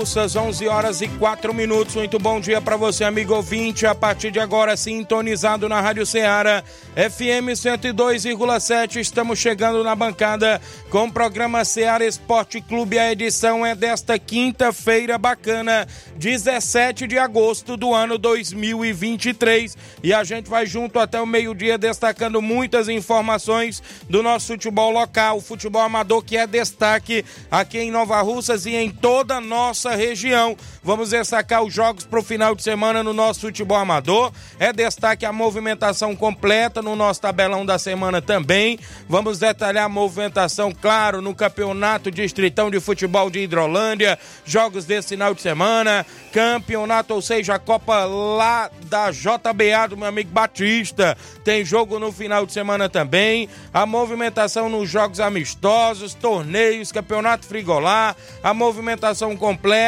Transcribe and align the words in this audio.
Russas, 0.00 0.34
11 0.34 0.66
horas 0.66 1.02
e 1.02 1.08
4 1.08 1.52
minutos. 1.52 1.94
Muito 1.94 2.18
bom 2.18 2.40
dia 2.40 2.58
para 2.58 2.74
você, 2.74 3.04
amigo 3.04 3.34
ouvinte. 3.34 3.84
A 3.84 3.94
partir 3.94 4.30
de 4.30 4.40
agora, 4.40 4.74
sintonizado 4.74 5.68
na 5.68 5.78
Rádio 5.78 6.06
Ceará, 6.06 6.64
FM 6.94 7.52
102,7. 7.52 8.96
Estamos 8.96 9.38
chegando 9.38 9.84
na 9.84 9.94
bancada 9.94 10.58
com 10.88 11.04
o 11.04 11.12
programa 11.12 11.66
Ceará 11.66 12.02
Esporte 12.02 12.62
Clube. 12.62 12.98
A 12.98 13.12
edição 13.12 13.64
é 13.64 13.74
desta 13.74 14.18
quinta-feira 14.18 15.18
bacana, 15.18 15.86
17 16.16 17.06
de 17.06 17.18
agosto 17.18 17.76
do 17.76 17.94
ano 17.94 18.16
2023. 18.16 19.76
E 20.02 20.14
a 20.14 20.24
gente 20.24 20.48
vai 20.48 20.64
junto 20.64 20.98
até 20.98 21.20
o 21.20 21.26
meio-dia 21.26 21.76
destacando 21.76 22.40
muitas 22.40 22.88
informações 22.88 23.82
do 24.08 24.22
nosso 24.22 24.46
futebol 24.46 24.90
local, 24.90 25.42
futebol 25.42 25.82
amador 25.82 26.24
que 26.24 26.38
é 26.38 26.46
destaque 26.46 27.22
aqui 27.50 27.78
em 27.78 27.90
Nova 27.90 28.22
Russas 28.22 28.64
e 28.64 28.74
em 28.74 28.88
toda 28.90 29.36
a 29.36 29.40
nossa 29.42 29.89
região. 29.96 30.56
Vamos 30.82 31.10
destacar 31.10 31.62
os 31.62 31.72
jogos 31.72 32.04
para 32.04 32.20
o 32.20 32.22
final 32.22 32.54
de 32.54 32.62
semana 32.62 33.02
no 33.02 33.12
nosso 33.12 33.40
futebol 33.40 33.78
amador. 33.78 34.32
É 34.58 34.72
destaque 34.72 35.24
a 35.24 35.32
movimentação 35.32 36.14
completa 36.14 36.82
no 36.82 36.94
nosso 36.94 37.20
tabelão 37.20 37.64
da 37.64 37.78
semana 37.78 38.20
também. 38.20 38.78
Vamos 39.08 39.38
detalhar 39.38 39.84
a 39.84 39.88
movimentação, 39.88 40.72
claro, 40.72 41.22
no 41.22 41.34
campeonato 41.34 42.10
distritão 42.10 42.70
de 42.70 42.80
futebol 42.80 43.30
de 43.30 43.40
Hidrolândia, 43.40 44.18
jogos 44.44 44.84
desse 44.84 45.10
final 45.10 45.34
de 45.34 45.42
semana, 45.42 46.04
campeonato, 46.32 47.14
ou 47.14 47.22
seja, 47.22 47.54
a 47.54 47.58
Copa 47.58 48.04
lá 48.04 48.70
da 48.86 49.10
JBA 49.10 49.88
do 49.88 49.96
meu 49.96 50.08
amigo 50.08 50.30
Batista. 50.30 51.16
Tem 51.44 51.64
jogo 51.64 51.98
no 51.98 52.12
final 52.12 52.44
de 52.44 52.52
semana 52.52 52.88
também. 52.88 53.48
A 53.72 53.86
movimentação 53.86 54.68
nos 54.68 54.88
jogos 54.88 55.20
amistosos, 55.20 56.14
torneios, 56.14 56.92
campeonato 56.92 57.46
frigolar, 57.46 58.16
a 58.42 58.52
movimentação 58.52 59.36
completa 59.36 59.79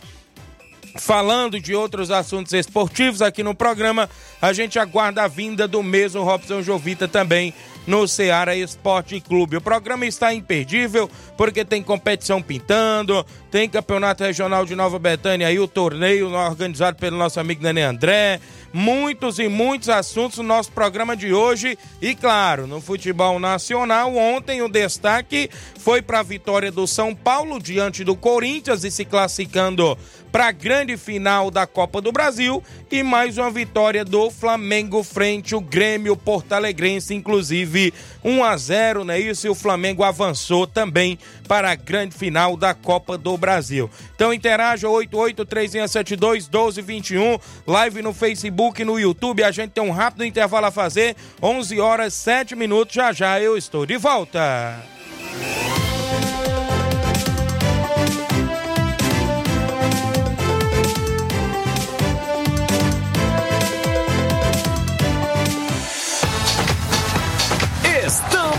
falando 0.96 1.60
de 1.60 1.76
outros 1.76 2.12
assuntos 2.12 2.52
esportivos 2.54 3.22
aqui 3.22 3.44
no 3.44 3.56
programa. 3.56 4.10
A 4.42 4.54
gente 4.54 4.80
aguarda 4.80 5.24
a 5.24 5.28
vinda 5.28 5.68
do 5.68 5.84
mesmo 5.84 6.24
Robson 6.24 6.62
Jovita 6.62 7.08
também 7.08 7.54
no 7.90 8.08
Ceará 8.08 8.56
Esporte 8.56 9.20
Clube. 9.20 9.58
O 9.58 9.62
programa 9.62 10.06
está 10.06 10.32
imperdível 10.32 11.10
porque 11.36 11.66
tem 11.66 11.82
competição 11.82 12.40
pintando, 12.40 13.26
tem 13.50 13.68
campeonato 13.68 14.24
regional 14.24 14.64
de 14.64 14.76
Nova 14.76 15.00
Betânia 15.00 15.48
aí, 15.48 15.60
o 15.60 15.68
torneio 15.68 16.32
organizado 16.32 16.98
pelo 16.98 17.18
nosso 17.18 17.40
amigo 17.40 17.64
Nenê 17.64 17.82
André. 17.82 18.40
Muitos 18.72 19.40
e 19.40 19.48
muitos 19.48 19.90
assuntos 19.90 20.38
no 20.38 20.44
nosso 20.44 20.72
programa 20.72 21.18
de 21.18 21.34
hoje. 21.34 21.76
E 22.00 22.14
claro, 22.14 22.68
no 22.68 22.80
futebol 22.80 23.40
nacional, 23.40 24.16
ontem 24.16 24.62
o 24.62 24.70
destaque 24.70 25.50
foi 25.80 26.04
para 26.04 26.20
a 26.20 26.24
vitória 26.24 26.72
do 26.72 26.86
São 26.86 27.16
Paulo 27.16 27.60
diante 27.60 28.04
do 28.04 28.16
Corinthians 28.16 28.84
e 28.84 28.92
se 28.92 29.04
classificando 29.04 29.98
para 30.32 30.48
a 30.48 30.52
grande 30.52 30.98
final 30.98 31.52
da 31.52 31.68
Copa 31.68 32.02
do 32.02 32.12
Brasil 32.12 32.64
e 32.92 33.04
mais 33.04 33.38
uma 33.38 33.52
vitória 33.52 34.04
do 34.06 34.30
Flamengo 34.30 35.02
frente 35.04 35.54
ao 35.54 35.62
Grêmio 35.62 36.16
Portalegrense, 36.16 37.14
inclusive 37.14 37.94
1 38.24 38.42
a 38.44 38.58
0, 38.58 39.04
né? 39.04 39.20
Isso 39.20 39.48
e 39.48 39.50
o 39.50 39.56
Flamengo 39.56 40.04
avançou 40.04 40.68
também 40.68 41.18
para 41.48 41.72
a 41.72 41.76
grande 41.76 42.16
final 42.16 42.56
da 42.56 42.74
Copa 42.74 43.18
do 43.18 43.36
Brasil. 43.38 43.90
Então 44.16 44.34
interaja 44.34 44.88
8836721221, 44.88 47.42
live 47.66 48.02
no 48.02 48.14
Facebook, 48.14 48.84
no 48.84 49.00
YouTube. 49.00 49.44
A 49.44 49.52
gente 49.52 49.72
tem 49.72 49.84
um 49.84 49.92
rápido 49.92 50.26
intervalo 50.26 50.68
a 50.68 50.72
fazer, 50.72 51.16
11 51.42 51.80
horas 51.80 52.14
7 52.14 52.56
minutos. 52.56 52.96
Já 52.96 53.12
já 53.12 53.42
eu 53.42 53.58
estou 53.58 53.86
de 53.86 53.98
volta. 53.98 54.80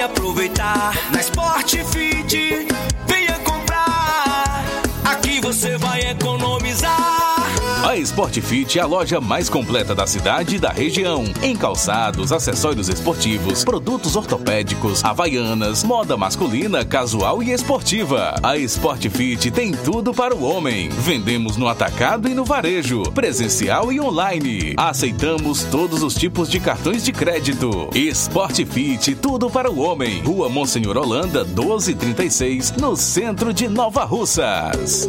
aproveitar. 0.00 0.92
Sport 8.18 8.40
Fit 8.40 8.78
é 8.80 8.82
a 8.82 8.86
loja 8.86 9.20
mais 9.20 9.48
completa 9.48 9.94
da 9.94 10.04
cidade 10.04 10.56
e 10.56 10.58
da 10.58 10.70
região. 10.70 11.22
Em 11.40 11.54
calçados, 11.54 12.32
acessórios 12.32 12.88
esportivos, 12.88 13.64
produtos 13.64 14.16
ortopédicos, 14.16 15.04
havaianas, 15.04 15.84
moda 15.84 16.16
masculina, 16.16 16.84
casual 16.84 17.40
e 17.44 17.52
esportiva. 17.52 18.34
A 18.42 18.56
Sport 18.56 19.08
Fit 19.08 19.52
tem 19.52 19.70
tudo 19.70 20.12
para 20.12 20.34
o 20.34 20.42
homem. 20.42 20.88
Vendemos 20.88 21.56
no 21.56 21.68
atacado 21.68 22.28
e 22.28 22.34
no 22.34 22.44
varejo, 22.44 23.04
presencial 23.12 23.92
e 23.92 24.00
online. 24.00 24.74
Aceitamos 24.76 25.62
todos 25.62 26.02
os 26.02 26.14
tipos 26.14 26.48
de 26.48 26.58
cartões 26.58 27.04
de 27.04 27.12
crédito. 27.12 27.88
Sport 27.94 28.64
Fit, 28.64 29.14
tudo 29.14 29.48
para 29.48 29.70
o 29.70 29.78
homem. 29.78 30.22
Rua 30.24 30.48
Monsenhor 30.48 30.96
Holanda, 30.96 31.44
1236, 31.44 32.72
no 32.72 32.96
centro 32.96 33.52
de 33.52 33.68
Nova 33.68 34.04
Russas. 34.04 35.08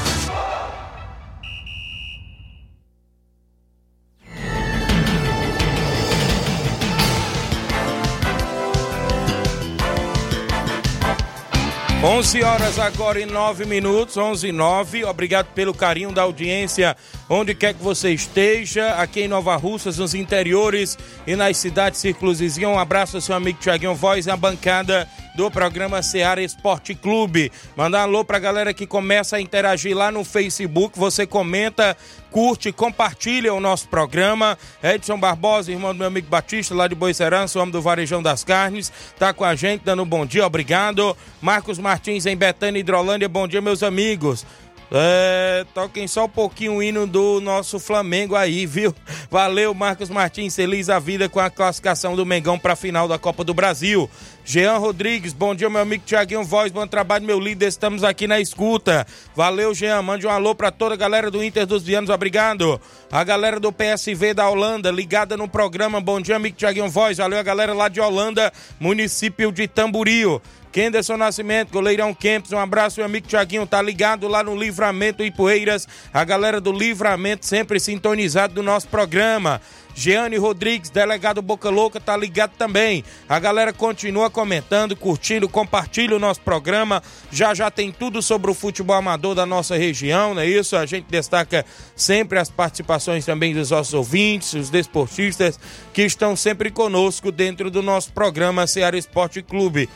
11 12.11 12.43
horas 12.43 12.77
agora 12.77 13.21
e 13.21 13.25
9 13.25 13.65
minutos, 13.65 14.17
11 14.17 14.49
e 14.49 14.51
9. 14.51 15.05
Obrigado 15.05 15.45
pelo 15.53 15.73
carinho 15.73 16.11
da 16.11 16.23
audiência, 16.23 16.97
onde 17.29 17.55
quer 17.55 17.73
que 17.73 17.81
você 17.81 18.11
esteja, 18.11 18.95
aqui 18.95 19.21
em 19.21 19.27
Nova 19.29 19.55
Russas, 19.55 19.97
nos 19.97 20.13
interiores 20.13 20.97
e 21.25 21.37
nas 21.37 21.55
cidades 21.55 22.01
círculos 22.01 22.39
vizinhos. 22.39 22.69
Um 22.69 22.77
abraço 22.77 23.15
ao 23.15 23.21
seu 23.21 23.33
amigo 23.33 23.59
Tiaguinho 23.61 23.95
Voz, 23.95 24.25
na 24.25 24.35
bancada 24.35 25.07
do 25.41 25.49
programa 25.49 26.03
Seara 26.03 26.43
Esporte 26.43 26.93
Clube. 26.93 27.51
Mandar 27.75 28.01
um 28.01 28.03
alô 28.03 28.23
pra 28.23 28.37
galera 28.37 28.75
que 28.75 28.85
começa 28.85 29.37
a 29.37 29.41
interagir 29.41 29.97
lá 29.97 30.11
no 30.11 30.23
Facebook. 30.23 30.99
Você 30.99 31.25
comenta, 31.25 31.97
curte, 32.29 32.71
compartilha 32.71 33.51
o 33.51 33.59
nosso 33.59 33.87
programa. 33.87 34.55
Edson 34.83 35.19
Barbosa, 35.19 35.71
irmão 35.71 35.95
do 35.95 35.97
meu 35.97 36.05
amigo 36.09 36.27
Batista, 36.29 36.75
lá 36.75 36.87
de 36.87 36.93
Boicerança, 36.93 37.59
homem 37.59 37.71
do 37.71 37.81
Varejão 37.81 38.21
das 38.21 38.43
Carnes, 38.43 38.93
tá 39.17 39.33
com 39.33 39.43
a 39.43 39.55
gente, 39.55 39.81
dando 39.83 40.03
um 40.03 40.05
bom 40.05 40.27
dia, 40.27 40.45
obrigado. 40.45 41.17
Marcos 41.41 41.79
Martins, 41.79 42.27
em 42.27 42.37
Betânia, 42.37 42.79
Hidrolândia, 42.79 43.27
bom 43.27 43.47
dia, 43.47 43.61
meus 43.61 43.81
amigos. 43.81 44.45
É, 44.93 45.65
toquem 45.73 46.05
só 46.05 46.25
um 46.25 46.29
pouquinho 46.29 46.75
o 46.75 46.83
hino 46.83 47.07
do 47.07 47.39
nosso 47.39 47.79
Flamengo 47.79 48.35
aí, 48.35 48.65
viu? 48.65 48.93
Valeu, 49.29 49.73
Marcos 49.73 50.09
Martins, 50.09 50.53
feliz 50.53 50.89
a 50.89 50.99
vida 50.99 51.29
com 51.29 51.39
a 51.39 51.49
classificação 51.49 52.13
do 52.13 52.25
Mengão 52.25 52.59
para 52.59 52.73
a 52.73 52.75
final 52.75 53.07
da 53.07 53.17
Copa 53.17 53.41
do 53.41 53.53
Brasil. 53.53 54.09
Jean 54.43 54.77
Rodrigues, 54.79 55.31
bom 55.31 55.55
dia, 55.55 55.69
meu 55.69 55.81
amigo 55.81 56.03
Tiaguinho 56.05 56.43
Voz, 56.43 56.73
bom 56.73 56.85
trabalho, 56.85 57.25
meu 57.25 57.39
líder, 57.39 57.67
estamos 57.67 58.03
aqui 58.03 58.27
na 58.27 58.41
escuta. 58.41 59.07
Valeu, 59.33 59.73
Jean, 59.73 60.01
mande 60.01 60.27
um 60.27 60.29
alô 60.29 60.53
para 60.53 60.71
toda 60.71 60.95
a 60.95 60.97
galera 60.97 61.31
do 61.31 61.41
Inter 61.41 61.65
dos 61.65 61.83
Vianos, 61.83 62.09
obrigado. 62.09 62.81
A 63.09 63.23
galera 63.23 63.61
do 63.61 63.71
PSV 63.71 64.33
da 64.33 64.49
Holanda, 64.49 64.91
ligada 64.91 65.37
no 65.37 65.47
programa, 65.47 66.01
bom 66.01 66.19
dia, 66.19 66.35
amigo 66.35 66.57
Tiaguinho 66.57 66.89
Voz, 66.89 67.17
valeu 67.17 67.39
a 67.39 67.43
galera 67.43 67.73
lá 67.73 67.87
de 67.87 68.01
Holanda, 68.01 68.51
município 68.77 69.53
de 69.53 69.69
Tamburio. 69.69 70.41
Kenderson 70.71 71.17
Nascimento, 71.17 71.71
goleirão 71.71 72.13
Kempis, 72.13 72.53
um 72.53 72.57
abraço, 72.57 72.99
meu 72.99 73.05
amigo 73.05 73.27
Tiaguinho, 73.27 73.67
tá 73.67 73.81
ligado 73.81 74.27
lá 74.27 74.41
no 74.41 74.55
Livramento 74.55 75.23
Ipueiras, 75.23 75.87
a 76.13 76.23
galera 76.23 76.61
do 76.61 76.71
Livramento 76.71 77.45
sempre 77.45 77.79
sintonizado 77.79 78.53
do 78.53 78.63
nosso 78.63 78.87
programa. 78.87 79.61
Jeane 79.93 80.37
Rodrigues, 80.37 80.89
delegado 80.89 81.41
Boca 81.41 81.69
Louca, 81.69 81.99
tá 81.99 82.15
ligado 82.15 82.51
também. 82.57 83.03
A 83.27 83.39
galera 83.39 83.73
continua 83.73 84.29
comentando, 84.29 84.95
curtindo, 84.95 85.49
compartilha 85.49 86.15
o 86.15 86.19
nosso 86.19 86.41
programa. 86.41 87.03
Já 87.31 87.53
já 87.53 87.69
tem 87.69 87.91
tudo 87.91 88.21
sobre 88.21 88.49
o 88.49 88.53
futebol 88.53 88.95
amador 88.95 89.35
da 89.35 89.45
nossa 89.45 89.75
região, 89.75 90.33
não 90.33 90.41
é 90.41 90.47
isso? 90.47 90.75
A 90.75 90.85
gente 90.85 91.07
destaca 91.09 91.65
sempre 91.95 92.39
as 92.39 92.49
participações 92.49 93.25
também 93.25 93.53
dos 93.53 93.71
nossos 93.71 93.93
ouvintes, 93.93 94.53
os 94.53 94.69
desportistas 94.69 95.59
que 95.93 96.03
estão 96.03 96.35
sempre 96.35 96.71
conosco 96.71 97.31
dentro 97.31 97.69
do 97.69 97.81
nosso 97.81 98.13
programa 98.13 98.67
Ceará 98.67 98.97
Esporte 98.97 99.41
Clube. 99.41 99.89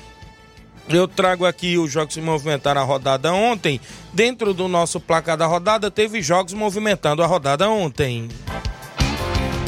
Eu 0.87 1.07
trago 1.07 1.45
aqui 1.45 1.77
os 1.77 1.91
jogos 1.91 2.13
que 2.13 2.21
movimentaram 2.21 2.81
a 2.81 2.83
rodada 2.83 3.33
ontem. 3.33 3.81
Dentro 4.13 4.53
do 4.53 4.67
nosso 4.67 4.99
placar 4.99 5.35
da 5.35 5.45
rodada, 5.45 5.89
teve 5.89 6.21
jogos 6.21 6.53
movimentando 6.53 7.23
a 7.23 7.25
rodada 7.25 7.69
ontem. 7.69 8.29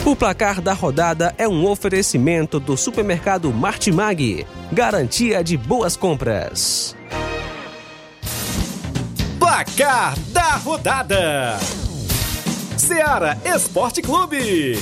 O 0.06 0.16
placar 0.16 0.62
da 0.62 0.74
rodada 0.74 1.34
é 1.38 1.48
um 1.48 1.66
oferecimento 1.66 2.60
do 2.60 2.78
supermercado 2.78 3.52
Martimag. 3.52 4.46
Garantia 4.72 5.44
de 5.44 5.58
boas 5.58 5.98
compras. 5.98 6.96
Placar 9.38 10.18
da 10.30 10.56
rodada: 10.56 11.58
Seara 12.78 13.38
Esporte 13.44 14.02
Clube. 14.02 14.78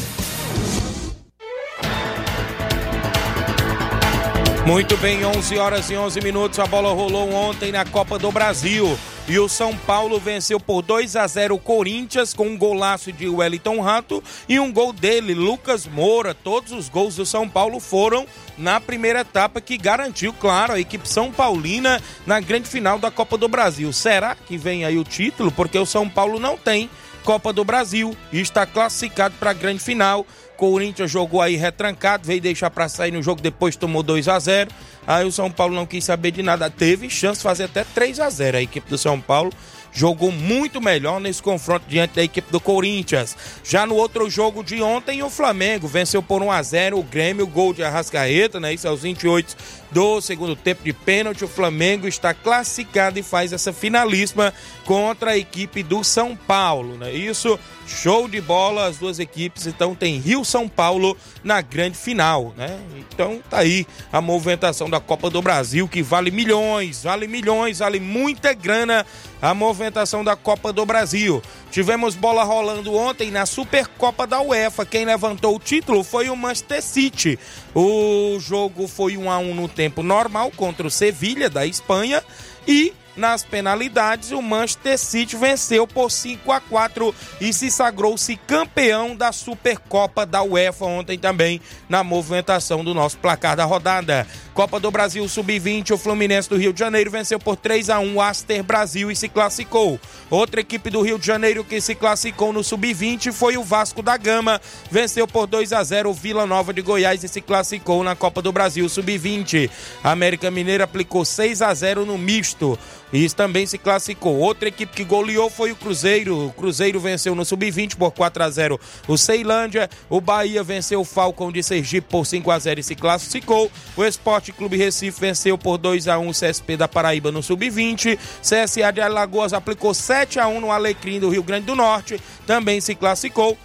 Muito 4.66 4.98
bem, 4.98 5.24
11 5.24 5.60
horas 5.60 5.90
e 5.92 5.96
11 5.96 6.22
minutos. 6.22 6.58
A 6.58 6.66
bola 6.66 6.92
rolou 6.92 7.32
ontem 7.32 7.72
na 7.72 7.86
Copa 7.86 8.18
do 8.18 8.32
Brasil. 8.32 8.98
E 9.28 9.38
o 9.38 9.48
São 9.48 9.78
Paulo 9.78 10.20
venceu 10.20 10.60
por 10.60 10.82
2 10.82 11.16
a 11.16 11.28
0 11.28 11.54
o 11.54 11.60
Corinthians 11.60 12.34
com 12.34 12.48
um 12.48 12.58
golaço 12.58 13.12
de 13.12 13.30
Wellington 13.30 13.80
Rato 13.80 14.24
e 14.50 14.60
um 14.60 14.74
gol 14.74 14.92
dele, 14.92 15.36
Lucas 15.36 15.86
Moura. 15.86 16.34
Todos 16.34 16.72
os 16.72 16.90
gols 16.90 17.16
do 17.16 17.28
São 17.28 17.48
Paulo 17.48 17.80
foram 17.80 18.26
na 18.58 18.82
primeira 18.82 19.20
etapa 19.20 19.62
que 19.62 19.78
garantiu, 19.78 20.34
claro, 20.34 20.74
a 20.74 20.80
equipe 20.80 21.08
São 21.08 21.32
Paulina 21.32 22.02
na 22.26 22.40
grande 22.40 22.68
final 22.68 22.98
da 22.98 23.12
Copa 23.12 23.38
do 23.38 23.48
Brasil. 23.48 23.94
Será 23.94 24.34
que 24.34 24.58
vem 24.58 24.84
aí 24.84 24.98
o 24.98 25.04
título? 25.04 25.52
Porque 25.52 25.78
o 25.78 25.86
São 25.86 26.10
Paulo 26.10 26.40
não 26.40 26.58
tem 26.58 26.90
Copa 27.24 27.52
do 27.52 27.64
Brasil 27.66 28.16
e 28.32 28.40
está 28.40 28.68
classificado 28.68 29.36
para 29.40 29.50
a 29.50 29.54
grande 29.54 29.80
final. 29.80 30.26
Corinthians 30.56 31.12
jogou 31.12 31.42
aí 31.42 31.56
retrancado, 31.56 32.26
veio 32.26 32.42
deixar 32.42 32.70
para 32.70 32.90
sair 32.90 33.12
no 33.12 33.22
jogo, 33.22 33.42
depois 33.42 33.76
tomou 33.76 34.02
2 34.02 34.28
a 34.28 34.40
0 34.40 34.72
Aí 35.08 35.26
o 35.26 35.32
São 35.32 35.52
Paulo 35.52 35.76
não 35.76 35.86
quis 35.86 36.04
saber 36.04 36.32
de 36.32 36.42
nada. 36.42 36.68
Teve 36.70 37.10
chance 37.10 37.38
de 37.38 37.44
fazer 37.44 37.66
até 37.66 37.84
3 37.84 38.20
a 38.20 38.30
0 38.30 38.58
a 38.58 38.62
equipe 38.62 38.90
do 38.90 38.98
São 38.98 39.22
Paulo 39.22 39.52
jogou 39.96 40.30
muito 40.30 40.82
melhor 40.82 41.22
nesse 41.22 41.42
confronto 41.42 41.86
diante 41.88 42.16
da 42.16 42.24
equipe 42.24 42.52
do 42.52 42.60
Corinthians. 42.60 43.36
Já 43.64 43.86
no 43.86 43.96
outro 43.96 44.30
jogo 44.30 44.62
de 44.62 44.82
ontem, 44.82 45.24
o 45.24 45.30
Flamengo 45.30 45.88
venceu 45.88 46.22
por 46.22 46.44
1 46.44 46.52
a 46.52 46.62
0 46.62 47.00
o 47.00 47.04
Grêmio, 47.04 47.48
gol 47.48 47.74
de 47.74 47.82
Arrascaeta, 47.82 48.60
né? 48.60 48.74
Isso 48.74 48.88
aos 48.88 49.02
28 49.02 49.56
do 49.92 50.20
segundo 50.20 50.56
tempo 50.56 50.84
de 50.84 50.92
pênalti. 50.92 51.46
O 51.46 51.48
Flamengo 51.48 52.08
está 52.08 52.34
classificado 52.34 53.18
e 53.18 53.24
faz 53.24 53.54
essa 53.54 53.72
finalíssima 53.72 54.54
contra 54.84 55.32
a 55.32 55.38
equipe 55.38 55.82
do 55.82 56.04
São 56.04 56.36
Paulo, 56.36 56.98
né? 56.98 57.14
Isso, 57.14 57.58
show 57.88 58.28
de 58.28 58.42
bola 58.42 58.88
as 58.88 58.98
duas 58.98 59.20
equipes. 59.20 59.68
Então 59.68 59.96
tem 59.96 60.18
Rio 60.18 60.44
São 60.44 60.68
Paulo 60.68 61.18
na 61.44 61.62
grande 61.62 61.98
final, 61.98 62.54
né? 62.58 62.80
Então 62.98 63.42
tá 63.50 63.60
aí 63.60 63.86
a 64.12 64.22
movimentação 64.22 64.90
da 64.90 65.00
Copa 65.00 65.30
do 65.30 65.42
Brasil 65.42 65.88
que 65.88 66.02
vale 66.02 66.32
milhões, 66.32 67.04
vale 67.04 67.28
milhões, 67.28 67.80
vale 67.80 68.00
muita 68.00 68.54
grana 68.54 69.06
a 69.42 69.54
movimentação 69.54 70.24
da 70.24 70.36
Copa 70.36 70.74
do 70.74 70.86
Brasil. 70.86 71.42
Tivemos 71.70 72.16
bola 72.16 72.44
rolando 72.44 72.96
ontem 72.96 73.30
na 73.30 73.46
Supercopa 73.46 74.26
da 74.26 74.42
UEFA. 74.42 74.86
Quem 74.86 75.06
levantou 75.06 75.56
o 75.56 75.60
título 75.60 76.04
foi 76.04 76.30
o 76.30 76.36
Manchester 76.36 76.82
City. 76.82 77.40
O 77.74 78.38
jogo 78.40 78.88
foi 78.88 79.18
1 79.18 79.30
a 79.30 79.38
1 79.38 79.54
no 79.54 79.68
tempo 79.68 80.02
normal 80.02 80.52
contra 80.56 80.88
o 80.88 80.92
Sevilha 80.92 81.50
da 81.50 81.66
Espanha 81.66 82.24
e 82.68 82.94
nas 83.16 83.44
penalidades, 83.44 84.32
o 84.32 84.42
Manchester 84.42 84.98
City 84.98 85.38
venceu 85.38 85.88
por 85.88 86.12
5 86.12 86.52
a 86.52 86.60
4 86.60 87.16
e 87.40 87.54
se 87.54 87.72
sagrou-se 87.72 88.36
campeão 88.36 89.16
da 89.16 89.32
Supercopa 89.32 90.26
da 90.26 90.44
UEFA 90.44 90.86
ontem 90.86 91.18
também 91.18 91.62
na 91.88 92.04
movimentação 92.04 92.84
do 92.84 92.94
nosso 92.94 93.18
placar 93.18 93.56
da 93.56 93.64
rodada. 93.64 94.28
Copa 94.54 94.80
do 94.80 94.90
Brasil 94.90 95.28
Sub-20, 95.28 95.92
o 95.92 95.98
Fluminense 95.98 96.50
do 96.50 96.58
Rio 96.58 96.72
de 96.72 96.80
Janeiro 96.80 97.12
venceu 97.12 97.40
por 97.40 97.58
3 97.58 97.90
a 97.90 98.00
1 98.00 98.16
o 98.16 98.22
Aster 98.22 98.64
Brasil 98.64 99.12
e 99.12 99.16
se 99.16 99.28
classificou. 99.28 100.00
Outra 100.30 100.62
equipe 100.62 100.90
do 100.90 101.02
Rio 101.02 101.20
de 101.20 101.26
Janeiro 101.26 101.64
que 101.64 101.82
se 101.82 101.94
classificou 101.96 102.54
no 102.54 102.64
Sub-20 102.64 103.32
foi 103.32 103.58
o 103.58 103.64
Vasco 103.64 104.02
da 104.02 104.16
Gama, 104.18 104.62
venceu 104.90 105.28
por 105.28 105.46
2 105.46 105.74
a 105.74 105.84
0 105.84 106.10
o 106.10 106.14
Vila 106.14 106.46
Nova 106.46 106.74
de 106.74 106.82
Goiás 106.82 107.24
e 107.24 107.28
se 107.28 107.42
classificou 107.42 108.04
na 108.04 108.16
Copa 108.16 108.42
do 108.42 108.52
Brasil 108.52 108.88
Sub-20. 108.88 109.70
A 110.04 110.12
América 110.12 110.50
Mineira 110.50 110.86
aplicou 110.86 111.26
6 111.26 111.62
a 111.62 111.74
0 111.74 112.06
no 112.06 112.18
misto. 112.18 112.80
E 113.14 113.30
também 113.30 113.66
se 113.66 113.78
classificou. 113.78 114.38
Outra 114.38 114.68
equipe 114.68 114.94
que 114.94 115.04
goleou 115.04 115.50
foi 115.50 115.72
o 115.72 115.76
Cruzeiro. 115.76 116.48
O 116.48 116.52
Cruzeiro 116.52 117.00
venceu 117.00 117.36
no 117.36 117.46
Sub-20 117.46 117.96
por 117.96 118.12
4 118.12 118.44
a 118.44 118.50
0 118.50 118.80
o 119.08 119.18
Ceilândia. 119.18 119.90
O 120.10 120.20
Bahia 120.20 120.64
venceu 120.64 121.02
o 121.02 121.06
Falcão 121.06 121.52
de 121.52 121.62
Sergipe 121.62 122.08
por 122.10 122.26
5 122.26 122.50
a 122.52 122.60
0 122.60 122.80
e 122.80 122.84
se 122.84 122.96
classificou. 122.96 123.72
O 123.96 124.04
Esporte 124.04 124.52
Clube 124.52 124.78
Recife 124.78 125.20
venceu 125.20 125.58
por 125.58 125.78
2 125.78 126.08
a 126.08 126.18
1 126.18 126.28
o 126.28 126.32
CSP 126.32 126.78
da 126.78 126.88
Paraíba 126.88 127.32
no 127.32 127.44
Sub-20. 127.44 128.18
CSA 128.42 128.92
de 128.92 129.02
Alagoas 129.02 129.54
aplicou 129.54 129.94
7 129.94 130.40
a 130.40 130.48
1 130.48 130.60
no 130.60 130.72
Alecrim 130.72 131.20
do 131.20 131.30
Rio 131.30 131.44
Grande 131.44 131.68
do 131.68 131.76
Norte. 131.76 132.20
Também 132.46 132.82
se 132.82 132.96
classificou. 132.96 133.58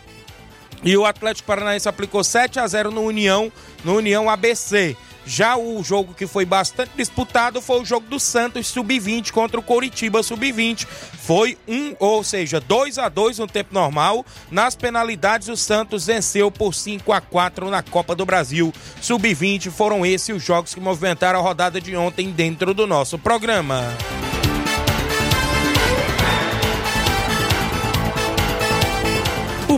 E 0.82 0.96
o 0.96 1.04
Atlético 1.04 1.46
Paranaense 1.46 1.88
aplicou 1.88 2.24
7 2.24 2.58
a 2.58 2.66
0 2.66 2.90
no 2.90 3.02
União, 3.02 3.52
no 3.84 3.96
União 3.96 4.30
ABC. 4.30 4.96
Já 5.24 5.56
o 5.56 5.82
jogo 5.82 6.14
que 6.14 6.26
foi 6.26 6.44
bastante 6.44 6.92
disputado 6.96 7.60
foi 7.60 7.80
o 7.80 7.84
jogo 7.84 8.06
do 8.08 8.18
Santos 8.18 8.66
Sub-20 8.68 9.30
contra 9.30 9.60
o 9.60 9.62
Coritiba 9.62 10.22
Sub-20. 10.22 10.86
Foi 10.86 11.56
um, 11.68 11.94
ou 11.98 12.24
seja, 12.24 12.60
2 12.60 12.98
a 12.98 13.08
2 13.08 13.38
no 13.38 13.46
tempo 13.46 13.72
normal. 13.72 14.24
Nas 14.50 14.74
penalidades, 14.74 15.48
o 15.48 15.56
Santos 15.56 16.06
venceu 16.06 16.50
por 16.50 16.74
5 16.74 17.12
a 17.12 17.20
4 17.20 17.70
na 17.70 17.82
Copa 17.82 18.14
do 18.14 18.26
Brasil. 18.26 18.72
Sub-20 19.00 19.70
foram 19.70 20.04
esses 20.04 20.30
os 20.34 20.42
jogos 20.42 20.74
que 20.74 20.80
movimentaram 20.80 21.38
a 21.38 21.42
rodada 21.42 21.80
de 21.80 21.96
ontem 21.96 22.30
dentro 22.30 22.72
do 22.72 22.86
nosso 22.86 23.18
programa. 23.18 23.84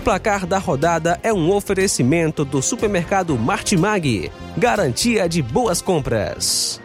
Placar 0.03 0.47
da 0.47 0.59
rodada 0.59 1.19
é 1.23 1.33
um 1.33 1.51
oferecimento 1.51 2.45
do 2.45 2.61
supermercado 2.61 3.39
Martimag, 3.39 4.31
garantia 4.57 5.29
de 5.29 5.41
boas 5.41 5.81
compras. 5.81 6.81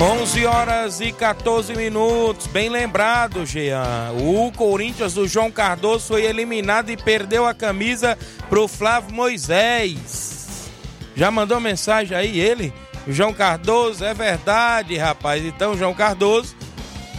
Onze 0.00 0.44
horas 0.44 1.00
e 1.00 1.12
14 1.12 1.74
minutos, 1.74 2.46
bem 2.46 2.68
lembrado, 2.68 3.44
Jean. 3.46 4.12
O 4.20 4.50
Corinthians 4.52 5.14
do 5.14 5.28
João 5.28 5.50
Cardoso 5.50 6.08
foi 6.08 6.24
eliminado 6.24 6.90
e 6.90 6.96
perdeu 6.96 7.46
a 7.46 7.54
camisa 7.54 8.16
pro 8.48 8.68
Flávio 8.68 9.14
Moisés. 9.14 10.70
Já 11.14 11.30
mandou 11.30 11.60
mensagem 11.60 12.16
aí 12.16 12.38
ele? 12.38 12.72
João 13.08 13.32
Cardoso, 13.32 14.04
é 14.04 14.12
verdade, 14.12 14.96
rapaz. 14.96 15.44
Então, 15.44 15.76
João 15.76 15.94
Cardoso 15.94 16.54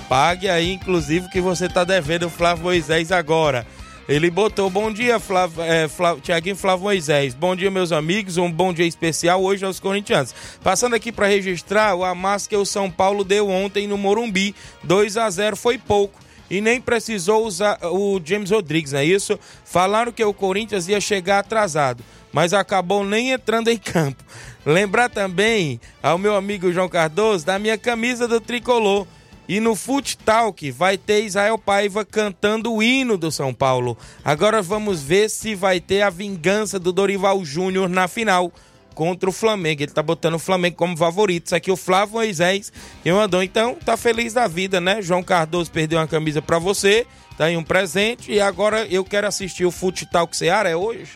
Pague 0.10 0.48
aí, 0.48 0.72
inclusive, 0.72 1.30
que 1.30 1.42
você 1.42 1.68
tá 1.68 1.84
devendo 1.84 2.28
o 2.28 2.30
Flávio 2.30 2.64
Moisés 2.64 3.12
agora. 3.12 3.68
Ele 4.08 4.32
botou 4.32 4.70
bom 4.70 4.90
dia, 4.90 5.20
Flávio, 5.20 5.62
é, 5.62 5.86
Flávio, 5.90 6.22
Tiaguinho 6.22 6.56
Flávio 6.56 6.86
Moisés. 6.86 7.34
Bom 7.34 7.54
dia, 7.54 7.70
meus 7.70 7.92
amigos. 7.92 8.38
Um 8.38 8.50
bom 8.50 8.72
dia 8.72 8.86
especial 8.86 9.44
hoje 9.44 9.66
aos 9.66 9.82
corintianos. 9.82 10.34
Passando 10.64 10.96
aqui 10.96 11.12
para 11.12 11.28
registrar 11.28 11.94
o 11.94 12.06
amasso 12.06 12.48
que 12.48 12.56
o 12.56 12.64
São 12.64 12.90
Paulo 12.90 13.26
deu 13.26 13.50
ontem 13.50 13.86
no 13.86 13.98
Morumbi. 13.98 14.56
2 14.82 15.18
a 15.18 15.30
0 15.30 15.58
foi 15.58 15.78
pouco. 15.78 16.22
E 16.50 16.62
nem 16.62 16.80
precisou 16.80 17.46
usar 17.46 17.78
o 17.84 18.22
James 18.24 18.52
Rodrigues, 18.52 18.94
não 18.94 19.00
é 19.00 19.06
isso? 19.06 19.38
Falaram 19.66 20.14
que 20.14 20.24
o 20.24 20.34
Corinthians 20.34 20.88
ia 20.88 21.02
chegar 21.02 21.40
atrasado, 21.40 22.02
mas 22.32 22.54
acabou 22.54 23.04
nem 23.04 23.32
entrando 23.32 23.70
em 23.70 23.76
campo. 23.78 24.24
Lembrar 24.66 25.10
também 25.10 25.82
ao 26.02 26.18
meu 26.18 26.34
amigo 26.34 26.72
João 26.72 26.88
Cardoso 26.88 27.46
da 27.46 27.60
minha 27.60 27.78
camisa 27.78 28.26
do 28.26 28.40
tricolor 28.40 29.06
e 29.48 29.60
no 29.60 29.76
Foot 29.76 30.18
Talk 30.18 30.70
vai 30.72 30.98
ter 30.98 31.24
Israel 31.24 31.58
Paiva 31.58 32.04
cantando 32.04 32.74
o 32.74 32.84
hino 32.84 33.18
do 33.18 33.32
São 33.32 33.54
Paulo. 33.54 33.98
Agora 34.24 34.62
vamos 34.62 35.02
ver 35.02 35.30
se 35.30 35.56
vai 35.56 35.80
ter 35.80 36.02
a 36.02 36.10
vingança 36.10 36.78
do 36.78 36.92
Dorival 36.92 37.44
Júnior 37.46 37.88
na 37.88 38.08
final 38.08 38.52
contra 38.94 39.30
o 39.30 39.34
Flamengo. 39.34 39.84
Ele 39.84 39.92
tá 39.92 40.02
botando 40.02 40.34
o 40.34 40.40
Flamengo 40.40 40.76
como 40.76 40.98
favorito. 40.98 41.46
Isso 41.46 41.56
aqui 41.56 41.70
é 41.70 41.74
o 41.74 41.78
Flávio 41.78 42.16
Moisés 42.16 42.74
que 43.04 43.12
mandou. 43.12 43.44
Então 43.44 43.76
tá 43.76 43.96
feliz 43.96 44.34
da 44.34 44.48
vida, 44.48 44.82
né? 44.82 45.02
João 45.02 45.24
Cardoso 45.24 45.72
perdeu 45.72 46.00
uma 46.00 46.08
camisa 46.08 46.42
para 46.42 46.60
você. 46.60 47.06
Tá 47.38 47.46
aí 47.46 47.56
um 47.56 47.64
presente. 47.64 48.32
E 48.32 48.42
agora 48.42 48.88
eu 48.88 49.06
quero 49.06 49.28
assistir 49.28 49.66
o 49.66 49.72
Foot 49.72 50.08
Talk 50.08 50.36
Seara. 50.36 50.68
É 50.68 50.76
hoje? 50.76 51.12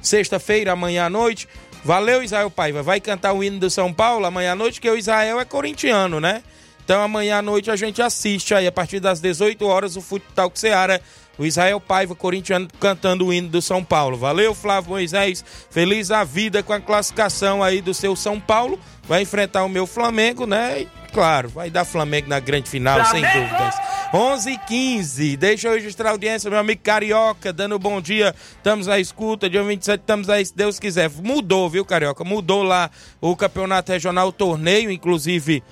Sexta-feira, 0.00 0.72
amanhã 0.72 1.06
à 1.06 1.10
noite. 1.10 1.48
Valeu, 1.84 2.22
Israel 2.22 2.50
Paiva. 2.50 2.82
Vai 2.82 3.00
cantar 3.00 3.32
o 3.32 3.42
hino 3.42 3.58
do 3.58 3.68
São 3.68 3.92
Paulo 3.92 4.24
amanhã 4.24 4.52
à 4.52 4.54
noite, 4.54 4.80
que 4.80 4.88
o 4.88 4.96
Israel 4.96 5.40
é 5.40 5.44
corintiano, 5.44 6.20
né? 6.20 6.42
Então 6.86 7.02
amanhã 7.02 7.38
à 7.38 7.42
noite 7.42 7.68
a 7.68 7.74
gente 7.74 8.00
assiste 8.00 8.54
aí, 8.54 8.64
a 8.64 8.70
partir 8.70 9.00
das 9.00 9.18
18 9.20 9.66
horas, 9.66 9.96
o 9.96 10.00
Futsal 10.00 10.52
Seara. 10.54 11.02
O 11.36 11.44
Israel 11.44 11.78
Paiva, 11.78 12.14
corintiano, 12.14 12.66
cantando 12.80 13.26
o 13.26 13.32
hino 13.32 13.48
do 13.48 13.60
São 13.60 13.84
Paulo. 13.84 14.16
Valeu, 14.16 14.54
Flávio 14.54 14.90
Moisés. 14.90 15.44
Feliz 15.68 16.10
a 16.10 16.24
vida 16.24 16.62
com 16.62 16.72
a 16.72 16.80
classificação 16.80 17.62
aí 17.62 17.82
do 17.82 17.92
seu 17.92 18.16
São 18.16 18.40
Paulo. 18.40 18.78
Vai 19.02 19.22
enfrentar 19.22 19.64
o 19.64 19.68
meu 19.68 19.86
Flamengo, 19.86 20.46
né? 20.46 20.82
E, 20.82 20.88
claro, 21.12 21.50
vai 21.50 21.68
dar 21.68 21.84
Flamengo 21.84 22.28
na 22.28 22.40
grande 22.40 22.70
final, 22.70 23.04
Flamengo! 23.04 23.26
sem 23.26 23.42
dúvidas. 23.42 23.74
11 24.14 24.50
e 24.50 24.58
15. 24.58 25.36
Deixa 25.36 25.68
eu 25.68 25.74
registrar 25.74 26.08
a 26.08 26.12
audiência, 26.12 26.48
meu 26.48 26.58
amigo 26.58 26.80
Carioca, 26.82 27.52
dando 27.52 27.78
bom 27.78 28.00
dia. 28.00 28.34
Estamos 28.56 28.88
à 28.88 28.98
escuta. 28.98 29.50
Dia 29.50 29.62
27, 29.62 30.00
estamos 30.00 30.30
aí, 30.30 30.46
se 30.46 30.56
Deus 30.56 30.78
quiser. 30.78 31.10
Mudou, 31.10 31.68
viu, 31.68 31.84
Carioca? 31.84 32.24
Mudou 32.24 32.62
lá 32.62 32.90
o 33.20 33.36
campeonato 33.36 33.92
regional, 33.92 34.28
o 34.28 34.32
torneio, 34.32 34.90
inclusive 34.90 35.62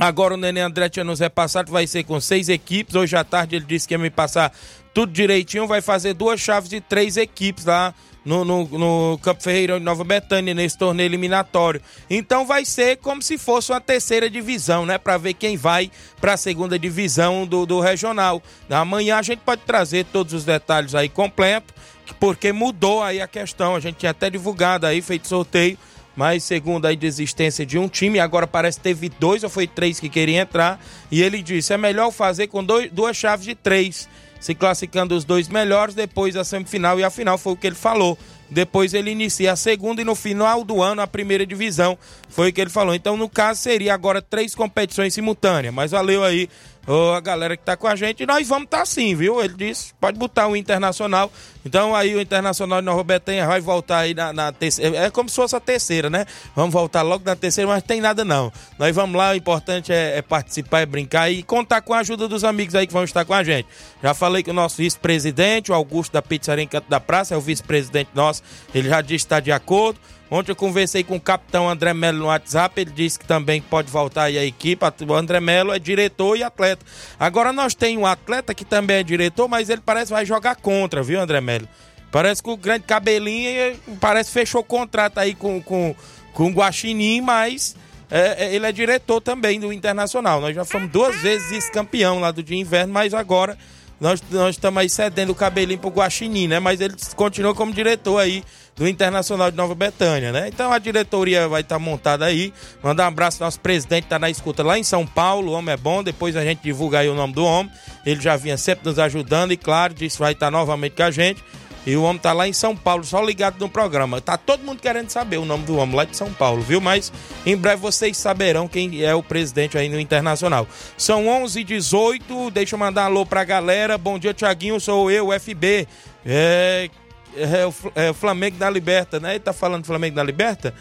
Agora 0.00 0.34
o 0.34 0.36
Nenê 0.36 0.60
André 0.60 0.88
tinha 0.88 1.02
nos 1.02 1.18
repassado, 1.18 1.72
vai 1.72 1.84
ser 1.84 2.04
com 2.04 2.20
seis 2.20 2.48
equipes. 2.48 2.94
Hoje 2.94 3.16
à 3.16 3.24
tarde 3.24 3.56
ele 3.56 3.64
disse 3.64 3.86
que 3.86 3.94
ia 3.94 3.98
me 3.98 4.10
passar 4.10 4.52
tudo 4.94 5.12
direitinho. 5.12 5.66
Vai 5.66 5.80
fazer 5.80 6.14
duas 6.14 6.40
chaves 6.40 6.70
de 6.70 6.80
três 6.80 7.16
equipes 7.16 7.64
lá 7.64 7.92
no, 8.24 8.44
no, 8.44 8.64
no 8.64 9.18
Campo 9.20 9.42
Ferreira 9.42 9.76
de 9.76 9.84
Nova 9.84 10.04
Betânia, 10.04 10.54
nesse 10.54 10.78
torneio 10.78 11.08
eliminatório. 11.08 11.82
Então 12.08 12.46
vai 12.46 12.64
ser 12.64 12.98
como 12.98 13.20
se 13.20 13.36
fosse 13.36 13.72
uma 13.72 13.80
terceira 13.80 14.30
divisão, 14.30 14.86
né? 14.86 14.98
Para 14.98 15.18
ver 15.18 15.34
quem 15.34 15.56
vai 15.56 15.90
para 16.20 16.34
a 16.34 16.36
segunda 16.36 16.78
divisão 16.78 17.44
do, 17.44 17.66
do 17.66 17.80
regional. 17.80 18.40
Amanhã 18.70 19.16
a 19.16 19.22
gente 19.22 19.40
pode 19.40 19.62
trazer 19.62 20.04
todos 20.04 20.32
os 20.32 20.44
detalhes 20.44 20.94
aí 20.94 21.08
completo, 21.08 21.74
porque 22.20 22.52
mudou 22.52 23.02
aí 23.02 23.20
a 23.20 23.26
questão. 23.26 23.74
A 23.74 23.80
gente 23.80 23.96
tinha 23.96 24.10
até 24.10 24.30
divulgado 24.30 24.86
aí, 24.86 25.02
feito 25.02 25.26
sorteio 25.26 25.76
mas 26.18 26.42
segundo 26.42 26.84
a 26.84 26.92
desistência 26.92 27.64
de 27.64 27.78
um 27.78 27.88
time, 27.88 28.18
agora 28.18 28.44
parece 28.44 28.78
que 28.78 28.82
teve 28.82 29.08
dois 29.08 29.44
ou 29.44 29.48
foi 29.48 29.68
três 29.68 30.00
que 30.00 30.08
queriam 30.08 30.42
entrar, 30.42 30.84
e 31.12 31.22
ele 31.22 31.40
disse, 31.40 31.72
é 31.72 31.78
melhor 31.78 32.10
fazer 32.10 32.48
com 32.48 32.64
dois, 32.64 32.90
duas 32.90 33.16
chaves 33.16 33.46
de 33.46 33.54
três, 33.54 34.08
se 34.40 34.52
classificando 34.52 35.14
os 35.14 35.22
dois 35.24 35.46
melhores, 35.46 35.94
depois 35.94 36.34
a 36.34 36.42
semifinal 36.42 36.98
e 36.98 37.04
a 37.04 37.10
final, 37.10 37.38
foi 37.38 37.52
o 37.52 37.56
que 37.56 37.68
ele 37.68 37.76
falou. 37.76 38.18
Depois 38.50 38.94
ele 38.94 39.12
inicia 39.12 39.52
a 39.52 39.56
segunda 39.56 40.02
e 40.02 40.04
no 40.04 40.16
final 40.16 40.64
do 40.64 40.82
ano 40.82 41.02
a 41.02 41.06
primeira 41.06 41.46
divisão, 41.46 41.96
foi 42.28 42.48
o 42.48 42.52
que 42.52 42.60
ele 42.60 42.70
falou. 42.70 42.96
Então, 42.96 43.16
no 43.16 43.28
caso, 43.28 43.60
seria 43.60 43.94
agora 43.94 44.20
três 44.20 44.56
competições 44.56 45.14
simultâneas, 45.14 45.72
mas 45.72 45.92
valeu 45.92 46.24
aí 46.24 46.48
oh, 46.88 47.12
a 47.12 47.20
galera 47.20 47.56
que 47.56 47.62
tá 47.62 47.76
com 47.76 47.86
a 47.86 47.94
gente. 47.94 48.26
Nós 48.26 48.48
vamos 48.48 48.64
estar 48.64 48.78
tá 48.78 48.86
sim, 48.86 49.14
viu? 49.14 49.40
Ele 49.42 49.54
disse, 49.54 49.92
pode 50.00 50.18
botar 50.18 50.48
o 50.48 50.56
Internacional. 50.56 51.30
Então 51.64 51.94
aí 51.94 52.14
o 52.14 52.20
Internacional 52.20 52.80
de 52.80 52.86
Nova 52.86 53.04
vai 53.46 53.60
voltar 53.60 53.98
aí 53.98 54.14
na, 54.14 54.32
na 54.32 54.50
terceira. 54.50 54.96
É 54.96 55.10
como 55.10 55.28
se 55.28 55.36
fosse 55.36 55.54
a 55.54 55.60
terceira, 55.60 56.08
né? 56.08 56.24
Vamos 56.56 56.72
voltar 56.72 57.02
logo 57.02 57.24
na 57.24 57.36
terceira, 57.36 57.68
mas 57.68 57.82
tem 57.82 58.00
nada 58.00 58.24
não. 58.24 58.50
Nós 58.78 58.94
vamos 58.94 59.16
lá, 59.16 59.32
o 59.32 59.34
importante 59.34 59.92
é, 59.92 60.16
é 60.16 60.22
participar, 60.22 60.80
é 60.80 60.86
brincar 60.86 61.30
e 61.30 61.42
contar 61.42 61.82
com 61.82 61.92
a 61.92 61.98
ajuda 61.98 62.26
dos 62.26 62.42
amigos 62.42 62.74
aí 62.74 62.86
que 62.86 62.92
vão 62.92 63.04
estar 63.04 63.24
com 63.24 63.34
a 63.34 63.44
gente. 63.44 63.68
Já 64.02 64.14
falei 64.14 64.42
que 64.42 64.50
o 64.50 64.54
nosso 64.54 64.78
vice-presidente, 64.78 65.70
o 65.70 65.74
Augusto 65.74 66.12
da 66.12 66.22
Pizzaria 66.22 66.64
em 66.64 66.68
Canto 66.68 66.88
da 66.88 66.98
Praça, 66.98 67.34
é 67.34 67.36
o 67.36 67.40
vice-presidente 67.40 68.10
nosso, 68.14 68.42
ele 68.74 68.88
já 68.88 69.00
disse 69.00 69.24
que 69.24 69.26
está 69.26 69.40
de 69.40 69.52
acordo. 69.52 70.00
Ontem 70.30 70.52
eu 70.52 70.56
conversei 70.56 71.02
com 71.02 71.16
o 71.16 71.20
capitão 71.20 71.68
André 71.68 71.94
Melo 71.94 72.18
no 72.18 72.26
WhatsApp, 72.26 72.80
ele 72.80 72.90
disse 72.90 73.18
que 73.18 73.26
também 73.26 73.62
pode 73.62 73.90
voltar 73.90 74.24
aí 74.24 74.38
a 74.38 74.44
equipe. 74.44 74.84
O 75.06 75.14
André 75.14 75.40
Melo 75.40 75.72
é 75.72 75.78
diretor 75.78 76.36
e 76.36 76.42
atleta. 76.42 76.84
Agora 77.18 77.52
nós 77.52 77.74
temos 77.74 78.02
um 78.02 78.06
atleta 78.06 78.54
que 78.54 78.64
também 78.64 78.98
é 78.98 79.02
diretor, 79.02 79.48
mas 79.48 79.70
ele 79.70 79.80
parece 79.84 80.06
que 80.06 80.12
vai 80.12 80.26
jogar 80.26 80.56
contra, 80.56 81.02
viu, 81.02 81.20
André 81.20 81.40
Melo? 81.40 81.66
Parece 82.10 82.42
que 82.42 82.50
o 82.50 82.56
grande 82.56 82.84
cabelinho 82.84 83.78
parece 84.00 84.30
fechou 84.30 84.62
contrato 84.62 85.18
aí 85.18 85.34
com, 85.34 85.62
com, 85.62 85.94
com 86.32 86.46
o 86.46 86.52
Guaxinim, 86.52 87.20
mas 87.20 87.76
é, 88.10 88.46
é, 88.46 88.54
ele 88.54 88.66
é 88.66 88.72
diretor 88.72 89.20
também 89.20 89.60
do 89.60 89.72
Internacional. 89.72 90.40
Nós 90.40 90.54
já 90.54 90.64
fomos 90.64 90.90
duas 90.90 91.16
vezes 91.20 91.68
campeão 91.70 92.20
lá 92.20 92.30
do 92.30 92.42
dia 92.42 92.56
inverno, 92.56 92.92
mas 92.92 93.12
agora 93.12 93.58
nós 94.00 94.22
estamos 94.50 94.80
aí 94.80 94.88
cedendo 94.88 95.32
o 95.32 95.34
cabelinho 95.34 95.78
pro 95.78 95.90
Guaxinim, 95.90 96.46
né? 96.46 96.60
Mas 96.60 96.80
ele 96.80 96.94
continua 97.16 97.54
como 97.54 97.72
diretor 97.72 98.18
aí 98.18 98.44
do 98.78 98.86
Internacional 98.86 99.50
de 99.50 99.56
Nova 99.56 99.74
Betânia, 99.74 100.30
né? 100.30 100.48
Então 100.48 100.72
a 100.72 100.78
diretoria 100.78 101.48
vai 101.48 101.62
estar 101.62 101.74
tá 101.74 101.78
montada 101.80 102.24
aí. 102.24 102.52
Mandar 102.82 103.04
um 103.04 103.08
abraço 103.08 103.42
ao 103.42 103.48
nosso 103.48 103.58
presidente, 103.58 104.06
tá 104.06 104.18
na 104.18 104.30
escuta 104.30 104.62
lá 104.62 104.78
em 104.78 104.84
São 104.84 105.04
Paulo. 105.04 105.50
O 105.50 105.54
homem 105.54 105.74
é 105.74 105.76
bom, 105.76 106.02
depois 106.02 106.36
a 106.36 106.44
gente 106.44 106.60
divulga 106.62 107.00
aí 107.00 107.08
o 107.08 107.14
nome 107.14 107.34
do 107.34 107.44
homem. 107.44 107.72
Ele 108.06 108.20
já 108.20 108.36
vinha 108.36 108.56
sempre 108.56 108.88
nos 108.88 108.98
ajudando 108.98 109.52
e, 109.52 109.56
claro, 109.56 109.92
disse 109.92 110.18
vai 110.18 110.32
estar 110.32 110.46
tá 110.46 110.50
novamente 110.50 110.94
com 110.94 111.02
a 111.02 111.10
gente. 111.10 111.42
E 111.86 111.96
o 111.96 112.02
homem 112.02 112.20
tá 112.20 112.32
lá 112.32 112.46
em 112.46 112.52
São 112.52 112.76
Paulo, 112.76 113.02
só 113.02 113.22
ligado 113.22 113.58
no 113.58 113.68
programa. 113.68 114.20
Tá 114.20 114.36
todo 114.36 114.62
mundo 114.62 114.80
querendo 114.80 115.08
saber 115.08 115.38
o 115.38 115.44
nome 115.44 115.64
do 115.64 115.76
homem 115.76 115.96
lá 115.96 116.04
de 116.04 116.16
São 116.16 116.32
Paulo, 116.32 116.60
viu? 116.60 116.80
Mas 116.80 117.12
em 117.46 117.56
breve 117.56 117.80
vocês 117.80 118.16
saberão 118.16 118.68
quem 118.68 119.02
é 119.02 119.14
o 119.14 119.22
presidente 119.22 119.78
aí 119.78 119.88
no 119.88 119.98
Internacional. 119.98 120.68
São 120.96 121.26
11 121.26 121.60
h 121.60 121.66
18 121.66 122.50
deixa 122.50 122.74
eu 122.74 122.78
mandar 122.78 123.02
um 123.02 123.06
alô 123.06 123.26
pra 123.26 123.42
galera. 123.42 123.96
Bom 123.96 124.18
dia, 124.18 124.34
Tiaguinho, 124.34 124.78
sou 124.78 125.10
eu, 125.10 125.28
FB. 125.40 125.88
É, 126.26 126.90
é, 127.38 127.66
o, 127.66 127.74
é 127.94 128.10
o 128.10 128.14
Flamengo 128.14 128.56
da 128.56 128.68
Liberta, 128.68 129.20
né? 129.20 129.32
Ele 129.32 129.40
tá 129.40 129.52
falando 129.52 129.84
Flamengo 129.84 130.16
da 130.16 130.22
Liberta? 130.22 130.74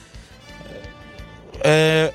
É, 1.62 2.14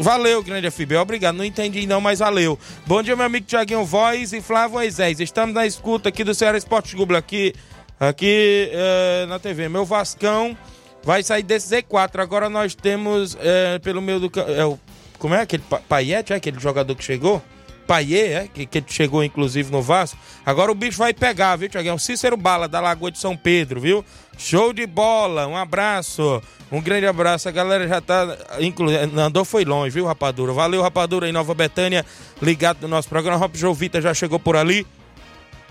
Valeu, 0.00 0.42
grande 0.42 0.70
FB. 0.70 0.96
Obrigado. 0.96 1.36
Não 1.36 1.44
entendi 1.44 1.86
não, 1.86 2.00
mas 2.00 2.20
valeu. 2.20 2.58
Bom 2.86 3.02
dia, 3.02 3.14
meu 3.14 3.26
amigo 3.26 3.44
Tiaguinho 3.44 3.84
Voz 3.84 4.32
e 4.32 4.40
Flávio 4.40 4.78
Moisés. 4.78 5.20
Estamos 5.20 5.54
na 5.54 5.66
escuta 5.66 6.08
aqui 6.08 6.24
do 6.24 6.34
Ceará 6.34 6.56
Esporte 6.56 6.96
Clube, 6.96 7.14
aqui 7.14 7.52
aqui 7.98 8.70
é, 8.72 9.26
na 9.26 9.38
TV. 9.38 9.68
Meu 9.68 9.84
Vascão 9.84 10.56
vai 11.02 11.22
sair 11.22 11.42
desse 11.42 11.74
Z4. 11.76 12.20
Agora 12.20 12.48
nós 12.48 12.74
temos 12.74 13.36
é, 13.40 13.78
pelo 13.80 14.00
meio 14.00 14.18
do. 14.20 14.32
É, 14.40 14.78
como 15.18 15.34
é 15.34 15.42
aquele 15.42 15.62
Paiete? 15.86 16.32
É 16.32 16.36
aquele 16.36 16.58
jogador 16.58 16.96
que 16.96 17.04
chegou? 17.04 17.42
Paier, 17.90 18.42
é? 18.44 18.46
que, 18.46 18.66
que 18.66 18.84
chegou 18.86 19.24
inclusive 19.24 19.72
no 19.72 19.82
Vasco. 19.82 20.16
Agora 20.46 20.70
o 20.70 20.76
bicho 20.76 20.96
vai 20.96 21.12
pegar, 21.12 21.56
viu, 21.56 21.68
Tiaguinho? 21.68 21.98
Cícero 21.98 22.36
Bala, 22.36 22.68
da 22.68 22.80
Lagoa 22.80 23.10
de 23.10 23.18
São 23.18 23.36
Pedro, 23.36 23.80
viu? 23.80 24.04
Show 24.38 24.72
de 24.72 24.86
bola, 24.86 25.48
um 25.48 25.56
abraço, 25.56 26.40
um 26.70 26.80
grande 26.80 27.06
abraço. 27.06 27.48
A 27.48 27.50
galera 27.50 27.88
já 27.88 28.00
tá, 28.00 28.38
inclusive, 28.60 29.20
andou 29.20 29.44
foi 29.44 29.64
longe, 29.64 29.92
viu, 29.92 30.06
Rapadura? 30.06 30.52
Valeu, 30.52 30.80
Rapadura, 30.80 31.28
em 31.28 31.32
Nova 31.32 31.52
Betânia, 31.52 32.06
ligado 32.40 32.82
no 32.82 32.86
nosso 32.86 33.08
programa. 33.08 33.36
Rob 33.38 33.58
Jovita 33.58 34.00
já 34.00 34.14
chegou 34.14 34.38
por 34.38 34.54
ali. 34.54 34.86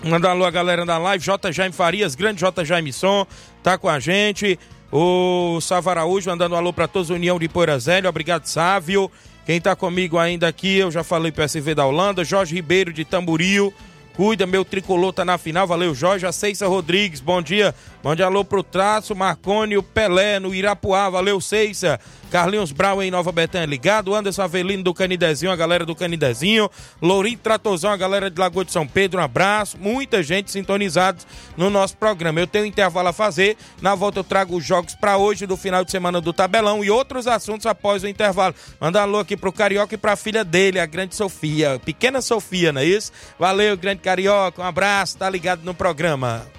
Manda 0.04 0.30
alô 0.30 0.44
a 0.44 0.52
galera 0.52 0.86
da 0.86 0.98
live, 0.98 1.24
J. 1.24 1.54
Jaime 1.54 1.74
Farias, 1.74 2.16
grande 2.16 2.42
J. 2.42 2.66
Jaime 2.66 2.92
Som, 2.92 3.26
tá 3.64 3.78
com 3.78 3.88
a 3.88 3.98
gente. 3.98 4.60
O 4.92 5.62
Sávio 5.62 5.90
Araújo 5.90 6.30
mandando 6.30 6.54
um 6.54 6.58
alô 6.58 6.74
para 6.74 6.88
todos, 6.88 7.10
União 7.10 7.40
de 7.40 7.48
Poeirazélio, 7.48 8.10
obrigado 8.10 8.46
Sávio. 8.46 9.10
Quem 9.50 9.60
tá 9.60 9.76
comigo 9.76 10.20
ainda 10.20 10.48
aqui, 10.48 10.78
eu 10.78 10.92
já 10.92 11.04
falei 11.04 11.32
PSV 11.32 11.74
da 11.74 11.84
Holanda, 11.84 12.24
Jorge 12.24 12.54
Ribeiro 12.54 12.94
de 12.94 13.04
Tamboril. 13.04 13.74
Cuida, 14.14 14.46
meu 14.46 14.64
tricolor 14.64 15.12
tá 15.12 15.26
na 15.26 15.40
final, 15.40 15.66
valeu 15.66 15.96
Jorge. 15.96 16.28
A 16.28 16.32
Ceissa 16.32 16.68
Rodrigues, 16.68 17.20
bom 17.20 17.42
dia. 17.42 17.74
Mande 18.02 18.24
alô 18.24 18.46
pro 18.46 18.64
Traço, 18.64 19.14
Marconi, 19.14 19.78
o 19.78 19.84
Pelé 19.84 20.40
no 20.40 20.56
Irapuá, 20.56 21.10
valeu 21.10 21.42
Ceissa. 21.42 22.00
Carlinhos 22.32 22.72
Brau 22.72 23.02
em 23.02 23.12
Nova 23.12 23.32
Betânia 23.32 23.66
ligado, 23.66 24.14
Anderson 24.14 24.44
Avelino 24.44 24.84
do 24.84 24.94
Canidezinho, 24.94 25.52
a 25.52 25.56
galera 25.56 25.86
do 25.86 25.96
Canidezinho, 25.96 26.70
Lourinho 27.02 27.40
Tratozão, 27.40 27.92
a 27.92 27.98
galera 27.98 28.30
de 28.30 28.40
Lagoa 28.40 28.64
de 28.64 28.72
São 28.72 28.88
Pedro, 28.88 29.20
um 29.20 29.24
abraço, 29.24 29.78
muita 29.80 30.22
gente 30.22 30.52
sintonizada 30.52 31.18
no 31.58 31.70
nosso 31.70 31.98
programa. 31.98 32.40
Eu 32.40 32.48
tenho 32.48 32.66
um 32.66 32.68
intervalo 32.68 33.10
a 33.10 33.14
fazer, 33.14 33.58
na 33.82 33.96
volta 33.96 34.20
eu 34.20 34.24
trago 34.24 34.56
os 34.56 34.64
jogos 34.64 34.96
para 34.96 35.18
hoje 35.18 35.46
do 35.46 35.58
final 35.58 35.84
de 35.84 35.92
semana 35.92 36.22
do 36.22 36.32
tabelão 36.32 36.84
e 36.84 36.92
outros 36.92 37.28
assuntos 37.28 37.66
após 37.66 38.04
o 38.04 38.08
intervalo. 38.08 38.56
Manda 38.80 39.02
alô 39.02 39.20
aqui 39.20 39.36
pro 39.36 39.52
Carioca 39.52 39.96
e 39.96 39.98
pra 39.98 40.16
filha 40.16 40.46
dele, 40.46 40.80
a 40.80 40.86
grande 40.86 41.16
Sofia, 41.16 41.82
pequena 41.84 42.22
Sofia, 42.22 42.72
não 42.72 42.82
é 42.82 42.86
isso? 42.86 43.12
Valeu, 43.40 43.76
grande 43.76 44.02
Carioca, 44.02 44.62
um 44.62 44.66
abraço, 44.66 45.18
tá 45.18 45.30
ligado 45.30 45.64
no 45.64 45.74
programa. 45.74 46.59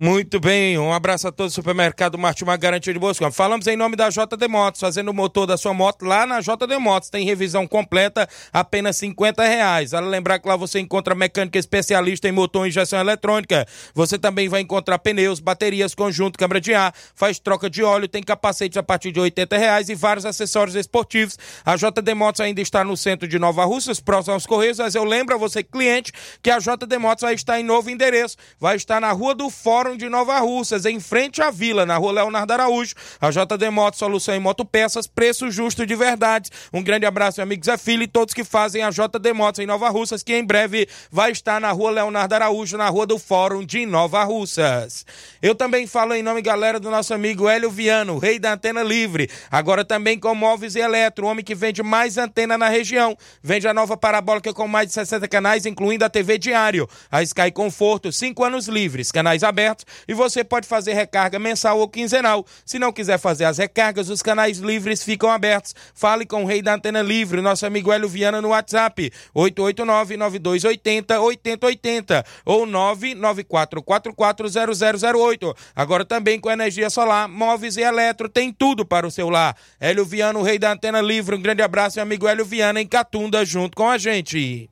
Muito 0.00 0.40
bem, 0.40 0.76
um 0.76 0.92
abraço 0.92 1.28
a 1.28 1.30
todos 1.30 1.52
do 1.52 1.54
supermercado 1.54 2.18
Martimag 2.18 2.60
Garantia 2.60 2.92
de 2.92 2.98
Boas 2.98 3.16
Compras. 3.16 3.36
Falamos 3.36 3.64
em 3.68 3.76
nome 3.76 3.94
da 3.94 4.08
JD 4.10 4.48
Motos, 4.48 4.80
fazendo 4.80 5.12
o 5.12 5.14
motor 5.14 5.46
da 5.46 5.56
sua 5.56 5.72
moto 5.72 6.04
lá 6.04 6.26
na 6.26 6.40
JD 6.40 6.78
Motos. 6.80 7.10
Tem 7.10 7.24
revisão 7.24 7.64
completa, 7.64 8.28
apenas 8.52 8.96
50 8.96 9.44
reais. 9.44 9.92
Vale 9.92 10.08
lembrar 10.08 10.40
que 10.40 10.48
lá 10.48 10.56
você 10.56 10.80
encontra 10.80 11.14
mecânica 11.14 11.60
especialista 11.60 12.28
em 12.28 12.32
motor 12.32 12.66
e 12.66 12.70
injeção 12.70 12.98
eletrônica. 12.98 13.64
Você 13.94 14.18
também 14.18 14.48
vai 14.48 14.62
encontrar 14.62 14.98
pneus, 14.98 15.38
baterias, 15.38 15.94
conjunto, 15.94 16.40
câmara 16.40 16.60
de 16.60 16.74
ar, 16.74 16.92
faz 17.14 17.38
troca 17.38 17.70
de 17.70 17.84
óleo, 17.84 18.08
tem 18.08 18.22
capacetes 18.22 18.76
a 18.76 18.82
partir 18.82 19.12
de 19.12 19.20
80 19.20 19.56
reais 19.56 19.88
e 19.88 19.94
vários 19.94 20.26
acessórios 20.26 20.74
esportivos. 20.74 21.38
A 21.64 21.76
JD 21.76 22.14
Motos 22.14 22.40
ainda 22.40 22.60
está 22.60 22.82
no 22.82 22.96
centro 22.96 23.28
de 23.28 23.38
Nova 23.38 23.64
Russas, 23.64 24.00
próximo 24.00 24.34
aos 24.34 24.44
Correios, 24.44 24.78
mas 24.78 24.96
eu 24.96 25.04
lembro 25.04 25.36
a 25.36 25.38
você, 25.38 25.62
cliente, 25.62 26.12
que 26.42 26.50
a 26.50 26.58
JD 26.58 26.98
Motos 26.98 27.22
vai 27.22 27.34
estar 27.34 27.60
em 27.60 27.62
novo 27.62 27.88
endereço. 27.90 28.36
Vai 28.58 28.74
estar 28.74 29.00
na 29.00 29.12
Rua 29.12 29.36
do 29.36 29.48
Fórum 29.48 29.83
de 29.92 30.08
Nova 30.08 30.38
Russas, 30.40 30.86
em 30.86 30.98
frente 30.98 31.42
à 31.42 31.50
vila, 31.50 31.84
na 31.84 31.98
rua 31.98 32.12
Leonardo 32.12 32.52
Araújo. 32.52 32.94
A 33.20 33.30
JD 33.30 33.68
Motos, 33.70 33.98
solução 33.98 34.34
em 34.34 34.40
motopeças, 34.40 35.06
preço 35.06 35.50
justo 35.50 35.86
de 35.86 35.94
verdade. 35.94 36.48
Um 36.72 36.82
grande 36.82 37.04
abraço, 37.04 37.38
meu 37.38 37.44
amigo 37.44 37.64
Zé 37.64 37.74
e 37.86 38.06
todos 38.06 38.32
que 38.32 38.42
fazem 38.42 38.82
a 38.82 38.90
JD 38.90 39.34
Motos 39.34 39.58
em 39.60 39.66
Nova 39.66 39.90
Russas, 39.90 40.22
que 40.22 40.34
em 40.34 40.42
breve 40.44 40.88
vai 41.10 41.30
estar 41.30 41.60
na 41.60 41.70
rua 41.70 41.90
Leonardo 41.90 42.34
Araújo, 42.34 42.78
na 42.78 42.88
rua 42.88 43.06
do 43.06 43.18
Fórum 43.18 43.64
de 43.64 43.84
Nova 43.84 44.24
Russas. 44.24 45.04
Eu 45.42 45.54
também 45.54 45.86
falo 45.86 46.14
em 46.14 46.22
nome, 46.22 46.40
galera, 46.40 46.80
do 46.80 46.90
nosso 46.90 47.12
amigo 47.12 47.48
Hélio 47.48 47.70
Viano, 47.70 48.16
rei 48.18 48.38
da 48.38 48.54
antena 48.54 48.82
livre. 48.82 49.28
Agora 49.50 49.84
também 49.84 50.18
com 50.18 50.34
móveis 50.34 50.74
e 50.74 50.80
eletro, 50.80 51.26
o 51.26 51.28
homem 51.28 51.44
que 51.44 51.54
vende 51.54 51.82
mais 51.82 52.16
antena 52.16 52.56
na 52.56 52.68
região. 52.68 53.16
Vende 53.42 53.68
a 53.68 53.74
nova 53.74 53.96
parabólica 53.96 54.54
com 54.54 54.66
mais 54.66 54.88
de 54.88 54.94
60 54.94 55.28
canais, 55.28 55.66
incluindo 55.66 56.04
a 56.04 56.08
TV 56.08 56.38
Diário. 56.38 56.88
A 57.10 57.22
Sky 57.22 57.50
Conforto, 57.52 58.10
5 58.10 58.44
anos 58.44 58.68
livres, 58.68 59.12
canais 59.12 59.42
abertos 59.42 59.73
e 60.06 60.14
você 60.14 60.44
pode 60.44 60.68
fazer 60.68 60.92
recarga 60.92 61.38
mensal 61.38 61.78
ou 61.78 61.88
quinzenal. 61.88 62.44
Se 62.64 62.78
não 62.78 62.92
quiser 62.92 63.18
fazer 63.18 63.46
as 63.46 63.58
recargas, 63.58 64.08
os 64.08 64.22
canais 64.22 64.58
livres 64.58 65.02
ficam 65.02 65.28
abertos. 65.30 65.74
Fale 65.94 66.24
com 66.26 66.44
o 66.44 66.46
rei 66.46 66.62
da 66.62 66.74
antena 66.74 67.02
livre, 67.02 67.40
nosso 67.40 67.66
amigo 67.66 67.90
Hélio 67.90 68.08
Viana 68.08 68.40
no 68.40 68.48
WhatsApp, 68.48 69.10
889-9280-8080 69.34 72.24
ou 72.44 72.64
994440008. 72.66 75.56
Agora 75.74 76.04
também 76.04 76.38
com 76.38 76.50
energia 76.50 76.90
solar, 76.90 77.26
móveis 77.28 77.76
e 77.76 77.82
eletro, 77.82 78.28
tem 78.28 78.52
tudo 78.52 78.84
para 78.84 79.06
o 79.06 79.10
seu 79.10 79.30
lar. 79.30 79.56
Hélio 79.80 80.04
Viana, 80.04 80.38
o 80.38 80.42
rei 80.42 80.58
da 80.58 80.72
antena 80.72 81.00
livre, 81.00 81.34
um 81.34 81.42
grande 81.42 81.62
abraço, 81.62 81.96
meu 81.96 82.02
amigo 82.02 82.28
Hélio 82.28 82.44
Viana 82.44 82.80
em 82.80 82.86
Catunda, 82.86 83.44
junto 83.44 83.76
com 83.76 83.88
a 83.88 83.98
gente. 83.98 84.68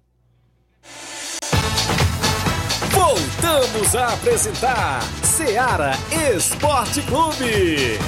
Voltamos 3.12 3.94
a 3.94 4.14
apresentar 4.14 5.02
Seara 5.22 5.92
Esporte 6.34 7.02
Clube. 7.02 7.98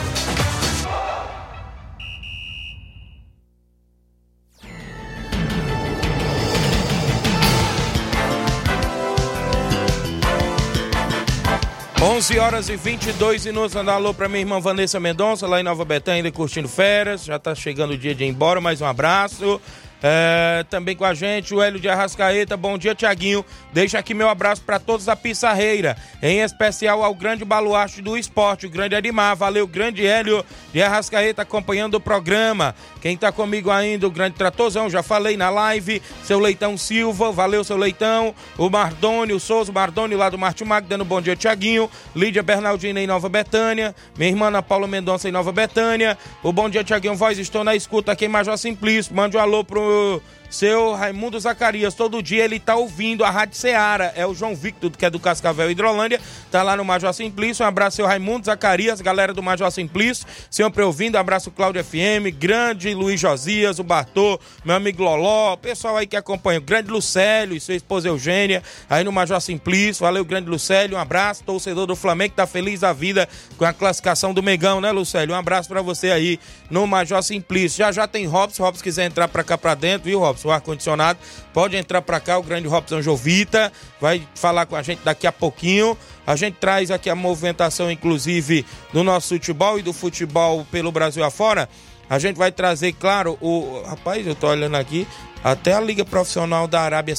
Onze 12.03 12.39
horas 12.39 12.71
e 12.71 12.77
22 12.77 13.45
minutos. 13.45 13.75
Mandar 13.75 13.95
alô 13.97 14.15
pra 14.15 14.27
minha 14.27 14.41
irmã 14.41 14.59
Vanessa 14.59 14.99
Mendonça, 14.99 15.47
lá 15.47 15.61
em 15.61 15.63
Nova 15.63 15.85
Betânia, 15.85 16.33
curtindo 16.33 16.69
férias. 16.69 17.27
Já 17.27 17.39
tá 17.39 17.55
chegando 17.55 17.91
o 17.91 17.99
dia 17.99 18.15
de 18.15 18.25
ir 18.25 18.29
embora, 18.29 18.59
mais 18.59 18.81
um 18.81 18.87
abraço. 18.87 19.61
É, 20.07 20.67
também 20.69 20.95
com 20.95 21.07
a 21.07 21.15
gente 21.15 21.55
o 21.55 21.63
Hélio 21.63 21.81
de 21.81 21.89
Arrascaeta. 21.89 22.59
Bom 22.59 22.77
dia, 22.77 22.95
Tiaguinho. 22.95 23.43
Deixa 23.73 23.99
aqui 23.99 24.13
meu 24.13 24.29
abraço 24.29 24.61
para 24.61 24.79
todos 24.79 25.07
da 25.07 25.17
Pissarreira, 25.17 25.97
em 26.23 26.41
especial 26.41 27.03
ao 27.03 27.15
grande 27.15 27.43
baluarte 27.43 28.03
do 28.03 28.15
esporte, 28.15 28.67
o 28.67 28.71
grande 28.71 28.95
Edmar. 28.95 29.35
Valeu, 29.35 29.67
grande 29.67 30.07
Hélio 30.07 30.45
de 30.75 30.83
Arrascaeta 30.83 31.41
acompanhando 31.41 31.95
o 31.95 32.01
programa. 32.01 32.75
Quem 33.01 33.17
tá 33.17 33.33
comigo 33.33 33.71
ainda, 33.71 34.07
o 34.07 34.11
grande 34.11 34.37
Tratorzão, 34.37 34.91
já 34.91 35.03
falei 35.03 35.39
na 35.39 35.49
live. 35.49 36.03
Seu 36.23 36.39
Leitão 36.39 36.77
Silva, 36.77 37.33
valeu, 37.33 37.65
seu 37.65 37.79
Leitão. 37.79 38.35
O 38.59 38.69
Mardônio 38.69 39.41
Souza, 39.41 39.71
o 39.71 39.75
Mardônio 39.75 40.19
lá 40.19 40.29
do 40.29 40.37
Martimag, 40.37 40.87
dando 40.87 41.07
bom 41.07 41.23
dia, 41.23 41.35
Tiaguinho. 41.35 41.89
Lídia 42.15 42.43
Bernardina 42.43 43.01
em 43.01 43.07
Nova 43.07 43.31
Betânia. 43.31 43.95
Minha 44.19 44.29
irmã 44.29 44.49
Ana 44.49 44.63
Paula 44.63 44.87
Mendonça 44.87 45.31
em 45.31 45.33
Nova 45.33 45.51
Betânia. 45.51 46.19
O 46.43 46.53
bom 46.53 46.69
dia, 46.69 46.85
Tiaguinho 46.85 47.15
Voz, 47.15 47.39
estou 47.39 47.65
na 47.65 47.75
escuta 47.75 48.13
aqui 48.13 48.27
em 48.27 48.29
Major 48.29 48.59
Simplício. 48.59 49.15
Mande 49.15 49.39
um 49.39 49.41
alô 49.41 49.65
pro 49.65 49.94
Valeu! 49.95 50.23
Seu 50.55 50.95
Raimundo 50.95 51.39
Zacarias, 51.39 51.95
todo 51.95 52.23
dia 52.23 52.45
ele 52.45 52.61
tá 52.61 52.77
ouvindo 52.77 53.25
a 53.25 53.31
Rádio 53.31 53.57
Ceará. 53.57 54.13
É 54.15 54.25
o 54.25 54.33
João 54.33 54.55
Victor, 54.55 54.91
que 54.93 55.05
é 55.05 55.11
do 55.11 55.19
Cascavel 55.19 55.71
Hidrolândia, 55.71 56.21
tá 56.51 56.63
lá 56.63 56.77
no 56.77 56.85
Major 56.85 57.13
Simplício. 57.13 57.65
Um 57.65 57.69
abraço, 57.69 57.97
seu 57.97 58.07
Raimundo 58.07 58.47
Zacarias, 58.47 59.01
galera 59.01 59.35
do 59.35 59.43
Major 59.43 59.71
Simplício, 59.71 60.27
sempre 60.49 60.83
ouvindo. 60.83 61.17
Um 61.17 61.19
abraço, 61.19 61.51
Cláudio 61.51 61.85
FM, 61.85 62.33
grande 62.39 62.95
Luiz 62.95 63.21
Josias, 63.21 63.81
o 63.81 63.85
Bartô, 63.85 64.39
meu 64.65 64.77
amigo 64.77 65.03
Loló, 65.03 65.57
pessoal 65.57 65.97
aí 65.97 66.07
que 66.07 66.17
acompanha, 66.17 66.61
o 66.61 66.63
grande 66.63 66.89
Lucélio 66.89 67.57
e 67.57 67.61
sua 67.61 67.75
esposa 67.75 68.09
Eugênia, 68.09 68.63
aí 68.89 69.03
no 69.03 69.11
Major 69.11 69.41
Simplício. 69.41 70.05
Valeu, 70.05 70.25
grande 70.25 70.49
Lucélio, 70.49 70.97
um 70.97 71.01
abraço, 71.01 71.43
torcedor 71.43 71.87
do 71.87 71.97
Flamengo, 71.97 72.31
que 72.31 72.37
tá 72.37 72.47
feliz 72.47 72.81
da 72.81 72.93
vida 72.93 73.29
com 73.59 73.65
a 73.65 73.73
classificação 73.73 74.33
do 74.33 74.43
Megão, 74.43 74.81
né, 74.81 74.93
Lucélio? 74.93 75.35
Um 75.35 75.39
abraço 75.39 75.69
para 75.69 75.83
você 75.83 76.13
aí 76.13 76.39
no 76.71 76.87
Major 76.87 77.23
Simplício. 77.23 77.79
Já 77.79 77.91
já 77.91 78.07
tem 78.07 78.25
Robson, 78.27 78.63
Robson 78.63 78.85
quiser 78.85 79.07
entrar 79.07 79.27
pra 79.27 79.43
cá 79.43 79.59
pra 79.59 79.75
dentro, 79.75 80.05
viu, 80.05 80.21
Robson? 80.21 80.44
Seu 80.45 80.51
ar-condicionado, 80.51 81.19
pode 81.53 81.77
entrar 81.77 82.03
para 82.03 82.21
cá, 82.21 82.39
o 82.39 82.43
grande 82.43 82.69
Robson 82.69 83.01
Jovita 83.01 83.73
vai 84.01 84.23
falar 84.35 84.67
com 84.67 84.77
a 84.77 84.83
gente 84.83 85.01
daqui 85.03 85.27
a 85.27 85.33
pouquinho. 85.33 85.97
A 86.27 86.37
gente 86.37 86.57
traz 86.61 86.91
aqui 86.91 87.09
a 87.09 87.15
movimentação, 87.15 87.91
inclusive, 87.91 88.65
do 88.93 89.03
nosso 89.03 89.35
futebol 89.35 89.79
e 89.79 89.83
do 89.83 89.93
futebol 89.93 90.67
pelo 90.71 90.93
Brasil 90.93 91.25
afora. 91.25 91.69
A 92.09 92.19
gente 92.19 92.37
vai 92.37 92.53
trazer, 92.53 92.93
claro, 92.93 93.39
o. 93.41 93.83
Rapaz, 93.87 94.27
eu 94.27 94.35
tô 94.35 94.49
olhando 94.49 94.77
aqui. 94.77 95.07
Até 95.43 95.75
a 95.75 95.81
Liga 95.81 96.07
Profissional 96.07 96.67
da 96.67 96.81
Arábia 96.81 97.15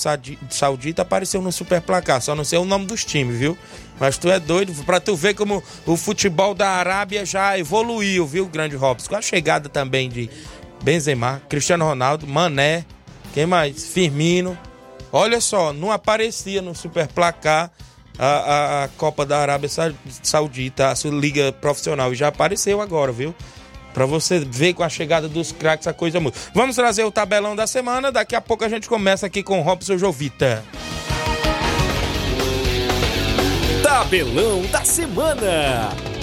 Saudita 0.50 1.04
apareceu 1.04 1.42
no 1.42 1.52
Super 1.52 1.80
Placar. 1.82 2.22
Só 2.22 2.34
não 2.34 2.44
sei 2.44 2.58
o 2.58 2.66
nome 2.66 2.86
dos 2.86 3.06
times, 3.06 3.38
viu? 3.38 3.58
Mas 4.00 4.18
tu 4.18 4.30
é 4.32 4.40
doido 4.40 4.74
pra 4.84 5.00
tu 5.00 5.16
ver 5.16 5.36
como 5.36 5.64
o 5.86 5.96
futebol 5.96 6.56
da 6.56 6.70
Arábia 6.70 7.24
já 7.24 7.58
evoluiu, 7.58 8.26
viu, 8.26 8.48
grande 8.48 8.76
Robson? 8.76 9.10
Com 9.10 9.16
a 9.16 9.22
chegada 9.22 9.70
também 9.70 10.10
de 10.10 10.30
Benzema, 10.84 11.42
Cristiano 11.48 11.86
Ronaldo, 11.86 12.28
Mané, 12.28 12.84
quem 13.36 13.46
mais? 13.46 13.86
Firmino. 13.88 14.58
Olha 15.12 15.42
só, 15.42 15.74
não 15.74 15.92
aparecia 15.92 16.62
no 16.62 16.74
Super 16.74 17.06
Placar 17.06 17.70
a, 18.18 18.26
a, 18.26 18.84
a 18.86 18.88
Copa 18.88 19.26
da 19.26 19.38
Arábia 19.38 19.70
Saudita, 20.24 20.90
a 20.90 21.10
Liga 21.10 21.52
Profissional. 21.52 22.14
E 22.14 22.16
já 22.16 22.30
apareceu 22.30 22.80
agora, 22.80 23.12
viu? 23.12 23.36
Para 23.94 24.06
você 24.06 24.40
ver 24.40 24.74
com 24.74 24.84
a 24.84 24.90
chegada 24.90 25.28
dos 25.28 25.52
craques 25.52 25.86
a 25.86 25.92
coisa 25.92 26.18
muda. 26.18 26.38
Vamos 26.54 26.78
trazer 26.78 27.04
o 27.04 27.12
tabelão 27.12 27.58
da 27.58 27.68
semana. 27.68 28.10
Daqui 28.10 28.38
a 28.38 28.42
pouco 28.42 28.64
a 28.64 28.70
gente 28.70 28.88
começa 28.88 29.26
aqui 29.26 29.44
com 29.44 29.62
Robson 29.62 29.98
Jovita. 29.98 30.64
Tabelão 33.84 34.62
da 34.72 34.86
semana. 34.86 36.15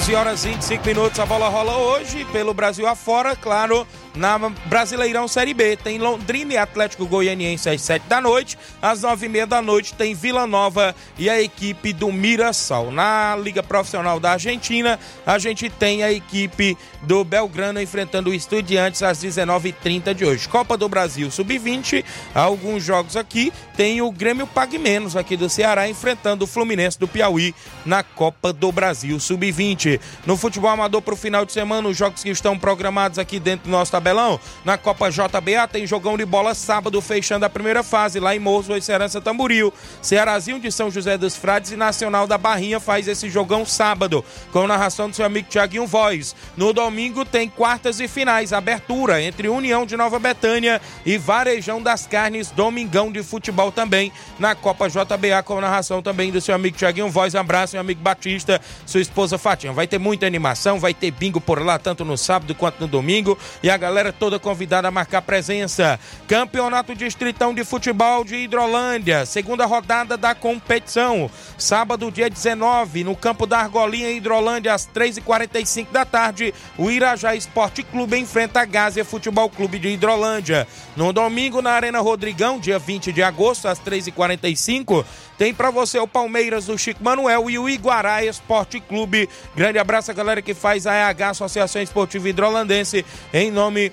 11 0.00 0.14
horas 0.14 0.44
e 0.46 0.48
25 0.48 0.86
minutos, 0.86 1.20
a 1.20 1.26
bola 1.26 1.48
rola 1.48 1.76
hoje 1.76 2.24
pelo 2.32 2.54
Brasil 2.54 2.86
afora, 2.86 3.36
claro, 3.36 3.86
na 4.20 4.38
Brasileirão 4.66 5.26
Série 5.26 5.54
B. 5.54 5.78
Tem 5.78 5.98
Londrina 5.98 6.52
e 6.52 6.56
Atlético 6.58 7.06
Goianiense 7.06 7.70
às 7.70 7.80
7 7.80 8.06
da 8.06 8.20
noite. 8.20 8.58
Às 8.80 9.00
9 9.00 9.24
e 9.24 9.28
meia 9.30 9.46
da 9.46 9.62
noite 9.62 9.94
tem 9.94 10.14
Vila 10.14 10.46
Nova 10.46 10.94
e 11.18 11.30
a 11.30 11.40
equipe 11.40 11.94
do 11.94 12.12
Mirassol. 12.12 12.90
Na 12.90 13.34
Liga 13.34 13.62
Profissional 13.62 14.20
da 14.20 14.32
Argentina, 14.32 15.00
a 15.26 15.38
gente 15.38 15.70
tem 15.70 16.02
a 16.02 16.12
equipe 16.12 16.76
do 17.00 17.24
Belgrano 17.24 17.80
enfrentando 17.80 18.28
o 18.28 18.34
Estudiantes 18.34 19.02
às 19.02 19.18
19h30 19.24 20.12
de 20.12 20.26
hoje. 20.26 20.48
Copa 20.48 20.76
do 20.76 20.86
Brasil 20.86 21.30
Sub-20, 21.30 22.04
alguns 22.34 22.84
jogos 22.84 23.16
aqui. 23.16 23.50
Tem 23.74 24.02
o 24.02 24.10
Grêmio 24.10 24.46
Pague 24.46 24.78
Menos 24.78 25.16
aqui 25.16 25.34
do 25.34 25.48
Ceará 25.48 25.88
enfrentando 25.88 26.44
o 26.44 26.46
Fluminense 26.46 26.98
do 26.98 27.08
Piauí 27.08 27.54
na 27.86 28.02
Copa 28.02 28.52
do 28.52 28.70
Brasil 28.70 29.18
Sub-20. 29.18 29.98
No 30.26 30.36
futebol 30.36 30.70
amador 30.70 31.00
para 31.00 31.14
o 31.14 31.16
final 31.16 31.46
de 31.46 31.54
semana, 31.54 31.88
os 31.88 31.96
jogos 31.96 32.22
que 32.22 32.28
estão 32.28 32.58
programados 32.58 33.18
aqui 33.18 33.40
dentro 33.40 33.64
do 33.64 33.70
nosso 33.70 33.92
tabelão. 34.10 34.40
Na 34.64 34.76
Copa 34.76 35.10
JBA 35.10 35.68
tem 35.70 35.86
jogão 35.86 36.16
de 36.16 36.24
bola 36.24 36.54
sábado, 36.54 37.00
fechando 37.00 37.44
a 37.44 37.50
primeira 37.50 37.82
fase 37.82 38.18
lá 38.18 38.34
em 38.34 38.38
Morro 38.38 38.76
e 38.76 38.82
Serança 38.82 39.20
Tamboril. 39.20 39.72
Cearazinho 40.02 40.58
de 40.58 40.70
São 40.70 40.90
José 40.90 41.16
dos 41.16 41.36
Frades 41.36 41.70
e 41.70 41.76
Nacional 41.76 42.26
da 42.26 42.36
Barrinha 42.36 42.80
faz 42.80 43.06
esse 43.08 43.30
jogão 43.30 43.64
sábado, 43.64 44.24
com 44.52 44.66
narração 44.66 45.08
do 45.08 45.16
seu 45.16 45.24
amigo 45.24 45.48
Tiaguinho 45.48 45.86
Voz. 45.86 46.34
No 46.56 46.72
domingo 46.72 47.24
tem 47.24 47.48
quartas 47.48 48.00
e 48.00 48.08
finais, 48.08 48.52
abertura 48.52 49.22
entre 49.22 49.48
União 49.48 49.86
de 49.86 49.96
Nova 49.96 50.18
Betânia 50.18 50.80
e 51.06 51.16
Varejão 51.16 51.82
das 51.82 52.06
Carnes, 52.06 52.50
domingão 52.50 53.12
de 53.12 53.22
futebol 53.22 53.70
também 53.70 54.12
na 54.38 54.54
Copa 54.54 54.88
JBA, 54.88 55.42
com 55.44 55.60
narração 55.60 56.02
também 56.02 56.30
do 56.30 56.40
seu 56.40 56.54
amigo 56.54 56.76
Tiaguinho 56.76 57.08
Voz. 57.08 57.34
Abraço, 57.34 57.74
meu 57.74 57.80
amigo 57.80 58.00
Batista, 58.00 58.60
sua 58.84 59.00
esposa 59.00 59.38
Fatinha. 59.38 59.72
Vai 59.72 59.86
ter 59.86 59.98
muita 59.98 60.26
animação, 60.26 60.78
vai 60.78 60.92
ter 60.92 61.10
bingo 61.10 61.40
por 61.40 61.62
lá, 61.64 61.78
tanto 61.78 62.04
no 62.04 62.16
sábado 62.16 62.54
quanto 62.54 62.80
no 62.80 62.88
domingo. 62.88 63.38
E 63.62 63.70
a 63.70 63.76
galera 63.76 63.89
galera 63.90 64.12
toda 64.12 64.38
convidada 64.38 64.86
a 64.86 64.90
marcar 64.90 65.20
presença. 65.20 65.98
Campeonato 66.28 66.94
Distritão 66.94 67.52
de 67.52 67.64
Futebol 67.64 68.24
de 68.24 68.36
Hidrolândia, 68.36 69.26
segunda 69.26 69.66
rodada 69.66 70.16
da 70.16 70.32
competição. 70.32 71.28
Sábado, 71.58 72.08
dia 72.08 72.30
19, 72.30 73.02
no 73.02 73.16
campo 73.16 73.46
da 73.46 73.58
Argolinha, 73.58 74.12
Hidrolândia, 74.12 74.72
às 74.72 74.86
3h45 74.86 75.90
da 75.90 76.04
tarde, 76.04 76.54
o 76.78 76.88
Irajá 76.88 77.34
Esporte 77.34 77.82
Clube 77.82 78.16
enfrenta 78.16 78.60
a 78.60 78.64
Gásia 78.64 79.04
Futebol 79.04 79.50
Clube 79.50 79.80
de 79.80 79.88
Hidrolândia. 79.88 80.68
No 80.96 81.12
domingo, 81.12 81.60
na 81.60 81.72
Arena 81.72 81.98
Rodrigão, 81.98 82.60
dia 82.60 82.78
20 82.78 83.12
de 83.12 83.24
agosto, 83.24 83.66
às 83.66 83.80
3h45, 83.80 85.04
tem 85.40 85.54
para 85.54 85.70
você 85.70 85.98
o 85.98 86.06
Palmeiras 86.06 86.66
do 86.66 86.76
Chico 86.76 87.02
Manuel 87.02 87.48
e 87.48 87.58
o 87.58 87.66
Iguará 87.66 88.22
Esporte 88.22 88.78
Clube. 88.78 89.26
Grande 89.56 89.78
abraço 89.78 90.10
a 90.10 90.14
galera 90.14 90.42
que 90.42 90.52
faz 90.52 90.86
a 90.86 90.92
EH, 90.94 91.30
Associação 91.30 91.80
Esportiva 91.80 92.28
Hidrolandense, 92.28 93.06
em 93.32 93.50
nome 93.50 93.90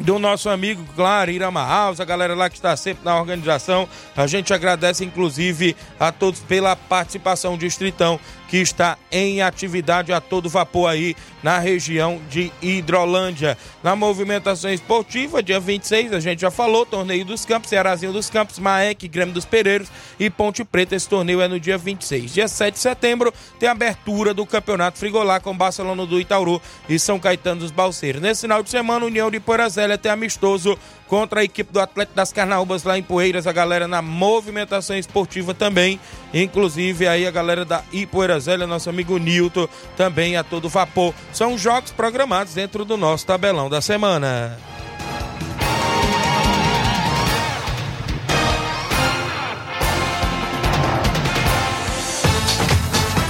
do 0.00 0.18
nosso 0.18 0.48
amigo, 0.48 0.82
claro, 0.96 1.30
Irama 1.30 1.62
House, 1.62 2.00
a 2.00 2.04
galera 2.06 2.34
lá 2.34 2.48
que 2.48 2.56
está 2.56 2.74
sempre 2.78 3.04
na 3.04 3.14
organização. 3.14 3.86
A 4.16 4.26
gente 4.26 4.54
agradece, 4.54 5.04
inclusive, 5.04 5.76
a 6.00 6.10
todos 6.10 6.40
pela 6.40 6.74
participação, 6.74 7.58
Distritão 7.58 8.18
que 8.54 8.58
está 8.58 8.96
em 9.10 9.42
atividade 9.42 10.12
a 10.12 10.20
todo 10.20 10.48
vapor 10.48 10.88
aí 10.88 11.16
na 11.42 11.58
região 11.58 12.20
de 12.30 12.52
Hidrolândia. 12.62 13.58
Na 13.82 13.96
movimentação 13.96 14.72
esportiva, 14.72 15.42
dia 15.42 15.58
26, 15.58 16.12
a 16.12 16.20
gente 16.20 16.42
já 16.42 16.52
falou, 16.52 16.86
torneio 16.86 17.24
dos 17.24 17.44
campos, 17.44 17.68
Cearazinho 17.68 18.12
dos 18.12 18.30
Campos, 18.30 18.60
Maek, 18.60 19.08
Grêmio 19.08 19.34
dos 19.34 19.44
Pereiros 19.44 19.88
e 20.20 20.30
Ponte 20.30 20.62
Preta. 20.62 20.94
Esse 20.94 21.08
torneio 21.08 21.40
é 21.40 21.48
no 21.48 21.58
dia 21.58 21.76
26. 21.76 22.32
Dia 22.32 22.46
7 22.46 22.74
de 22.74 22.78
setembro 22.78 23.34
tem 23.58 23.68
a 23.68 23.72
abertura 23.72 24.32
do 24.32 24.46
Campeonato 24.46 25.00
Frigolá 25.00 25.40
com 25.40 25.56
Barcelona 25.56 26.06
do 26.06 26.20
Itauru 26.20 26.62
e 26.88 26.96
São 26.96 27.18
Caetano 27.18 27.62
dos 27.62 27.72
Balseiros. 27.72 28.22
Nesse 28.22 28.42
final 28.42 28.62
de 28.62 28.70
semana, 28.70 29.04
União 29.04 29.32
de 29.32 29.40
Porazélia 29.40 29.98
tem 29.98 30.12
amistoso 30.12 30.78
contra 31.08 31.40
a 31.40 31.44
equipe 31.44 31.72
do 31.72 31.80
Atlético 31.80 32.16
das 32.16 32.32
Carnaúbas 32.32 32.84
lá 32.84 32.98
em 32.98 33.02
Poeiras, 33.02 33.46
a 33.46 33.52
galera 33.52 33.86
na 33.86 34.02
movimentação 34.02 34.96
esportiva 34.96 35.54
também, 35.54 36.00
inclusive 36.32 37.06
aí 37.06 37.26
a 37.26 37.30
galera 37.30 37.64
da 37.64 37.82
Ipoeirazélia, 37.92 38.66
nosso 38.66 38.90
amigo 38.90 39.18
Nilton, 39.18 39.68
também 39.96 40.36
a 40.36 40.44
todo 40.44 40.68
vapor. 40.68 41.14
São 41.32 41.56
jogos 41.56 41.92
programados 41.92 42.54
dentro 42.54 42.84
do 42.84 42.96
nosso 42.96 43.26
tabelão 43.26 43.68
da 43.68 43.80
semana. 43.80 44.58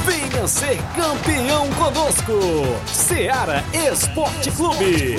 Venha 0.06 0.46
ser 0.46 0.78
campeão 0.96 1.68
conosco, 1.70 2.32
Seara 2.87 3.64
Esporte 3.72 4.50
Clube. 4.52 5.16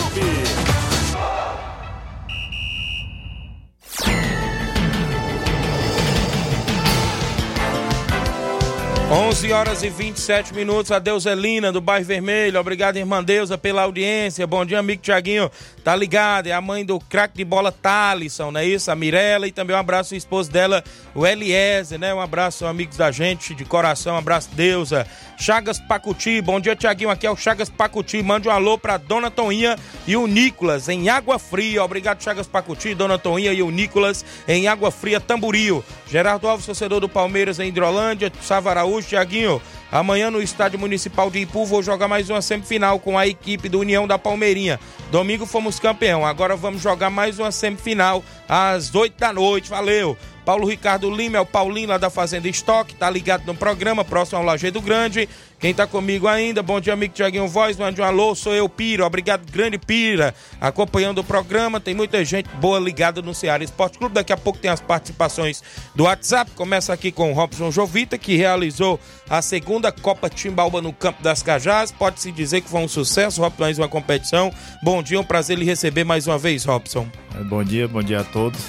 11 9.16 9.54
horas 9.54 9.82
e 9.82 9.88
27 9.88 10.54
minutos. 10.54 10.92
A 10.92 11.00
Deuselina 11.00 11.72
do 11.72 11.80
Bairro 11.80 12.06
Vermelho. 12.06 12.60
Obrigado, 12.60 12.98
irmã 12.98 13.24
Deusa, 13.24 13.58
pela 13.58 13.84
audiência. 13.84 14.46
Bom 14.46 14.66
dia, 14.66 14.78
amigo 14.78 15.02
Tiaguinho. 15.02 15.50
Tá 15.86 15.96
ligado? 15.96 16.48
É 16.48 16.52
a 16.52 16.60
mãe 16.60 16.84
do 16.84 17.00
craque 17.00 17.38
de 17.38 17.46
bola 17.46 17.72
Talisson, 17.72 18.52
não 18.52 18.60
é 18.60 18.66
isso? 18.66 18.92
A 18.92 18.96
Mirella 18.96 19.48
e 19.48 19.54
também 19.54 19.74
um 19.74 19.80
abraço 19.80 20.14
ao 20.14 20.18
esposo 20.18 20.52
dela, 20.52 20.84
o 21.14 21.26
Eliezer, 21.26 21.98
né? 21.98 22.14
Um 22.14 22.20
abraço, 22.20 22.66
amigos 22.66 22.98
da 22.98 23.10
gente, 23.10 23.56
de 23.56 23.64
coração. 23.64 24.16
Um 24.16 24.18
abraço, 24.18 24.50
Deusa. 24.52 25.08
Chagas 25.38 25.80
Pacuti. 25.80 26.42
Bom 26.42 26.60
dia, 26.60 26.76
Tiaguinho. 26.76 27.10
Aqui 27.10 27.26
é 27.26 27.32
o 27.32 27.38
Chagas 27.38 27.70
Pacuti. 27.70 28.22
Mande 28.22 28.50
um 28.50 28.52
alô 28.52 28.78
pra 28.78 28.98
Dona 28.98 29.32
Toninha 29.32 29.78
e 30.06 30.18
o 30.18 30.28
Nicolas 30.28 30.90
em 30.90 31.08
Água 31.08 31.40
Fria. 31.40 31.86
Obrigado, 31.86 32.22
Chagas 32.22 32.48
Pacuti, 32.48 32.94
Dona 32.94 33.18
Toninha 33.18 33.54
e 33.54 33.62
o 33.62 33.72
Nicolas 33.72 34.26
em 34.46 34.68
Água 34.68 34.92
Fria, 34.92 35.22
Tamburio. 35.22 35.86
Gerardo 36.06 36.50
Alves, 36.50 36.66
torcedor 36.66 37.00
do 37.00 37.08
Palmeiras 37.08 37.60
em 37.60 37.70
Hidrolândia. 37.70 38.30
Savaraújo 38.42 39.05
Araújo, 39.05 39.05
Tiaguinho. 39.06 39.62
Amanhã 39.92 40.30
no 40.30 40.42
Estádio 40.42 40.80
Municipal 40.80 41.30
de 41.30 41.40
Ipu 41.40 41.66
vou 41.66 41.82
jogar 41.82 42.08
mais 42.08 42.30
uma 42.30 42.42
semifinal 42.42 43.00
com 43.00 43.18
a 43.18 43.28
equipe 43.28 43.70
do 43.70 43.80
União 43.80 44.08
da 44.08 44.20
Palmeirinha. 44.20 44.80
Domingo 45.12 45.46
fomos 45.46 45.80
campeão, 45.80 46.26
agora 46.26 46.56
vamos 46.56 46.82
jogar 46.82 47.10
mais 47.10 47.40
uma 47.40 47.52
semifinal 47.52 48.24
às 48.50 48.94
8 48.94 49.18
da 49.18 49.32
noite. 49.32 49.70
Valeu! 49.70 50.18
Paulo 50.46 50.68
Ricardo 50.68 51.10
Lima 51.10 51.38
é 51.38 51.40
o 51.40 51.46
Paulinho 51.46 51.90
lá 51.90 51.98
da 51.98 52.12
Fazenda 52.12 52.48
Estoque, 52.48 52.94
tá 52.94 53.10
ligado 53.10 53.46
no 53.48 53.56
programa, 53.56 54.06
próximo 54.06 54.38
ao 54.38 54.46
Lajeado 54.46 54.80
Grande. 54.80 55.28
Quem 55.66 55.74
tá 55.74 55.88
comigo 55.88 56.28
ainda, 56.28 56.62
bom 56.62 56.80
dia, 56.80 56.94
amigo 56.94 57.16
Tiaguinho 57.16 57.48
Voz, 57.48 57.76
mande 57.76 58.00
um 58.00 58.04
alô, 58.04 58.36
sou 58.36 58.54
eu, 58.54 58.70
Pira. 58.70 59.04
Obrigado, 59.04 59.52
grande 59.52 59.80
Pira, 59.80 60.32
acompanhando 60.62 61.18
o 61.18 61.24
programa. 61.24 61.80
Tem 61.80 61.96
muita 61.96 62.24
gente 62.24 62.48
boa 62.58 62.80
ligada 62.80 63.20
no 63.20 63.34
Ceará 63.34 63.64
Esporte 63.64 63.98
Clube. 63.98 64.14
Daqui 64.14 64.32
a 64.32 64.38
pouco 64.38 64.60
tem 64.60 64.70
as 64.70 64.80
participações 64.80 65.64
do 65.96 66.04
WhatsApp. 66.04 66.52
Começa 66.52 66.94
aqui 66.94 67.12
com 67.12 67.32
o 67.32 67.34
Robson 67.34 67.72
Jovita, 67.72 68.16
que 68.16 68.36
realizou 68.36 69.00
a 69.28 69.42
segunda 69.42 69.92
Copa 69.92 70.30
Timbaúba 70.30 70.84
no 70.84 70.94
Campo 70.94 71.24
das 71.24 71.42
Cajás. 71.42 71.92
Pode-se 71.92 72.32
dizer 72.32 72.62
que 72.62 72.70
foi 72.70 72.82
um 72.82 72.88
sucesso, 72.88 73.42
Robson, 73.42 73.64
mais 73.64 73.80
uma 73.80 73.90
competição. 73.90 74.54
Bom 74.84 75.02
dia, 75.02 75.20
um 75.20 75.24
prazer 75.24 75.58
lhe 75.58 75.66
receber 75.66 76.04
mais 76.04 76.28
uma 76.28 76.38
vez, 76.38 76.64
Robson. 76.64 77.08
É, 77.34 77.44
bom 77.44 77.64
dia, 77.64 77.88
bom 77.88 78.04
dia 78.04 78.20
a 78.20 78.24
todos. 78.24 78.62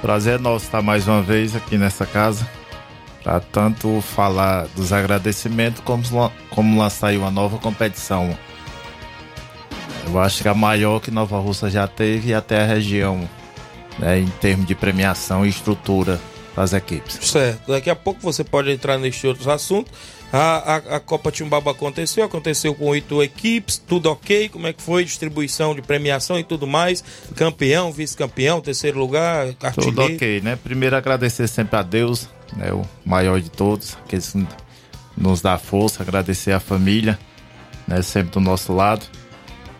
Prazer 0.00 0.40
nosso 0.40 0.64
estar 0.64 0.80
mais 0.80 1.06
uma 1.06 1.20
vez 1.20 1.54
aqui 1.54 1.76
nessa 1.76 2.06
casa 2.06 2.48
para 3.26 3.40
tanto 3.40 4.00
falar 4.00 4.68
dos 4.76 4.92
agradecimentos 4.92 5.80
como, 5.80 6.30
como 6.48 6.78
lançar 6.78 7.12
uma 7.16 7.28
nova 7.28 7.58
competição. 7.58 8.38
Eu 10.06 10.20
acho 10.20 10.44
que 10.44 10.48
a 10.48 10.54
maior 10.54 11.00
que 11.00 11.10
Nova 11.10 11.36
Russa 11.40 11.68
já 11.68 11.88
teve 11.88 12.28
e 12.30 12.34
até 12.34 12.62
a 12.62 12.66
região, 12.66 13.28
né, 13.98 14.20
em 14.20 14.28
termos 14.28 14.64
de 14.64 14.76
premiação 14.76 15.44
e 15.44 15.48
estrutura 15.48 16.20
das 16.54 16.72
equipes. 16.72 17.18
Certo, 17.20 17.72
daqui 17.72 17.90
a 17.90 17.96
pouco 17.96 18.20
você 18.20 18.44
pode 18.44 18.70
entrar 18.70 18.96
nestes 18.96 19.24
outros 19.24 19.48
assuntos. 19.48 19.92
A, 20.32 20.74
a, 20.74 20.76
a 20.96 21.00
Copa 21.00 21.32
Timbaba 21.32 21.72
aconteceu, 21.72 22.22
aconteceu 22.22 22.76
com 22.76 22.86
oito 22.86 23.20
equipes, 23.24 23.76
tudo 23.76 24.08
ok. 24.08 24.48
Como 24.50 24.68
é 24.68 24.72
que 24.72 24.82
foi? 24.82 25.04
Distribuição 25.04 25.74
de 25.74 25.82
premiação 25.82 26.38
e 26.38 26.44
tudo 26.44 26.64
mais. 26.64 27.02
Campeão, 27.34 27.90
vice-campeão, 27.90 28.60
terceiro 28.60 29.00
lugar, 29.00 29.48
artilheiro. 29.60 29.96
Tudo 29.96 30.02
ok, 30.02 30.40
né? 30.42 30.56
Primeiro 30.62 30.96
agradecer 30.96 31.48
sempre 31.48 31.76
a 31.76 31.82
Deus, 31.82 32.28
né? 32.54 32.72
O 32.72 32.84
maior 33.04 33.40
de 33.40 33.50
todos, 33.50 33.96
que 34.08 34.18
nos 35.16 35.40
dá 35.40 35.58
força, 35.58 36.02
agradecer 36.02 36.52
a 36.52 36.60
família, 36.60 37.18
né? 37.86 38.02
Sempre 38.02 38.32
do 38.32 38.40
nosso 38.40 38.72
lado. 38.72 39.06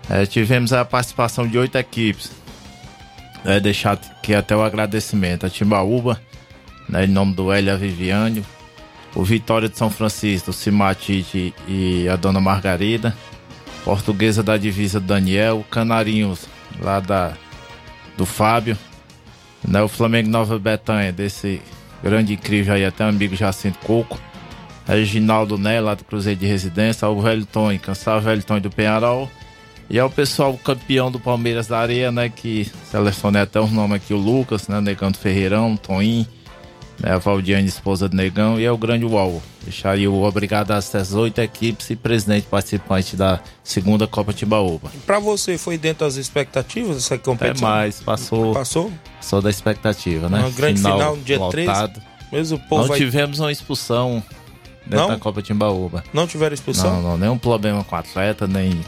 É, 0.09 0.24
tivemos 0.24 0.72
a 0.72 0.85
participação 0.85 1.46
de 1.46 1.59
oito 1.59 1.76
equipes. 1.76 2.31
É, 3.44 3.61
deixar 3.61 3.92
aqui 3.92 4.35
até 4.35 4.57
o 4.57 4.62
agradecimento 4.62 5.46
a 5.46 5.50
Timbaúba, 5.50 6.20
né, 6.88 7.05
em 7.05 7.09
nome 7.09 7.33
do 7.35 7.52
Elia 7.52 7.76
Viviane, 7.76 8.44
o 9.14 9.22
Vitória 9.22 9.68
de 9.68 9.79
São 9.79 9.88
Francisco, 9.88 10.50
o 10.50 10.52
Cimatite 10.52 11.55
e 11.68 12.09
a 12.09 12.16
Dona 12.16 12.40
Margarida, 12.40 13.16
Portuguesa 13.85 14.42
da 14.42 14.57
Divisa 14.57 14.98
Daniel, 14.98 15.64
Canarinhos 15.70 16.48
lá 16.81 16.98
da 16.98 17.35
do 18.16 18.26
Fábio, 18.26 18.76
né, 19.66 19.83
o 19.83 19.88
Flamengo 19.88 20.29
Nova 20.29 20.59
Betânia, 20.59 21.12
desse 21.12 21.61
grande 22.02 22.35
incrível 22.35 22.74
aí, 22.74 22.85
até 22.85 23.04
o 23.04 23.09
amigo 23.09 23.35
Jacinto 23.35 23.78
Coco, 23.80 24.18
Reginaldo 24.87 25.59
Né, 25.59 25.80
lá 25.80 25.94
do 25.94 26.04
Cruzeiro 26.04 26.38
de 26.38 26.46
Residência, 26.46 27.09
o 27.09 27.22
Cansar 27.82 28.20
Velho 28.20 28.42
Tony 28.42 28.61
do 28.61 28.70
Penharol, 28.70 29.30
e 29.88 29.98
é 29.98 30.04
o 30.04 30.11
pessoal 30.11 30.56
campeão 30.59 31.11
do 31.11 31.20
Palmeiras 31.20 31.66
da 31.66 31.78
Areia, 31.78 32.11
né, 32.11 32.28
que 32.28 32.70
selecionei 32.90 33.42
até 33.42 33.61
os 33.61 33.70
nomes 33.70 33.96
aqui, 33.96 34.12
o 34.12 34.16
Lucas, 34.16 34.68
né, 34.68 34.80
Negando 34.80 35.18
Ferreirão, 35.18 35.76
Toim, 35.76 36.26
né, 36.98 37.12
a 37.12 37.18
Valdiane, 37.18 37.68
esposa 37.68 38.09
do 38.09 38.16
Negão, 38.16 38.59
e 38.59 38.64
é 38.64 38.70
o 38.70 38.76
grande 38.76 39.04
UOL. 39.04 39.42
Deixaria 39.62 40.11
o 40.11 40.22
obrigado 40.24 40.72
às 40.72 41.12
oito 41.14 41.40
equipes 41.40 41.90
e 41.90 41.96
presidente 41.96 42.46
participante 42.46 43.16
da 43.16 43.40
segunda 43.62 44.06
Copa 44.06 44.32
Timbaúba. 44.32 44.90
Para 45.04 45.18
você, 45.18 45.59
foi 45.59 45.76
dentro 45.76 46.06
das 46.06 46.16
expectativas 46.16 46.96
essa 46.96 47.18
competição? 47.18 47.68
É 47.68 47.72
mais, 47.72 48.00
passou. 48.00 48.54
Passou? 48.54 48.92
Passou 49.26 49.42
da 49.42 49.50
expectativa, 49.50 50.28
né? 50.28 50.38
Uma 50.38 50.50
grande 50.50 50.78
final, 50.78 50.98
final 50.98 51.16
no 51.16 51.22
dia 51.24 51.36
lotado. 51.36 51.94
13. 51.94 52.06
Mesmo 52.30 52.58
o 52.58 52.60
povo 52.60 52.82
Não 52.82 52.88
vai... 52.90 52.98
tivemos 52.98 53.40
uma 53.40 53.50
expulsão 53.50 54.22
dentro 54.86 55.00
não? 55.00 55.08
da 55.08 55.18
Copa 55.18 55.42
Timbaúba. 55.42 56.04
Não 56.12 56.28
tiveram 56.28 56.54
expulsão? 56.54 57.02
Não, 57.02 57.10
não, 57.10 57.18
nenhum 57.18 57.36
problema 57.36 57.82
com 57.82 57.96
o 57.96 57.98
atleta, 57.98 58.46
nem 58.46 58.80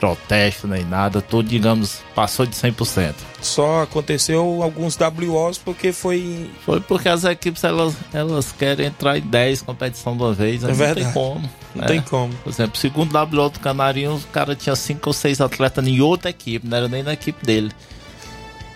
protesto 0.00 0.66
nem 0.66 0.84
nada, 0.84 1.22
tudo, 1.22 1.48
digamos, 1.48 2.00
passou 2.12 2.44
de 2.44 2.56
100%. 2.56 3.14
Só 3.40 3.82
aconteceu 3.82 4.64
alguns 4.64 4.98
WOs 4.98 5.58
porque 5.58 5.92
foi. 5.92 6.50
Foi 6.66 6.80
porque 6.80 7.08
as 7.08 7.22
equipes 7.22 7.62
elas, 7.62 7.94
elas 8.12 8.50
querem 8.50 8.86
entrar 8.86 9.16
em 9.16 9.22
10 9.22 9.62
competição 9.62 10.16
de 10.16 10.24
uma 10.24 10.34
vez, 10.34 10.64
é 10.64 10.66
não 10.66 10.74
verdade. 10.74 11.04
tem 11.04 11.12
como. 11.12 11.50
Não 11.72 11.84
é. 11.84 11.86
tem 11.86 12.00
como. 12.00 12.34
Por 12.34 12.50
exemplo, 12.50 12.76
segundo 12.76 13.16
WO 13.16 13.48
do 13.48 13.60
Canarinho, 13.60 14.16
o 14.16 14.20
cara 14.32 14.56
tinha 14.56 14.74
5 14.74 15.00
ou 15.08 15.12
6 15.12 15.40
atletas 15.40 15.86
em 15.86 16.00
outra 16.00 16.30
equipe, 16.30 16.66
não 16.66 16.76
era 16.76 16.88
nem 16.88 17.04
na 17.04 17.12
equipe 17.12 17.46
dele. 17.46 17.70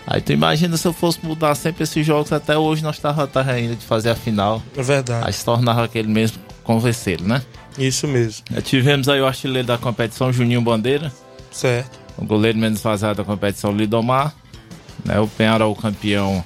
Aí 0.07 0.21
tu 0.21 0.33
imagina 0.33 0.77
se 0.77 0.87
eu 0.87 0.93
fosse 0.93 1.25
mudar 1.25 1.55
sempre 1.55 1.85
esses 1.85 2.05
jogos, 2.05 2.33
até 2.33 2.59
hoje 2.59 2.83
nós 2.83 2.97
estávamos 2.97 3.37
ainda 3.37 3.77
de 3.77 3.85
fazer 3.85 4.11
a 4.11 4.15
final. 4.15 4.63
É 4.77 4.83
verdade. 4.83 5.27
Aí 5.27 5.33
se 5.33 5.45
tornava 5.45 5.85
aquele 5.85 6.09
mesmo 6.09 6.39
convencer, 6.65 7.21
né? 7.21 7.43
Isso 7.79 8.07
mesmo. 8.07 8.45
Já 8.51 8.61
tivemos 8.61 9.09
aí 9.09 9.21
o 9.21 9.27
artilheiro 9.27 9.67
da 9.67 9.79
competição, 9.79 10.33
Juninho 10.33 10.61
Bandeira. 10.61 11.13
Certo. 11.51 11.99
O 12.19 12.25
goleiro 12.25 12.59
menos 12.59 12.83
vazado 12.83 13.17
da 13.17 13.25
competição, 13.25 13.73
Lidomar. 13.73 14.35
Né, 15.05 15.19
o 15.19 15.27
Penharol 15.27 15.75
campeão, 15.75 16.45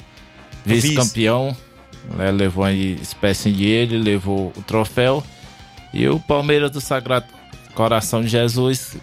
vice-campeão. 0.64 1.56
Né, 2.16 2.30
levou 2.30 2.64
aí 2.64 2.98
espécie 3.02 3.50
de 3.50 3.66
ele, 3.66 3.98
levou 3.98 4.52
o 4.56 4.62
troféu. 4.62 5.22
E 5.92 6.06
o 6.08 6.20
Palmeiras 6.20 6.70
do 6.70 6.80
Sagrado 6.80 7.26
Coração 7.74 8.22
de 8.22 8.28
Jesus, 8.28 8.96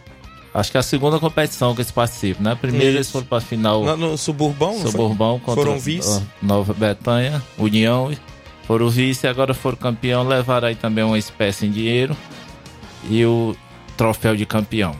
acho 0.54 0.72
que 0.72 0.78
é 0.78 0.80
a 0.80 0.84
segunda 0.84 1.20
competição 1.20 1.74
que 1.74 1.82
eles 1.82 1.92
participam, 1.92 2.44
né? 2.44 2.56
Primeiro 2.60 2.90
Isso. 2.90 2.98
eles 2.98 3.12
foram 3.12 3.26
para 3.26 3.38
a 3.40 3.42
final. 3.42 3.84
No, 3.84 3.98
no 3.98 4.18
Suburbão? 4.18 4.80
Suburbão 4.80 5.40
contra 5.40 5.64
foram 5.64 5.80
vice. 5.80 6.22
Nova 6.42 6.74
Betânia, 6.74 7.42
União. 7.58 8.12
Foram 8.66 8.90
vice 8.90 9.26
e 9.26 9.30
agora 9.30 9.54
foram 9.54 9.78
campeão. 9.78 10.28
Levaram 10.28 10.68
aí 10.68 10.76
também 10.76 11.04
uma 11.04 11.18
espécie 11.18 11.66
em 11.66 11.72
dinheiro 11.72 12.16
e 13.10 13.26
o 13.26 13.56
troféu 13.98 14.36
de 14.36 14.46
campeão. 14.46 14.96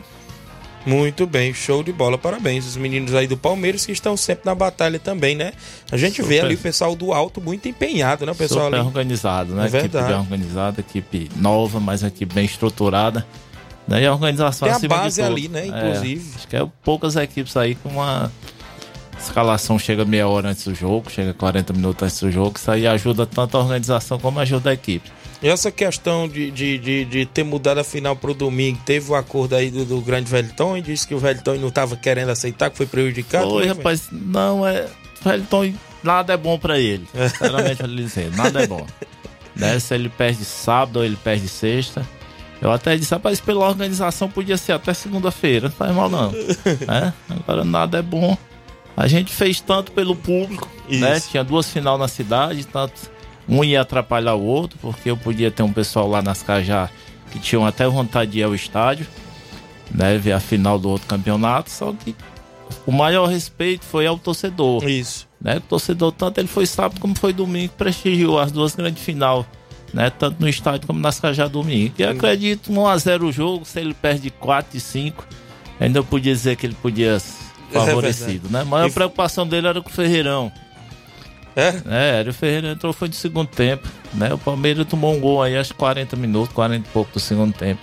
Muito 0.86 1.26
bem, 1.26 1.54
show 1.54 1.82
de 1.82 1.92
bola, 1.92 2.18
parabéns. 2.18 2.66
Os 2.66 2.76
meninos 2.76 3.14
aí 3.14 3.26
do 3.26 3.38
Palmeiras 3.38 3.86
que 3.86 3.92
estão 3.92 4.18
sempre 4.18 4.44
na 4.44 4.54
batalha 4.54 4.98
também, 4.98 5.34
né? 5.34 5.52
A 5.90 5.96
gente 5.96 6.16
Super. 6.16 6.28
vê 6.28 6.40
ali 6.40 6.54
o 6.56 6.58
pessoal 6.58 6.94
do 6.94 7.12
alto 7.12 7.40
muito 7.40 7.66
empenhado, 7.66 8.26
né? 8.26 8.32
O 8.32 8.34
pessoal 8.34 8.66
Super 8.66 8.76
ali... 8.76 8.86
organizado, 8.86 9.54
né? 9.54 9.64
É 9.64 9.78
equipe 9.78 9.96
bem 9.96 10.14
organizada, 10.14 10.80
equipe 10.80 11.30
nova, 11.36 11.80
mas 11.80 12.02
equipe 12.02 12.34
bem 12.34 12.44
estruturada. 12.44 13.26
Daí 13.86 14.06
a 14.06 14.12
organização 14.12 14.68
Tem 14.78 14.86
a 14.86 14.88
base 14.88 15.22
ali, 15.22 15.48
né? 15.48 15.66
Inclusive. 15.66 16.30
É, 16.32 16.36
acho 16.36 16.48
que 16.48 16.56
é 16.56 16.66
poucas 16.82 17.16
equipes 17.16 17.56
aí 17.56 17.74
com 17.74 17.90
uma 17.90 18.30
escalação 19.18 19.78
chega 19.78 20.04
meia 20.04 20.28
hora 20.28 20.50
antes 20.50 20.64
do 20.64 20.74
jogo, 20.74 21.10
chega 21.10 21.32
40 21.34 21.72
minutos 21.72 22.02
antes 22.02 22.20
do 22.20 22.30
jogo. 22.30 22.54
Isso 22.56 22.70
aí 22.70 22.86
ajuda 22.86 23.26
tanto 23.26 23.56
a 23.56 23.60
organização 23.60 24.18
como 24.18 24.40
ajuda 24.40 24.70
a 24.70 24.74
equipe. 24.74 25.10
E 25.42 25.48
essa 25.48 25.70
questão 25.70 26.26
de, 26.26 26.50
de, 26.50 26.78
de, 26.78 27.04
de 27.04 27.26
ter 27.26 27.44
mudado 27.44 27.78
a 27.78 27.84
final 27.84 28.16
para 28.16 28.30
o 28.30 28.34
domingo, 28.34 28.80
teve 28.84 29.10
o 29.10 29.14
um 29.14 29.16
acordo 29.16 29.54
aí 29.54 29.70
do, 29.70 29.84
do 29.84 30.00
grande 30.00 30.30
Velton 30.30 30.78
e 30.78 30.82
disse 30.82 31.06
que 31.06 31.14
o 31.14 31.18
Velton 31.18 31.56
não 31.56 31.68
estava 31.68 31.96
querendo 31.96 32.30
aceitar, 32.30 32.70
que 32.70 32.76
foi 32.76 32.86
prejudicado? 32.86 33.52
Oi, 33.52 33.66
rapaz, 33.66 34.08
não, 34.10 34.66
é. 34.66 34.86
Velton, 35.22 35.74
nada 36.02 36.32
é 36.32 36.36
bom 36.36 36.58
para 36.58 36.78
ele. 36.78 37.06
Sinceramente, 37.12 37.82
eu 37.82 37.86
lhe 37.86 38.04
dizer, 38.04 38.34
nada 38.34 38.62
é 38.62 38.66
bom. 38.66 38.86
né? 39.54 39.78
Se 39.78 39.94
ele 39.94 40.08
perde 40.08 40.44
sábado 40.44 40.98
ou 41.00 41.04
ele 41.04 41.16
perde 41.16 41.48
sexta. 41.48 42.06
Eu 42.60 42.70
até 42.70 42.96
disse, 42.96 43.12
rapaz, 43.12 43.40
pela 43.40 43.66
organização 43.66 44.28
podia 44.28 44.56
ser 44.56 44.72
até 44.72 44.94
segunda-feira, 44.94 45.68
não 45.68 45.74
faz 45.74 45.94
mal 45.94 46.08
não. 46.08 46.32
é? 46.88 47.12
Agora 47.28 47.64
nada 47.64 47.98
é 47.98 48.02
bom. 48.02 48.36
A 48.96 49.06
gente 49.06 49.32
fez 49.32 49.60
tanto 49.60 49.92
pelo 49.92 50.14
público, 50.14 50.68
né? 50.88 50.94
Isso. 50.94 51.00
né? 51.00 51.20
Tinha 51.20 51.44
duas 51.44 51.70
final 51.70 51.98
na 51.98 52.08
cidade, 52.08 52.64
tanto 52.66 52.94
um 53.48 53.62
ia 53.62 53.82
atrapalhar 53.82 54.34
o 54.34 54.44
outro, 54.44 54.78
porque 54.80 55.10
eu 55.10 55.16
podia 55.16 55.50
ter 55.50 55.62
um 55.62 55.72
pessoal 55.72 56.08
lá 56.08 56.22
nas 56.22 56.42
Cajá 56.42 56.88
que 57.30 57.38
tinham 57.38 57.66
até 57.66 57.86
vontade 57.86 58.30
de 58.30 58.38
ir 58.38 58.44
ao 58.44 58.54
estádio, 58.54 59.06
né, 59.90 60.16
ver 60.16 60.32
a 60.32 60.40
final 60.40 60.78
do 60.78 60.88
outro 60.88 61.08
campeonato, 61.08 61.68
só 61.68 61.92
que 61.92 62.14
o 62.86 62.92
maior 62.92 63.26
respeito 63.26 63.84
foi 63.84 64.06
ao 64.06 64.16
torcedor. 64.16 64.88
Isso. 64.88 65.28
Né? 65.40 65.56
O 65.56 65.60
torcedor, 65.60 66.12
tanto 66.12 66.38
ele 66.38 66.48
foi 66.48 66.64
sábado 66.64 67.00
como 67.00 67.14
foi 67.14 67.32
domingo, 67.32 67.72
prestigiou 67.76 68.38
as 68.38 68.52
duas 68.52 68.74
grandes 68.74 69.02
final, 69.02 69.44
né? 69.94 70.10
Tanto 70.10 70.40
no 70.40 70.48
estádio 70.48 70.86
como 70.86 70.98
nas 70.98 71.20
Cajá 71.20 71.46
domingo. 71.46 71.94
E 71.96 72.04
acredito, 72.04 72.70
1x0 72.70 73.22
o 73.22 73.32
jogo, 73.32 73.64
se 73.64 73.80
ele 73.80 73.94
perde 73.94 74.28
4 74.28 74.76
e 74.76 74.80
5, 74.80 75.26
ainda 75.78 76.00
eu 76.00 76.04
podia 76.04 76.32
dizer 76.32 76.56
que 76.56 76.66
ele 76.66 76.76
podia 76.82 77.18
favorecido, 77.72 78.48
é 78.48 78.52
né? 78.52 78.60
A 78.60 78.64
maior 78.64 78.88
e... 78.88 78.92
preocupação 78.92 79.46
dele 79.46 79.68
era 79.68 79.80
com 79.80 79.88
o 79.88 79.92
Ferreirão. 79.92 80.52
É? 81.56 81.74
É, 81.88 82.20
Hélio 82.20 82.34
Ferreira 82.34 82.72
entrou 82.72 82.92
foi 82.92 83.08
de 83.08 83.14
segundo 83.14 83.46
tempo, 83.46 83.88
né? 84.12 84.34
O 84.34 84.38
Palmeiras 84.38 84.84
tomou 84.86 85.14
um 85.14 85.20
gol 85.20 85.40
aí, 85.40 85.56
acho 85.56 85.72
que 85.72 85.78
40 85.78 86.16
minutos, 86.16 86.52
40 86.52 86.88
e 86.88 86.92
pouco 86.92 87.12
do 87.12 87.20
segundo 87.20 87.54
tempo. 87.54 87.80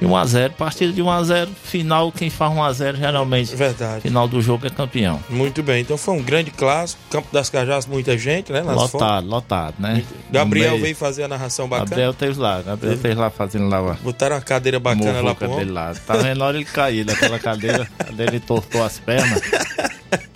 E 0.00 0.04
1x0, 0.04 0.52
partida 0.52 0.92
de 0.92 1.02
1x0, 1.02 1.48
final, 1.64 2.12
quem 2.12 2.30
faz 2.30 2.52
1x0 2.52 2.96
geralmente. 2.96 3.56
Verdade. 3.56 4.02
Final 4.02 4.28
do 4.28 4.40
jogo 4.40 4.66
é 4.66 4.70
campeão. 4.70 5.20
Muito 5.28 5.62
bem, 5.62 5.80
então 5.80 5.98
foi 5.98 6.14
um 6.14 6.22
grande 6.22 6.50
clássico. 6.50 7.00
Campo 7.10 7.28
das 7.32 7.50
Cajás, 7.50 7.86
muita 7.86 8.16
gente, 8.16 8.52
né? 8.52 8.60
lotado, 8.62 9.26
lotado, 9.26 9.74
né? 9.78 10.04
Gabriel 10.30 10.78
veio 10.78 10.94
fazer 10.94 11.24
a 11.24 11.28
narração 11.28 11.68
bacana. 11.68 11.90
Gabriel 11.90 12.14
teve 12.14 12.38
lá, 12.38 12.62
Gabriel 12.62 12.98
teve 12.98 13.14
lá 13.14 13.30
fazendo 13.30 13.68
lá. 13.68 13.98
Botaram 14.02 14.36
uma 14.36 14.42
cadeira 14.42 14.78
bacana 14.78 15.20
lá 15.20 15.34
pro 15.34 15.56
dele 15.56 15.72
lá. 15.72 15.92
Tá 16.06 16.16
vendo 16.16 16.42
hora 16.42 16.56
ele 16.56 16.64
cair 16.64 17.04
daquela 17.04 17.38
cadeira, 17.38 17.88
a 17.98 18.12
dele 18.12 18.38
tortou 18.38 18.84
as 18.84 18.98
pernas. 18.98 19.40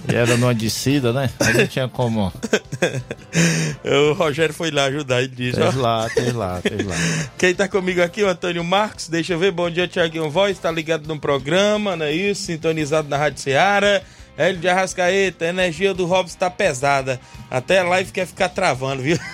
E 0.09 0.15
era 0.15 0.37
numa 0.37 0.55
descida, 0.55 1.13
né? 1.13 1.31
Aí 1.41 1.55
não 1.55 1.67
tinha 1.67 1.89
como 1.89 2.33
o 3.85 4.13
Rogério 4.15 4.55
foi 4.55 4.71
lá 4.71 4.85
ajudar, 4.85 5.27
disse. 5.29 5.59
Teve 5.61 5.79
ó. 5.79 5.81
lá, 5.81 6.11
teve 6.11 6.33
lá, 6.33 6.61
teve 6.61 6.83
lá. 6.83 6.95
Quem 7.39 7.55
tá 7.55 7.69
comigo 7.69 8.03
aqui 8.03 8.23
é 8.23 8.25
o 8.25 8.29
Antônio 8.29 8.65
Marcos. 8.65 9.09
Deixa 9.09 9.35
eu 9.35 9.39
ver. 9.39 9.53
Bom 9.53 9.71
dia, 9.71 9.87
Tiaguinho 9.87 10.29
Voz. 10.29 10.59
Tá 10.59 10.71
ligado 10.71 11.07
no 11.07 11.19
programa, 11.19 11.97
não 11.97 12.07
é 12.07 12.13
isso? 12.13 12.43
Sintonizado 12.43 13.09
na 13.09 13.17
Rádio 13.17 13.41
Seara. 13.41 14.03
Hélio 14.37 14.61
de 14.61 14.69
Arrascaeta, 14.69 15.45
a 15.45 15.49
energia 15.49 15.93
do 15.93 16.07
Robson 16.07 16.39
tá 16.39 16.51
pesada. 16.51 17.21
Até 17.51 17.81
a 17.81 17.85
live 17.85 18.11
quer 18.13 18.27
ficar 18.27 18.49
travando, 18.49 19.03
viu? 19.03 19.19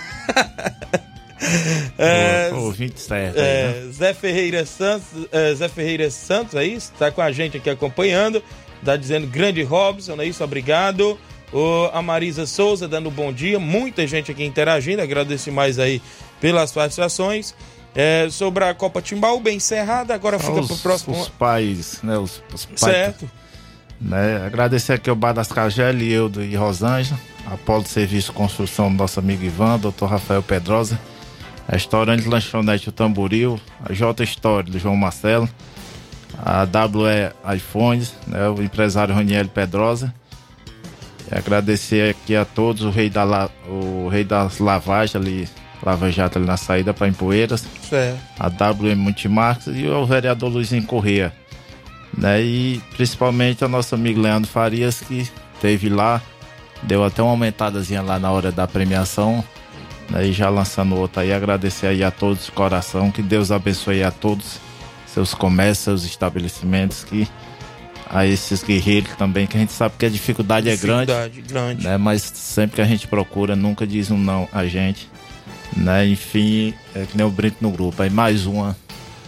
É, 1.97 2.51
O, 2.53 2.67
o 2.67 2.71
27 2.71 3.13
aí, 3.13 3.27
é, 3.27 3.83
né? 3.85 3.91
Zé 3.93 4.13
Ferreira 4.13 4.65
Santos, 4.65 5.07
é, 5.31 5.55
Zé 5.55 5.69
Ferreira 5.69 6.11
Santos, 6.11 6.55
é 6.55 6.65
isso? 6.65 6.91
Tá 6.99 7.11
com 7.11 7.21
a 7.21 7.31
gente 7.31 7.57
aqui 7.57 7.69
acompanhando. 7.69 8.43
Tá 8.83 8.95
dizendo 8.95 9.27
grande 9.27 9.61
Robson, 9.63 10.19
é 10.21 10.25
isso? 10.25 10.43
Obrigado. 10.43 11.17
O, 11.51 11.89
a 11.93 12.01
Marisa 12.01 12.45
Souza 12.45 12.87
dando 12.87 13.09
bom 13.09 13.33
dia. 13.33 13.59
Muita 13.59 14.05
gente 14.05 14.31
aqui 14.31 14.43
interagindo. 14.43 15.01
Agradeço 15.01 15.51
mais 15.51 15.79
aí 15.79 16.01
pelas 16.39 16.71
participações. 16.71 17.55
É, 17.95 18.27
sobre 18.29 18.63
a 18.63 18.73
Copa 18.73 19.01
Timbaúba 19.01 19.49
encerrada, 19.51 20.13
agora 20.13 20.37
fica 20.37 20.59
os, 20.59 20.67
pro 20.67 20.77
próximo. 20.77 21.19
Os 21.19 21.27
pais, 21.27 21.99
né? 22.03 22.17
Os, 22.19 22.41
os 22.53 22.65
pais, 22.65 22.79
certo. 22.79 23.29
Né? 23.99 24.45
Agradecer 24.45 24.93
aqui 24.93 25.09
ao 25.09 25.15
Bar 25.15 25.33
das 25.33 25.51
Cagel, 25.51 25.99
Eudo 25.99 26.43
e 26.43 26.55
Rosângela, 26.55 27.19
Apolo 27.47 27.85
Serviço 27.85 28.27
de 28.27 28.37
Construção 28.37 28.91
do 28.91 28.97
nosso 28.97 29.19
amigo 29.19 29.43
Ivan, 29.43 29.79
Dr. 29.79 30.05
Rafael 30.05 30.43
Pedrosa, 30.43 30.99
Restaurante 31.67 32.27
Lanchonete 32.27 32.89
O 32.89 32.91
Tamboril, 32.91 33.59
a 33.83 33.91
J 33.91 34.23
Store 34.23 34.69
do 34.69 34.79
João 34.79 34.95
Marcelo, 34.95 35.49
a 36.37 36.63
WE 36.63 37.55
iPhones, 37.55 38.13
né? 38.27 38.47
o 38.49 38.61
empresário 38.61 39.13
Raniel 39.13 39.47
Pedrosa. 39.47 40.13
E 41.31 41.37
agradecer 41.37 42.09
aqui 42.11 42.35
a 42.35 42.45
todos, 42.45 42.83
o 42.83 42.89
rei, 42.89 43.09
da, 43.09 43.23
la- 43.23 43.49
o 43.67 44.07
rei 44.09 44.23
das 44.23 44.59
lavagens 44.59 45.15
ali, 45.15 45.47
Lava 45.83 46.11
Jato 46.11 46.37
ali 46.37 46.45
na 46.47 46.57
saída 46.57 46.93
para 46.93 47.07
Empoeiras 47.07 47.65
a 48.39 48.47
WM 48.47 48.95
Multimarcas 48.97 49.73
e 49.77 49.87
o 49.87 50.05
vereador 50.05 50.49
Luizinho 50.51 50.83
Corrêa. 50.83 51.31
Né? 52.17 52.41
E 52.41 52.81
principalmente 52.95 53.63
o 53.63 53.69
nosso 53.69 53.95
amigo 53.95 54.19
Leandro 54.19 54.49
Farias, 54.49 54.99
que 55.01 55.29
esteve 55.55 55.87
lá, 55.87 56.21
deu 56.83 57.03
até 57.03 57.21
uma 57.21 57.31
aumentadazinha 57.31 58.01
lá 58.01 58.17
na 58.19 58.31
hora 58.31 58.51
da 58.51 58.67
premiação. 58.67 59.43
Né? 60.09 60.27
E 60.27 60.31
já 60.33 60.49
lançando 60.49 60.95
outra 60.95 61.21
aí, 61.21 61.31
agradecer 61.31 61.87
aí 61.87 62.03
a 62.03 62.11
todos 62.11 62.45
de 62.47 62.51
coração, 62.51 63.11
que 63.11 63.21
Deus 63.21 63.51
abençoe 63.51 64.03
a 64.03 64.11
todos, 64.11 64.59
seus 65.13 65.33
comércios, 65.33 65.83
seus 65.83 66.05
estabelecimentos, 66.05 67.03
que 67.03 67.27
a 68.09 68.25
esses 68.25 68.63
guerreiros 68.63 69.11
também, 69.17 69.45
que 69.45 69.55
a 69.55 69.59
gente 69.59 69.71
sabe 69.71 69.95
que 69.97 70.05
a 70.05 70.09
dificuldade, 70.09 70.67
é 70.67 70.75
grande 70.75 71.11
Dificuldade 71.11 71.41
grande. 71.41 71.83
né? 71.83 71.97
Mas 71.97 72.23
sempre 72.23 72.77
que 72.77 72.81
a 72.81 72.85
gente 72.85 73.07
procura, 73.07 73.55
nunca 73.55 73.85
diz 73.85 74.09
um 74.09 74.17
não 74.17 74.47
a 74.51 74.65
gente, 74.65 75.07
né? 75.77 76.07
Enfim, 76.07 76.73
é 76.95 77.05
que 77.05 77.15
nem 77.15 77.25
o 77.25 77.29
Brito 77.29 77.57
no 77.61 77.69
grupo. 77.69 78.01
Aí 78.01 78.09
mais 78.09 78.45
uma, 78.47 78.75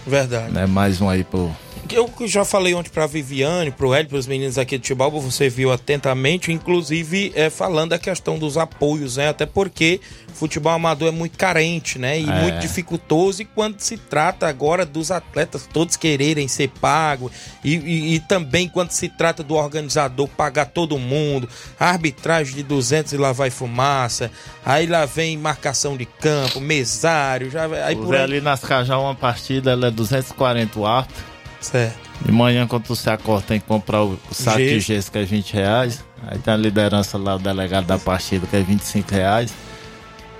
Verdade. 0.06 0.52
né? 0.52 0.66
Mais 0.66 1.00
um 1.00 1.10
aí 1.10 1.24
pro. 1.24 1.52
Eu 1.90 2.10
já 2.26 2.46
falei 2.46 2.74
ontem 2.74 2.90
pra 2.90 3.06
Viviane, 3.06 3.70
pro 3.70 3.94
Hélio, 3.94 4.08
pros 4.10 4.26
meninos 4.26 4.58
aqui 4.58 4.78
de 4.78 4.84
Tibalba, 4.84 5.20
você 5.20 5.50
viu 5.50 5.72
atentamente, 5.74 6.50
inclusive 6.52 7.34
é, 7.36 7.50
falando 7.50 7.90
da 7.90 8.00
questão 8.00 8.40
dos 8.40 8.58
apoios, 8.58 9.18
né? 9.18 9.28
Até 9.28 9.46
porque 9.46 10.00
futebol 10.34 10.72
amador 10.72 11.10
é 11.10 11.12
muito 11.12 11.38
carente, 11.38 12.00
né? 12.00 12.18
E 12.18 12.30
É. 12.30 12.42
muito 12.42 12.60
dificultoso. 12.60 13.42
E 13.42 13.46
quando 13.46 13.80
se 13.82 13.98
trata 13.98 14.48
agora 14.48 14.86
dos 14.86 15.12
atletas 15.12 15.68
todos 15.72 15.98
quererem 15.98 16.48
ser 16.48 16.70
pagos, 16.80 17.30
e, 17.62 17.76
e- 17.76 18.16
e 18.16 18.20
também 18.22 18.70
quando 18.70 18.92
se 18.92 19.10
trata 19.10 19.44
do 19.44 19.56
organizador 19.56 20.30
pagar 20.30 20.68
todo 20.68 20.98
mundo, 20.98 21.50
arbitragem 21.78 22.56
de 22.56 22.64
200 22.64 23.12
e 23.12 23.18
lá 23.18 23.34
vai 23.34 23.50
fumaça, 23.50 24.32
aí 24.66 24.86
lá 24.88 25.06
vem 25.06 25.38
marcação 25.38 25.98
de 25.98 26.06
campo, 26.06 26.62
mesário, 26.62 27.52
já 27.52 27.66
aí 27.86 27.96
O 27.96 28.04
por 28.06 28.16
aí. 28.16 28.22
ali 28.24 28.40
nas 28.42 28.62
Cajal, 28.62 29.02
uma 29.04 29.16
partida, 29.16 29.72
ela 29.72 29.88
é 29.88 29.92
240 29.92 30.80
o 30.80 30.86
árbitro. 30.86 31.31
Certo. 31.62 32.10
De 32.26 32.32
manhã, 32.32 32.68
quando 32.68 32.88
você 32.88 33.10
acorda, 33.10 33.46
tem 33.48 33.60
que 33.60 33.68
comprar 33.68 34.04
o, 34.04 34.20
saco 34.32 34.58
de 34.58 34.80
Gesso. 34.80 35.12
que 35.12 35.20
é 35.20 35.24
20 35.24 35.54
reais. 35.54 36.04
Aí 36.28 36.40
tem 36.40 36.54
a 36.54 36.58
liderança 36.58 37.18
lá, 37.18 37.36
o 37.36 37.40
delegado 37.40 37.86
da 37.86 37.98
partida, 37.98 38.46
que 38.48 38.56
é 38.56 38.62
25 38.62 39.12
reais. 39.12 39.54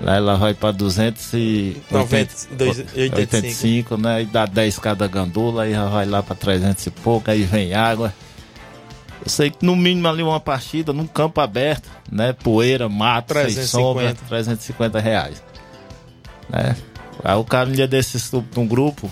Lá 0.00 0.16
ela 0.16 0.36
vai 0.36 0.52
pra 0.52 0.72
285, 0.72 3.00
85, 3.00 3.96
né? 3.96 4.16
Aí 4.16 4.26
dá 4.26 4.46
10 4.46 4.78
cada 4.80 5.06
gandula, 5.06 5.62
aí 5.62 5.72
já 5.72 5.86
vai 5.86 6.06
lá 6.06 6.22
pra 6.22 6.34
300 6.34 6.86
e 6.86 6.90
pouco, 6.90 7.30
aí 7.30 7.44
vem 7.44 7.72
água. 7.72 8.12
Eu 9.24 9.30
sei 9.30 9.50
que 9.50 9.64
no 9.64 9.76
mínimo 9.76 10.08
ali 10.08 10.22
uma 10.22 10.40
partida, 10.40 10.92
num 10.92 11.06
campo 11.06 11.40
aberto, 11.40 11.88
né? 12.10 12.32
Poeira, 12.32 12.88
mato, 12.88 13.32
sem 13.32 13.44
350. 13.44 13.68
sombra, 13.68 14.16
350 14.28 14.98
reais. 14.98 15.42
Né? 16.48 16.76
Aí 17.22 17.36
o 17.36 17.44
cara 17.44 17.68
um 17.68 17.72
dia 17.72 17.86
desses 17.86 18.32
num 18.56 18.66
grupo, 18.66 19.08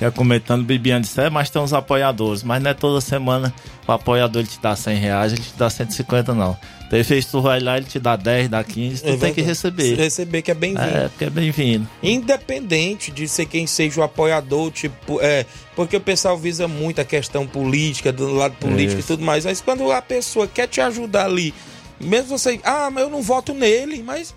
ia 0.00 0.10
comentando, 0.10 0.64
Bibiane 0.64 1.02
disse, 1.02 1.20
é, 1.20 1.28
mas 1.28 1.50
tem 1.50 1.60
uns 1.60 1.72
apoiadores, 1.72 2.42
mas 2.42 2.62
não 2.62 2.70
é 2.70 2.74
toda 2.74 3.00
semana 3.00 3.52
o 3.86 3.92
apoiador 3.92 4.42
ele 4.42 4.48
te 4.48 4.60
dá 4.60 4.76
100 4.76 4.96
reais, 4.96 5.32
ele 5.32 5.42
te 5.42 5.54
dá 5.56 5.68
150 5.68 6.34
não. 6.34 6.56
Tem 6.90 7.02
vez 7.02 7.24
que 7.26 7.30
tu 7.30 7.42
vai 7.42 7.60
lá, 7.60 7.76
ele 7.76 7.86
te 7.86 7.98
dá 7.98 8.16
10, 8.16 8.48
dá 8.48 8.64
15, 8.64 9.02
tu 9.02 9.08
É 9.08 9.16
tem 9.16 9.34
que 9.34 9.42
receber. 9.42 9.94
Receber 9.96 10.42
que 10.42 10.50
é 10.50 10.54
bem-vindo. 10.54 10.88
É, 10.88 11.08
porque 11.08 11.24
é 11.24 11.30
bem-vindo. 11.30 11.86
Independente 12.02 13.10
de 13.10 13.28
ser 13.28 13.46
quem 13.46 13.66
seja 13.66 14.00
o 14.00 14.04
apoiador, 14.04 14.70
tipo, 14.70 15.20
é, 15.20 15.44
porque 15.76 15.96
o 15.96 16.00
pessoal 16.00 16.38
visa 16.38 16.66
muito 16.66 17.00
a 17.00 17.04
questão 17.04 17.46
política, 17.46 18.12
do 18.12 18.32
lado 18.32 18.54
político 18.56 19.00
Isso. 19.00 19.12
e 19.12 19.16
tudo 19.16 19.24
mais, 19.24 19.44
mas 19.44 19.60
quando 19.60 19.90
a 19.92 20.00
pessoa 20.00 20.46
quer 20.46 20.66
te 20.66 20.80
ajudar 20.80 21.26
ali, 21.26 21.52
mesmo 22.00 22.38
você, 22.38 22.60
ah, 22.64 22.90
mas 22.90 23.02
eu 23.04 23.10
não 23.10 23.20
voto 23.20 23.52
nele, 23.52 24.02
mas, 24.02 24.34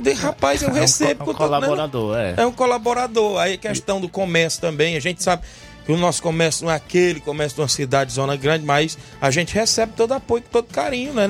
de- 0.00 0.12
rapaz, 0.12 0.62
eu 0.62 0.68
É 0.68 0.72
um 0.72 0.74
recebo. 0.74 1.24
co- 1.24 1.24
que 1.24 1.30
eu 1.30 1.46
um 1.46 1.48
colaborador, 1.48 2.16
é. 2.16 2.34
É 2.36 2.46
um 2.46 2.52
colaborador. 2.52 3.38
Aí 3.40 3.54
a 3.54 3.58
questão 3.58 4.00
do 4.00 4.08
comércio 4.08 4.60
também, 4.60 4.96
a 4.96 5.00
gente 5.00 5.22
sabe 5.22 5.42
que 5.84 5.90
o 5.90 5.96
nosso 5.96 6.22
comércio 6.22 6.64
não 6.64 6.72
é 6.72 6.76
aquele 6.76 7.18
comércio 7.18 7.56
de 7.56 7.60
uma 7.62 7.68
cidade, 7.68 8.12
zona 8.12 8.36
grande, 8.36 8.64
mas 8.64 8.96
a 9.20 9.32
gente 9.32 9.52
recebe 9.52 9.92
todo 9.96 10.12
apoio, 10.12 10.40
todo 10.48 10.66
carinho, 10.72 11.12
né? 11.12 11.26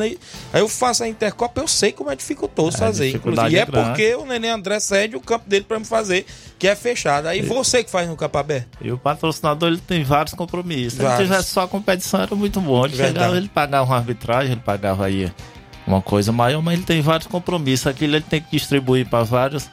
Aí 0.53 0.61
eu 0.61 0.69
faço 0.69 1.03
a 1.03 1.09
Intercopa, 1.09 1.59
eu 1.63 1.67
sei 1.67 1.91
como 1.91 2.11
é 2.11 2.15
dificultoso 2.15 2.77
É, 2.77 2.81
fazer. 2.81 3.07
E 3.09 3.15
é 3.15 3.17
é 3.17 3.65
grande. 3.65 3.89
porque 3.89 4.15
o 4.15 4.27
Nenê 4.27 4.51
André 4.51 4.79
cede 4.79 5.17
o 5.17 5.21
campo 5.23 5.49
dele 5.49 5.65
pra 5.67 5.79
me 5.79 5.87
fazer, 5.87 6.27
que 6.59 6.69
é 6.69 6.77
fechado. 6.77 7.29
Aí 7.29 7.41
você 7.41 7.83
que 7.83 7.91
faz 7.91 8.07
no 8.07 8.15
campo 8.15 8.37
aberto. 8.37 8.77
E 8.83 8.93
o 8.93 8.99
patrocinador 8.99 9.71
ele 9.71 9.79
tem 9.81 10.05
vários 10.05 10.35
compromissos. 10.35 10.99
Se 10.99 11.03
Vários. 11.03 11.29
tivesse 11.31 11.49
só 11.49 11.63
a 11.63 11.69
competição, 11.69 12.21
era 12.21 12.35
muito 12.37 12.61
bom. 12.61 12.85
Ele 12.85 12.95
Verdade. 12.95 13.15
chegava, 13.21 13.37
ele 13.39 13.49
pagava 13.49 13.87
uma 13.87 13.97
arbitragem, 13.97 14.53
ele 14.53 14.61
pagava 14.61 15.07
aí 15.07 15.33
uma 15.87 16.01
coisa 16.01 16.33
maior, 16.33 16.63
mas 16.63 16.75
ele 16.75 16.85
tem 16.85 17.01
vários 17.01 17.27
compromissos. 17.27 17.87
Aquilo 17.87 18.17
ele 18.17 18.25
tem 18.29 18.41
que 18.41 18.57
distribuir 18.57 19.09
para 19.09 19.25
vários. 19.25 19.69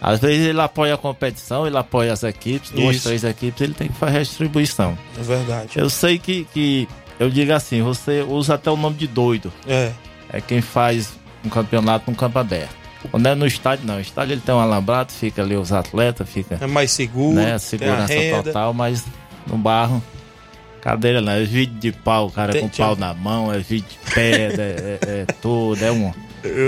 Às 0.00 0.20
vezes 0.20 0.46
ele 0.46 0.60
apoia 0.60 0.94
a 0.94 0.98
competição, 0.98 1.66
ele 1.66 1.78
apoia 1.78 2.12
as 2.12 2.22
equipes, 2.22 2.70
duas, 2.70 2.96
Isso. 2.96 3.08
três 3.08 3.24
equipes, 3.24 3.60
ele 3.60 3.74
tem 3.74 3.88
que 3.88 3.94
fazer 3.94 4.18
a 4.18 4.22
distribuição. 4.22 4.98
É 5.18 5.22
verdade. 5.22 5.70
Eu 5.76 5.88
sei 5.88 6.18
que, 6.18 6.46
que 6.52 6.88
eu 7.18 7.30
digo 7.30 7.52
assim, 7.52 7.82
você 7.82 8.22
usa 8.22 8.54
até 8.54 8.70
o 8.70 8.76
nome 8.76 8.96
de 8.96 9.06
doido. 9.06 9.52
É. 9.66 9.92
É 10.30 10.40
quem 10.40 10.60
faz 10.60 11.12
um 11.44 11.48
campeonato 11.48 12.10
num 12.10 12.16
campo 12.16 12.38
aberto. 12.38 12.74
Quando 13.10 13.26
é 13.26 13.34
no 13.34 13.46
estádio, 13.46 13.86
não. 13.86 13.96
O 13.96 14.00
estádio 14.00 14.34
ele 14.34 14.40
tem 14.40 14.54
um 14.54 14.58
alambrado, 14.58 15.12
fica 15.12 15.42
ali 15.42 15.56
os 15.56 15.72
atletas, 15.72 16.28
fica 16.28 16.58
É 16.60 16.66
mais 16.66 16.90
seguro, 16.90 17.36
né? 17.36 17.58
Segurança 17.58 18.14
total, 18.42 18.72
mas 18.72 19.04
no 19.46 19.58
barro, 19.58 20.02
cadeira 20.84 21.20
não, 21.20 21.32
é 21.32 21.42
vídeo 21.44 21.74
de 21.80 21.90
pau, 21.90 22.26
o 22.26 22.30
cara 22.30 22.52
Tem- 22.52 22.60
com 22.62 22.68
tinha- 22.68 22.86
pau 22.86 22.94
na 22.94 23.12
mão, 23.14 23.50
é 23.52 23.58
vídeo 23.58 23.86
de 23.88 24.12
pedra, 24.14 24.62
é, 24.62 24.98
é, 25.00 25.20
é 25.22 25.26
tudo, 25.40 25.82
é 25.82 25.90
um. 25.90 26.12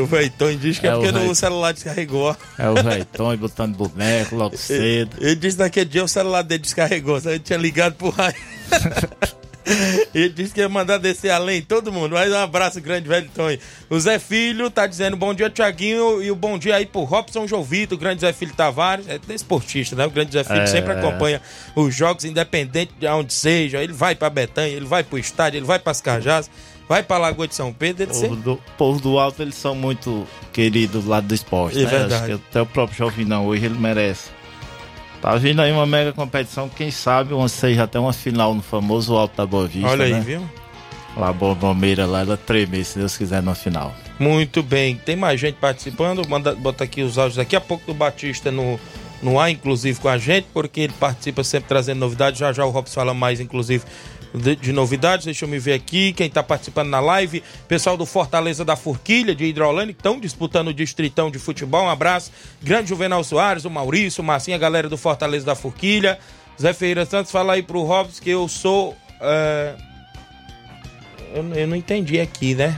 O 0.03 0.07
Veitão 0.07 0.57
diz 0.57 0.79
que 0.79 0.87
é, 0.87 0.91
É, 0.91 0.95
o 0.97 1.01
porque 1.03 1.13
Veit- 1.13 1.31
o 1.31 1.35
celular 1.35 1.75
descarregou. 1.75 2.35
É 2.59 2.67
o 2.71 2.75
velhão 2.75 3.37
botando 3.39 3.77
boneco 3.77 4.35
logo 4.35 4.57
cedo. 4.57 5.15
Ele 5.21 5.35
disse 5.37 5.59
naquele 5.59 5.85
dia 5.85 6.03
o 6.03 6.09
celular 6.09 6.41
dele 6.41 6.63
descarregou, 6.63 7.19
ele 7.27 7.39
tinha 7.41 7.59
ligado 7.59 7.93
pro 7.95 8.09
raio. 8.09 8.35
Ele 10.15 10.29
disse 10.29 10.55
que 10.55 10.61
ia 10.61 10.69
mandar 10.69 10.99
descer 10.99 11.31
além 11.31 11.61
todo 11.61 11.93
mundo. 11.93 12.13
Mas 12.13 12.31
um 12.33 12.37
abraço 12.37 12.81
grande, 12.81 13.09
velho 13.09 13.29
Tonho. 13.35 13.59
O 13.91 13.99
Zé 13.99 14.19
Filho 14.19 14.71
tá 14.71 14.87
dizendo 14.87 15.17
bom 15.17 15.35
dia, 15.35 15.51
Tiaguinho. 15.51 16.23
E 16.23 16.31
o 16.31 16.37
bom 16.37 16.59
dia 16.59 16.77
aí 16.77 16.87
pro 16.87 17.03
Robson 17.03 17.47
Jovito, 17.47 17.95
o 17.95 17.99
grande 17.99 18.21
Zé 18.21 18.33
Filho 18.33 18.55
Tavares. 18.55 19.07
É 19.09 19.19
esportista, 19.35 19.97
né? 19.97 20.07
O 20.07 20.11
grande 20.11 20.33
Zé 20.33 20.45
Filho 20.45 20.61
É. 20.61 20.67
sempre 20.67 20.93
acompanha 20.93 21.41
os 21.75 21.95
jogos, 21.95 22.25
independente 22.25 22.93
de 22.99 23.07
onde 23.07 23.33
seja. 23.33 23.83
Ele 23.83 23.93
vai 23.93 24.15
pra 24.15 24.31
Betanha, 24.31 24.75
ele 24.75 24.87
vai 24.87 25.03
pro 25.03 25.19
estádio, 25.19 25.59
ele 25.59 25.67
vai 25.67 25.79
pras 25.79 26.01
Cajás, 26.01 26.49
vai 26.89 27.03
pra 27.03 27.19
Lagoa 27.19 27.49
de 27.49 27.55
São 27.55 27.73
Pedro. 27.73 28.05
Ele 28.05 28.13
povo 28.13 28.37
do, 28.37 28.61
povo 28.79 29.01
do 29.01 29.19
alto, 29.19 29.43
eles 29.43 29.57
são 29.57 29.75
muito 29.75 30.27
queridos 30.53 31.05
lá 31.05 31.21
do 31.21 31.35
esporte. 31.35 31.79
É 31.79 31.83
né? 31.83 31.87
verdade. 31.89 32.33
Até 32.33 32.63
o 32.63 32.67
próprio 32.67 32.97
Jovinão 32.97 33.47
hoje 33.47 33.67
ele 33.67 33.79
merece. 33.79 34.36
Tá 35.27 35.35
vindo 35.35 35.61
aí 35.61 35.73
uma 35.73 35.87
mega 35.87 36.13
competição, 36.13 36.69
quem 36.69 36.89
sabe 36.89 37.35
uma, 37.35 37.49
seja 37.49 37.83
até 37.83 37.99
uma 37.99 38.13
final 38.13 38.55
no 38.55 38.63
famoso 38.63 39.17
Alto 39.17 39.37
da 39.37 39.45
Boa 39.45 39.67
Vista. 39.67 39.89
Olha 39.89 40.05
aí, 40.05 40.13
né? 40.13 40.21
viu? 40.21 40.49
Lá 41.17 41.31
a 41.31 41.33
bombeira 41.33 42.07
lá, 42.07 42.21
ela 42.21 42.37
tremer, 42.37 42.85
se 42.85 42.97
Deus 42.97 43.17
quiser, 43.17 43.43
na 43.43 43.53
final. 43.53 43.93
Muito 44.21 44.63
bem, 44.63 44.95
tem 44.95 45.17
mais 45.17 45.41
gente 45.41 45.57
participando. 45.57 46.25
Manda 46.29 46.55
botar 46.55 46.85
aqui 46.85 47.03
os 47.03 47.19
áudios 47.19 47.39
daqui 47.39 47.57
a 47.57 47.61
pouco 47.61 47.85
do 47.87 47.93
Batista 47.93 48.53
no, 48.53 48.79
no 49.21 49.41
ar, 49.41 49.51
inclusive 49.51 49.99
com 49.99 50.09
a 50.09 50.17
gente, 50.17 50.47
porque 50.55 50.83
ele 50.83 50.93
participa 50.93 51.43
sempre 51.43 51.71
trazendo 51.71 51.99
novidades. 51.99 52.39
Já 52.39 52.53
já 52.53 52.65
o 52.65 52.71
Robson 52.71 52.95
fala 52.95 53.13
mais, 53.13 53.41
inclusive, 53.41 53.83
de, 54.37 54.57
de 54.57 54.73
novidades. 54.73 55.25
Deixa 55.25 55.45
eu 55.45 55.49
me 55.49 55.59
ver 55.59 55.73
aqui 55.73 56.13
quem 56.13 56.27
está 56.27 56.43
participando 56.43 56.89
na 56.89 57.01
live. 57.01 57.43
Pessoal 57.67 57.97
do 57.97 58.07
Fortaleza 58.07 58.65
da 58.65 58.77
Forquilha, 58.77 59.35
de 59.35 59.45
Hidrolândia, 59.45 59.95
que 59.95 60.01
estão 60.01 60.21
disputando 60.21 60.69
o 60.69 60.75
Distritão 60.75 61.31
de 61.31 61.39
Futebol. 61.39 61.85
Um 61.85 61.91
abraço. 61.91 62.31
Grande 62.63 62.89
Juvenal 62.89 63.23
Soares, 63.25 63.65
o 63.65 63.71
Maurício, 63.71 64.23
o 64.23 64.27
Marcinho, 64.27 64.57
a 64.57 64.61
galera 64.61 64.89
do 64.89 64.97
Fortaleza 64.97 65.47
da 65.47 65.55
Forquilha. 65.55 66.19
Zé 66.61 66.73
Ferreira 66.73 67.05
Santos, 67.05 67.31
fala 67.31 67.55
aí 67.55 67.63
pro 67.63 67.83
Robson 67.83 68.23
que 68.23 68.31
eu 68.31 68.49
sou. 68.49 68.97
é, 69.21 69.75
Eu, 71.35 71.45
eu 71.55 71.67
não 71.67 71.77
entendi 71.77 72.19
aqui, 72.21 72.55
né? 72.55 72.75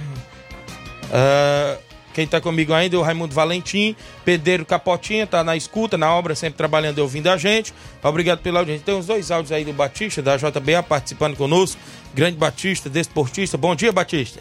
Ah, 1.12 1.76
quem 2.18 2.26
tá 2.26 2.40
comigo 2.40 2.72
ainda 2.72 2.96
é 2.96 2.98
o 2.98 3.02
Raimundo 3.02 3.32
Valentim, 3.32 3.94
Pedreiro 4.24 4.66
Capotinha, 4.66 5.24
tá 5.24 5.44
na 5.44 5.56
escuta, 5.56 5.96
na 5.96 6.12
obra, 6.12 6.34
sempre 6.34 6.56
trabalhando 6.56 6.98
e 6.98 7.00
ouvindo 7.00 7.28
a 7.28 7.36
gente. 7.36 7.72
Obrigado 8.02 8.40
pela 8.40 8.58
audiência. 8.58 8.84
Tem 8.84 8.98
os 8.98 9.06
dois 9.06 9.30
áudios 9.30 9.52
aí 9.52 9.64
do 9.64 9.72
Batista, 9.72 10.20
da 10.20 10.36
JBA, 10.36 10.82
participando 10.82 11.36
conosco. 11.36 11.80
Grande 12.12 12.36
Batista, 12.36 12.90
desportista. 12.90 13.56
Bom 13.56 13.72
dia, 13.76 13.92
Batista. 13.92 14.40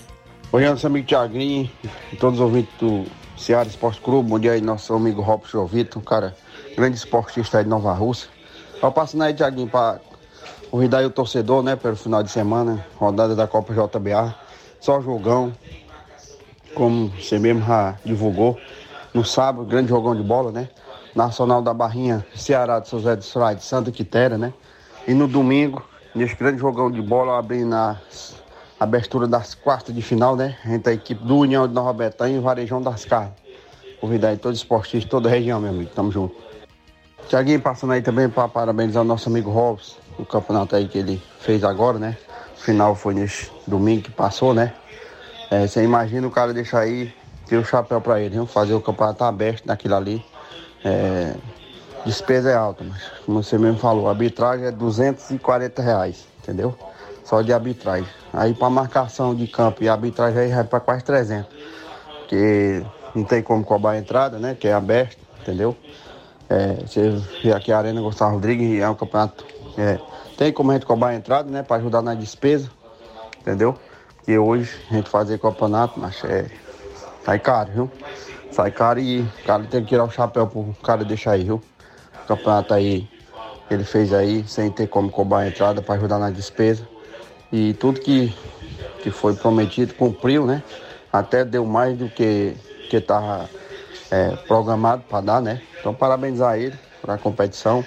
Bom 0.51 0.57
dia, 0.57 0.71
nosso 0.71 0.87
amigo 0.87 1.05
Tiaguinho 1.05 1.69
e 2.11 2.15
todos 2.15 2.39
os 2.39 2.45
ouvintes 2.45 2.73
do 2.79 3.05
Ceará 3.37 3.69
Esporte 3.69 4.01
Clube. 4.01 4.27
Bom 4.27 4.39
dia 4.39 4.53
aí, 4.53 4.61
nosso 4.61 4.91
amigo 4.95 5.21
Robson 5.21 5.63
Vitor, 5.67 6.01
um 6.01 6.03
cara, 6.03 6.35
grande 6.75 6.97
esportista 6.97 7.59
aí 7.59 7.63
de 7.63 7.69
Nova 7.69 7.93
Rússia. 7.93 8.27
Eu 8.81 8.91
passando 8.91 9.21
aí, 9.21 9.35
Tiaguinho, 9.35 9.67
para 9.67 9.99
convidar 10.71 10.97
aí 10.97 11.05
o 11.05 11.11
torcedor, 11.11 11.61
né, 11.61 11.75
pelo 11.75 11.95
final 11.95 12.23
de 12.23 12.31
semana, 12.31 12.83
rodada 12.95 13.35
da 13.35 13.45
Copa 13.45 13.71
JBA. 13.71 14.33
Só 14.79 14.99
jogão, 14.99 15.53
como 16.77 17.07
você 17.07 17.39
mesmo 17.39 17.65
já 17.65 17.95
divulgou. 18.05 18.55
No 19.11 19.25
sábado, 19.25 19.65
grande 19.65 19.89
jogão 19.89 20.15
de 20.15 20.21
bola, 20.21 20.51
né? 20.51 20.69
Nacional 21.15 21.59
da 21.59 21.73
Barrinha, 21.73 22.23
Ceará 22.35 22.79
de 22.79 22.87
São 22.87 22.99
José 22.99 23.15
dos 23.15 23.31
Frais, 23.31 23.57
de 23.57 23.63
Santa 23.63 23.91
Quitéria, 23.91 24.37
né? 24.37 24.53
E 25.07 25.13
no 25.13 25.27
domingo, 25.27 25.83
nesse 26.13 26.35
grande 26.35 26.59
jogão 26.59 26.91
de 26.91 27.01
bola, 27.01 27.39
abrindo 27.39 27.73
a 27.73 27.99
abertura 28.79 29.27
das 29.27 29.55
quartas 29.55 29.95
de 29.95 30.03
final, 30.03 30.35
né? 30.35 30.55
Entre 30.67 30.91
a 30.91 30.95
equipe 30.95 31.25
do 31.25 31.37
União 31.37 31.67
de 31.67 31.73
Nova 31.73 31.91
Betânia 31.91 32.35
e 32.35 32.39
o 32.39 32.43
Varejão 32.43 32.79
das 32.79 33.03
Carnes. 33.05 33.33
Convidar 33.99 34.29
aí 34.29 34.37
todos 34.37 34.59
os 34.59 34.63
esportistas, 34.63 35.09
toda 35.09 35.29
a 35.29 35.31
região, 35.31 35.59
meu 35.59 35.71
amigo. 35.71 35.89
Tamo 35.95 36.11
junto. 36.11 36.35
Tiaguinho 37.27 37.59
passando 37.59 37.93
aí 37.93 38.03
também 38.03 38.29
para 38.29 38.47
parabenizar 38.47 39.01
o 39.01 39.05
nosso 39.05 39.29
amigo 39.29 39.49
Robson, 39.49 39.95
o 40.19 40.25
campeonato 40.25 40.75
aí 40.75 40.87
que 40.87 40.99
ele 40.99 41.19
fez 41.39 41.63
agora, 41.63 41.97
né? 41.97 42.15
O 42.55 42.61
final 42.61 42.93
foi 42.93 43.15
nesse 43.15 43.49
domingo 43.65 44.03
que 44.03 44.11
passou, 44.11 44.53
né? 44.53 44.73
É, 45.49 45.65
você 45.65 45.83
imagina 45.83 46.27
o 46.27 46.31
cara 46.31 46.53
deixar 46.53 46.79
aí, 46.79 47.13
ter 47.47 47.57
o 47.57 47.63
chapéu 47.63 48.01
para 48.01 48.19
ele, 48.19 48.35
viu? 48.35 48.45
fazer 48.45 48.73
o 48.73 48.81
campeonato 48.81 49.23
aberto 49.23 49.65
naquilo 49.65 49.95
ali. 49.95 50.25
É, 50.83 51.33
despesa 52.05 52.51
é 52.51 52.55
alta, 52.55 52.83
mas 52.83 53.01
como 53.25 53.41
você 53.41 53.57
mesmo 53.57 53.79
falou, 53.79 54.07
a 54.07 54.11
arbitragem 54.11 54.65
é 54.65 54.71
240 54.71 55.81
reais, 55.81 56.25
entendeu? 56.41 56.75
Só 57.23 57.41
de 57.41 57.51
arbitragem. 57.51 58.07
Aí 58.33 58.53
para 58.53 58.69
marcação 58.69 59.33
de 59.33 59.47
campo 59.47 59.83
e 59.83 59.89
arbitragem 59.89 60.39
aí 60.39 60.51
vai 60.51 60.63
para 60.63 60.79
quase 60.79 61.03
300. 61.03 61.47
Porque 62.19 62.83
não 63.15 63.23
tem 63.23 63.41
como 63.41 63.63
cobrar 63.63 63.91
a 63.91 63.97
entrada, 63.97 64.37
né? 64.37 64.55
Que 64.57 64.67
é 64.67 64.73
aberto, 64.73 65.17
entendeu? 65.41 65.75
É, 66.49 66.75
você 66.85 67.09
vê 67.43 67.51
aqui 67.51 67.71
a 67.71 67.77
Arena 67.77 67.99
Gustavo 68.01 68.35
Rodrigues 68.35 68.81
é 68.81 68.89
um 68.89 68.95
campeonato. 68.95 69.45
é, 69.77 69.99
tem 70.37 70.53
como 70.53 70.71
a 70.71 70.75
gente 70.75 70.85
cobrar 70.85 71.09
a 71.09 71.15
entrada, 71.15 71.49
né? 71.49 71.63
Para 71.63 71.77
ajudar 71.77 72.01
na 72.01 72.13
despesa, 72.13 72.69
entendeu? 73.39 73.77
E 74.27 74.37
hoje 74.37 74.69
a 74.91 74.95
gente 74.95 75.09
fazer 75.09 75.39
campeonato, 75.39 75.97
mas 75.97 76.21
é. 76.25 76.47
Sai 77.23 77.39
caro, 77.39 77.71
viu? 77.71 77.91
Sai 78.51 78.71
caro 78.71 78.99
e 78.99 79.21
o 79.21 79.45
cara 79.45 79.63
tem 79.63 79.81
que 79.81 79.87
tirar 79.87 80.03
o 80.03 80.09
chapéu 80.09 80.45
pro 80.45 80.75
cara 80.83 81.05
deixar 81.05 81.31
aí, 81.31 81.45
viu? 81.45 81.61
O 82.23 82.27
campeonato 82.27 82.73
aí, 82.73 83.07
ele 83.71 83.85
fez 83.85 84.13
aí, 84.13 84.45
sem 84.45 84.69
ter 84.69 84.87
como 84.87 85.09
cobrar 85.09 85.39
a 85.39 85.47
entrada 85.47 85.81
para 85.81 85.95
ajudar 85.95 86.19
na 86.19 86.29
despesa. 86.29 86.85
E 87.53 87.73
tudo 87.75 88.01
que, 88.01 88.33
que 89.01 89.11
foi 89.11 89.33
prometido 89.33 89.93
cumpriu, 89.93 90.45
né? 90.45 90.61
Até 91.11 91.45
deu 91.45 91.65
mais 91.65 91.97
do 91.97 92.09
que 92.09 92.53
que 92.89 92.99
tava 92.99 93.49
é, 94.11 94.35
programado 94.47 95.03
para 95.09 95.21
dar, 95.21 95.41
né? 95.41 95.61
Então 95.79 95.93
parabenizar 95.93 96.57
ele 96.57 96.77
pela 97.01 97.17
competição. 97.17 97.81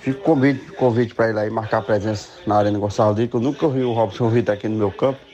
Fico 0.00 0.20
convite, 0.22 0.72
convite 0.72 1.14
para 1.14 1.30
ele 1.30 1.38
aí 1.38 1.50
marcar 1.50 1.82
presença 1.82 2.28
na 2.46 2.56
Arena 2.56 2.78
Gonçalo 2.78 3.10
Rodrigues, 3.10 3.30
que 3.30 3.36
eu 3.36 3.40
nunca 3.40 3.68
vi 3.68 3.82
o 3.82 3.92
Robson 3.92 4.28
Vitor 4.28 4.54
aqui 4.54 4.68
no 4.68 4.76
meu 4.76 4.90
campo. 4.90 5.27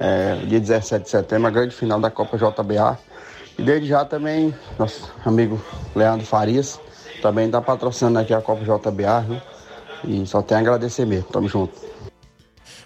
É, 0.00 0.36
dia 0.46 0.58
17 0.60 1.04
de 1.04 1.10
setembro, 1.10 1.46
a 1.46 1.50
grande 1.50 1.74
final 1.74 2.00
da 2.00 2.10
Copa 2.10 2.36
JBA. 2.36 2.98
E 3.58 3.62
desde 3.62 3.88
já 3.88 4.04
também, 4.04 4.54
nosso 4.78 5.12
amigo 5.24 5.62
Leandro 5.94 6.26
Farias 6.26 6.80
também 7.20 7.46
está 7.46 7.60
patrocinando 7.60 8.18
aqui 8.18 8.34
a 8.34 8.40
Copa 8.40 8.62
JBA, 8.64 9.20
viu? 9.20 9.40
E 10.04 10.26
só 10.26 10.42
tem 10.42 10.56
a 10.56 10.60
agradecer 10.60 11.06
mesmo. 11.06 11.28
Tamo 11.30 11.48
junto. 11.48 11.72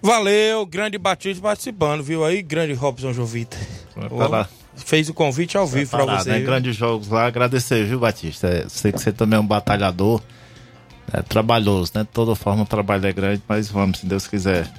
Valeu, 0.03 0.67
grande 0.67 0.99
Batista 0.99 1.43
participando, 1.43 2.03
viu 2.03 2.25
aí? 2.25 2.43
Grande 2.43 2.75
Robson 2.75 3.13
Jovita. 3.13 3.57
Vai 3.97 4.29
lá. 4.29 4.49
Fez 4.77 5.09
o 5.09 5.15
convite 5.15 5.57
ao 5.57 5.67
vivo 5.67 5.91
para 5.91 6.05
você. 6.19 6.29
né? 6.31 6.41
Grandes 6.41 6.77
jogos 6.77 7.09
lá, 7.09 7.27
agradecer, 7.27 7.85
viu, 7.85 7.99
Batista? 7.99 8.47
É, 8.47 8.69
sei 8.69 8.93
que 8.93 8.99
você 9.01 9.11
também 9.11 9.39
é 9.39 9.41
um 9.41 9.47
batalhador, 9.47 10.21
é 11.11 11.23
trabalhoso, 11.23 11.93
né? 11.95 12.03
De 12.03 12.11
toda 12.11 12.35
forma 12.35 12.65
o 12.65 12.67
trabalho 12.67 13.07
é 13.07 13.13
grande, 13.13 13.43
mas 13.49 13.71
vamos, 13.71 14.01
se 14.01 14.07
Deus 14.07 14.27
quiser, 14.27 14.71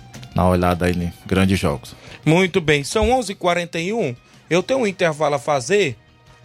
uma 0.42 0.50
olhada 0.50 0.86
aí 0.86 0.94
em 0.94 1.14
grandes 1.26 1.60
jogos. 1.60 1.96
Muito 2.26 2.62
bem, 2.62 2.84
são 2.84 3.10
11:41. 3.10 3.30
h 3.30 3.36
41 3.36 4.16
Eu 4.50 4.64
tenho 4.64 4.82
um 4.82 4.88
intervalo 4.88 5.36
a 5.36 5.40
fazer. 5.40 5.96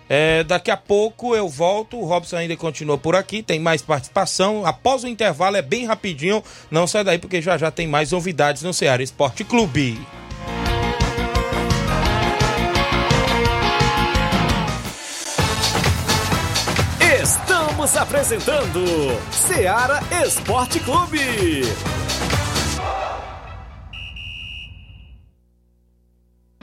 É, 0.08 0.44
daqui 0.44 0.70
a 0.70 0.76
pouco 0.76 1.34
eu 1.34 1.48
volto. 1.48 1.96
O 1.96 2.04
Robson 2.04 2.36
ainda 2.36 2.56
continua 2.56 2.98
por 2.98 3.14
aqui. 3.14 3.42
Tem 3.42 3.58
mais 3.58 3.80
participação. 3.80 4.66
Após 4.66 5.04
o 5.04 5.08
intervalo, 5.08 5.56
é 5.56 5.62
bem 5.62 5.86
rapidinho. 5.86 6.42
Não 6.70 6.86
sai 6.86 7.04
daí, 7.04 7.18
porque 7.18 7.40
já 7.40 7.56
já 7.56 7.70
tem 7.70 7.86
mais 7.86 8.12
novidades 8.12 8.62
no 8.62 8.74
Ceará 8.74 9.02
Esporte 9.02 9.44
Clube. 9.44 9.98
Estamos 17.22 17.96
apresentando 17.96 18.84
Seara 19.30 20.00
Esporte 20.24 20.78
Clube. 20.80 21.62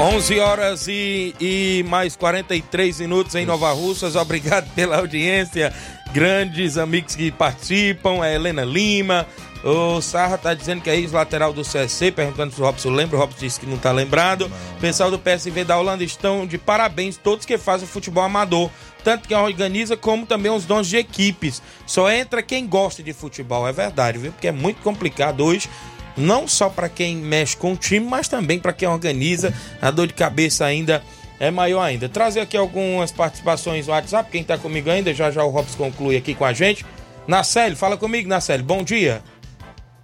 11 0.00 0.40
horas 0.40 0.88
e, 0.88 1.34
e 1.38 1.84
mais 1.86 2.16
43 2.16 3.00
minutos 3.00 3.34
em 3.34 3.44
Nova 3.44 3.70
Russas. 3.70 4.16
Obrigado 4.16 4.66
pela 4.74 4.96
audiência. 4.96 5.74
Grandes 6.14 6.78
amigos 6.78 7.14
que 7.14 7.30
participam. 7.30 8.22
A 8.22 8.32
Helena 8.32 8.64
Lima. 8.64 9.26
O 9.62 10.00
Sarra 10.00 10.38
tá 10.38 10.54
dizendo 10.54 10.80
que 10.80 10.88
é 10.88 10.96
ex-lateral 10.96 11.52
do 11.52 11.60
CSC, 11.60 12.12
perguntando 12.12 12.54
se 12.54 12.62
o 12.62 12.64
Robson 12.64 12.88
lembra. 12.88 13.18
O 13.18 13.20
Robson 13.20 13.40
disse 13.40 13.60
que 13.60 13.66
não 13.66 13.76
tá 13.76 13.92
lembrado. 13.92 14.50
O 14.78 14.80
pessoal 14.80 15.10
do 15.10 15.18
PSV 15.18 15.64
da 15.64 15.78
Holanda 15.78 16.02
estão 16.02 16.46
de 16.46 16.56
parabéns, 16.56 17.18
todos 17.18 17.44
que 17.44 17.58
fazem 17.58 17.86
futebol 17.86 18.24
amador. 18.24 18.70
Tanto 19.04 19.28
que 19.28 19.34
organiza, 19.34 19.98
como 19.98 20.24
também 20.24 20.50
os 20.50 20.64
dons 20.64 20.88
de 20.88 20.96
equipes. 20.96 21.62
Só 21.86 22.10
entra 22.10 22.42
quem 22.42 22.66
gosta 22.66 23.02
de 23.02 23.12
futebol, 23.12 23.68
é 23.68 23.72
verdade, 23.72 24.16
viu? 24.16 24.32
Porque 24.32 24.48
é 24.48 24.52
muito 24.52 24.80
complicado 24.80 25.44
hoje 25.44 25.68
não 26.16 26.46
só 26.48 26.68
para 26.68 26.88
quem 26.88 27.16
mexe 27.16 27.56
com 27.56 27.72
o 27.72 27.76
time, 27.76 28.06
mas 28.06 28.28
também 28.28 28.58
para 28.58 28.72
quem 28.72 28.88
organiza. 28.88 29.52
A 29.80 29.90
dor 29.90 30.06
de 30.06 30.14
cabeça 30.14 30.64
ainda 30.64 31.02
é 31.38 31.50
maior 31.50 31.82
ainda. 31.82 32.08
Trazer 32.08 32.40
aqui 32.40 32.56
algumas 32.56 33.10
participações 33.10 33.86
no 33.86 33.92
WhatsApp, 33.92 34.30
quem 34.30 34.42
está 34.42 34.58
comigo 34.58 34.90
ainda, 34.90 35.12
já 35.14 35.30
já 35.30 35.42
o 35.42 35.50
Robson 35.50 35.76
conclui 35.76 36.16
aqui 36.16 36.34
com 36.34 36.44
a 36.44 36.52
gente. 36.52 36.84
Nacélio, 37.26 37.76
fala 37.76 37.96
comigo, 37.96 38.28
Nacélio, 38.28 38.64
bom 38.64 38.82
dia. 38.82 39.22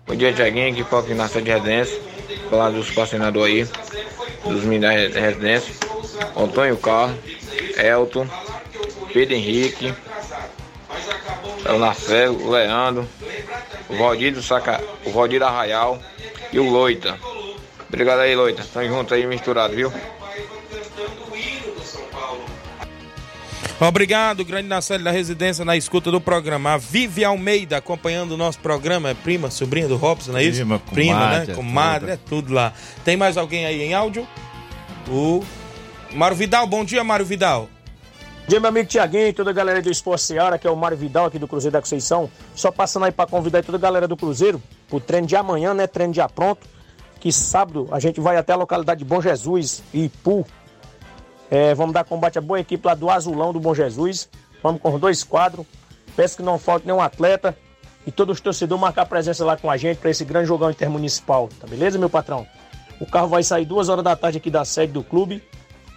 Bom 0.07 0.15
dia, 0.15 0.33
Tiaguinho, 0.33 0.71
aqui 0.71 0.85
para 0.85 1.15
na 1.15 1.27
de 1.27 1.41
residência, 1.41 2.01
falar 2.49 2.71
dos 2.71 2.89
patrocinadores 2.89 3.69
aí, 4.45 4.53
dos 4.53 4.81
da 4.81 4.91
residência, 4.91 5.75
Antônio 6.37 6.77
Carlos, 6.77 7.19
Elton, 7.77 8.27
Pedro 9.13 9.35
Henrique, 9.35 9.93
o 11.75 11.79
Nacélio, 11.79 12.47
o 12.47 12.51
Leandro, 12.51 13.09
o 13.89 13.97
Valdir 13.97 14.35
do 14.35 14.43
Saca, 14.43 14.83
o 15.05 15.11
Valdir 15.11 15.43
Arraial 15.43 15.99
e 16.53 16.59
o 16.59 16.69
Loita. 16.69 17.19
Obrigado 17.89 18.21
aí, 18.21 18.35
Loita. 18.35 18.65
Tamo 18.73 18.87
junto 18.89 19.15
aí, 19.15 19.27
misturado, 19.27 19.75
viu? 19.75 19.93
Obrigado, 23.79 24.43
grande 24.43 24.69
Nacelle 24.69 25.05
da 25.05 25.11
residência 25.11 25.63
na 25.63 25.77
escuta 25.77 26.11
do 26.11 26.19
programa. 26.19 26.73
A 26.73 26.79
Vivi 26.79 27.25
Almeida 27.25 27.77
acompanhando 27.77 28.33
o 28.33 28.37
nosso 28.37 28.59
programa. 28.59 29.11
É 29.11 29.15
prima, 29.15 29.51
sobrinha 29.51 29.87
do 29.87 29.97
Robson, 29.97 30.33
não 30.33 30.39
é 30.39 30.45
isso? 30.45 30.61
Prima, 30.61 30.79
prima 30.79 31.15
comadre, 31.15 31.47
né? 31.47 31.53
é 31.53 31.55
Comadre, 31.55 32.11
é 32.13 32.17
tudo 32.17 32.55
lá. 32.55 32.73
Tem 33.05 33.19
mais 33.19 33.37
alguém 33.37 33.67
aí 33.67 33.83
em 33.83 33.93
áudio? 33.93 34.27
O 35.09 35.45
Mário 36.15 36.37
Vidal, 36.37 36.67
bom 36.67 36.85
dia, 36.85 37.05
Mário 37.05 37.27
Vidal. 37.27 37.69
Dia, 38.49 38.61
meu 38.61 38.69
amigo 38.69 38.89
Tiaguinho 38.89 39.35
toda 39.35 39.51
a 39.51 39.53
galera 39.53 39.83
do 39.83 39.91
Esporte 39.91 40.23
Seara, 40.23 40.57
que 40.57 40.69
é 40.69 40.71
o 40.71 40.77
Mário 40.77 40.97
Vidal 40.97 41.27
aqui 41.27 41.37
do 41.37 41.49
Cruzeiro 41.49 41.73
da 41.73 41.81
Conceição. 41.81 42.31
Só 42.55 42.71
passando 42.71 43.05
aí 43.05 43.11
para 43.11 43.29
convidar 43.29 43.65
toda 43.65 43.77
a 43.77 43.81
galera 43.81 44.07
do 44.07 44.17
Cruzeiro 44.17 44.63
pro 44.89 45.01
treino 45.01 45.27
de 45.27 45.35
amanhã, 45.35 45.75
né? 45.75 45.89
Treino 45.89 46.15
já 46.15 46.29
pronto. 46.29 46.65
Que 47.19 47.33
sábado 47.33 47.89
a 47.91 47.99
gente 47.99 48.21
vai 48.21 48.37
até 48.37 48.53
a 48.53 48.57
localidade 48.57 49.01
de 49.01 49.05
Bom 49.05 49.21
Jesus 49.21 49.83
e 49.93 50.05
Ipu. 50.05 50.47
É, 51.51 51.75
vamos 51.75 51.93
dar 51.93 52.05
combate 52.05 52.39
à 52.39 52.41
boa 52.41 52.61
equipe 52.61 52.87
lá 52.87 52.95
do 52.95 53.11
Azulão 53.11 53.53
do 53.53 53.59
Bom 53.59 53.75
Jesus. 53.75 54.29
Vamos 54.63 54.81
com 54.81 54.95
os 54.95 55.01
dois 55.01 55.25
quadros. 55.25 55.67
Peço 56.15 56.37
que 56.37 56.43
não 56.45 56.57
falte 56.57 56.87
nenhum 56.87 57.01
atleta 57.01 57.57
e 58.07 58.13
todos 58.13 58.35
os 58.35 58.41
torcedores 58.41 58.81
marcar 58.81 59.07
presença 59.07 59.45
lá 59.45 59.57
com 59.57 59.69
a 59.69 59.77
gente 59.77 59.99
para 59.99 60.11
esse 60.11 60.25
grande 60.25 60.47
jogão 60.47 60.71
intermunicipal. 60.71 61.49
Tá 61.61 61.67
beleza, 61.67 61.99
meu 61.99 62.09
patrão? 62.09 62.47
O 63.01 63.07
carro 63.07 63.27
vai 63.27 63.43
sair 63.43 63.65
duas 63.65 63.89
horas 63.89 64.05
da 64.05 64.15
tarde 64.15 64.39
aqui 64.39 64.53
da 64.53 64.65
sede 64.65 64.93
do 64.93 65.03
clube. 65.03 65.43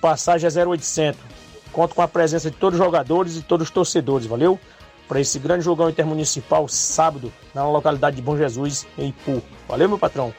Passagem 0.02 0.50
é 0.50 0.66
0800. 0.66 1.39
Conto 1.72 1.96
com 1.96 2.02
a 2.02 2.08
presença 2.08 2.50
de 2.50 2.58
todos 2.58 2.80
os 2.80 2.86
jogadores 2.86 3.38
e 3.38 3.42
todos 3.42 3.68
os 3.68 3.74
torcedores, 3.74 4.28
valeu? 4.28 4.60
Para 5.08 5.20
esse 5.20 5.40
grande 5.40 5.64
jogão 5.64 5.90
intermunicipal, 5.90 6.68
sábado, 6.68 7.32
na 7.54 7.68
localidade 7.68 8.16
de 8.16 8.22
Bom 8.22 8.38
Jesus, 8.38 8.86
em 8.98 9.10
Ipu. 9.10 9.42
Valeu, 9.68 9.90
meu 9.90 9.98
patrão? 9.98 10.34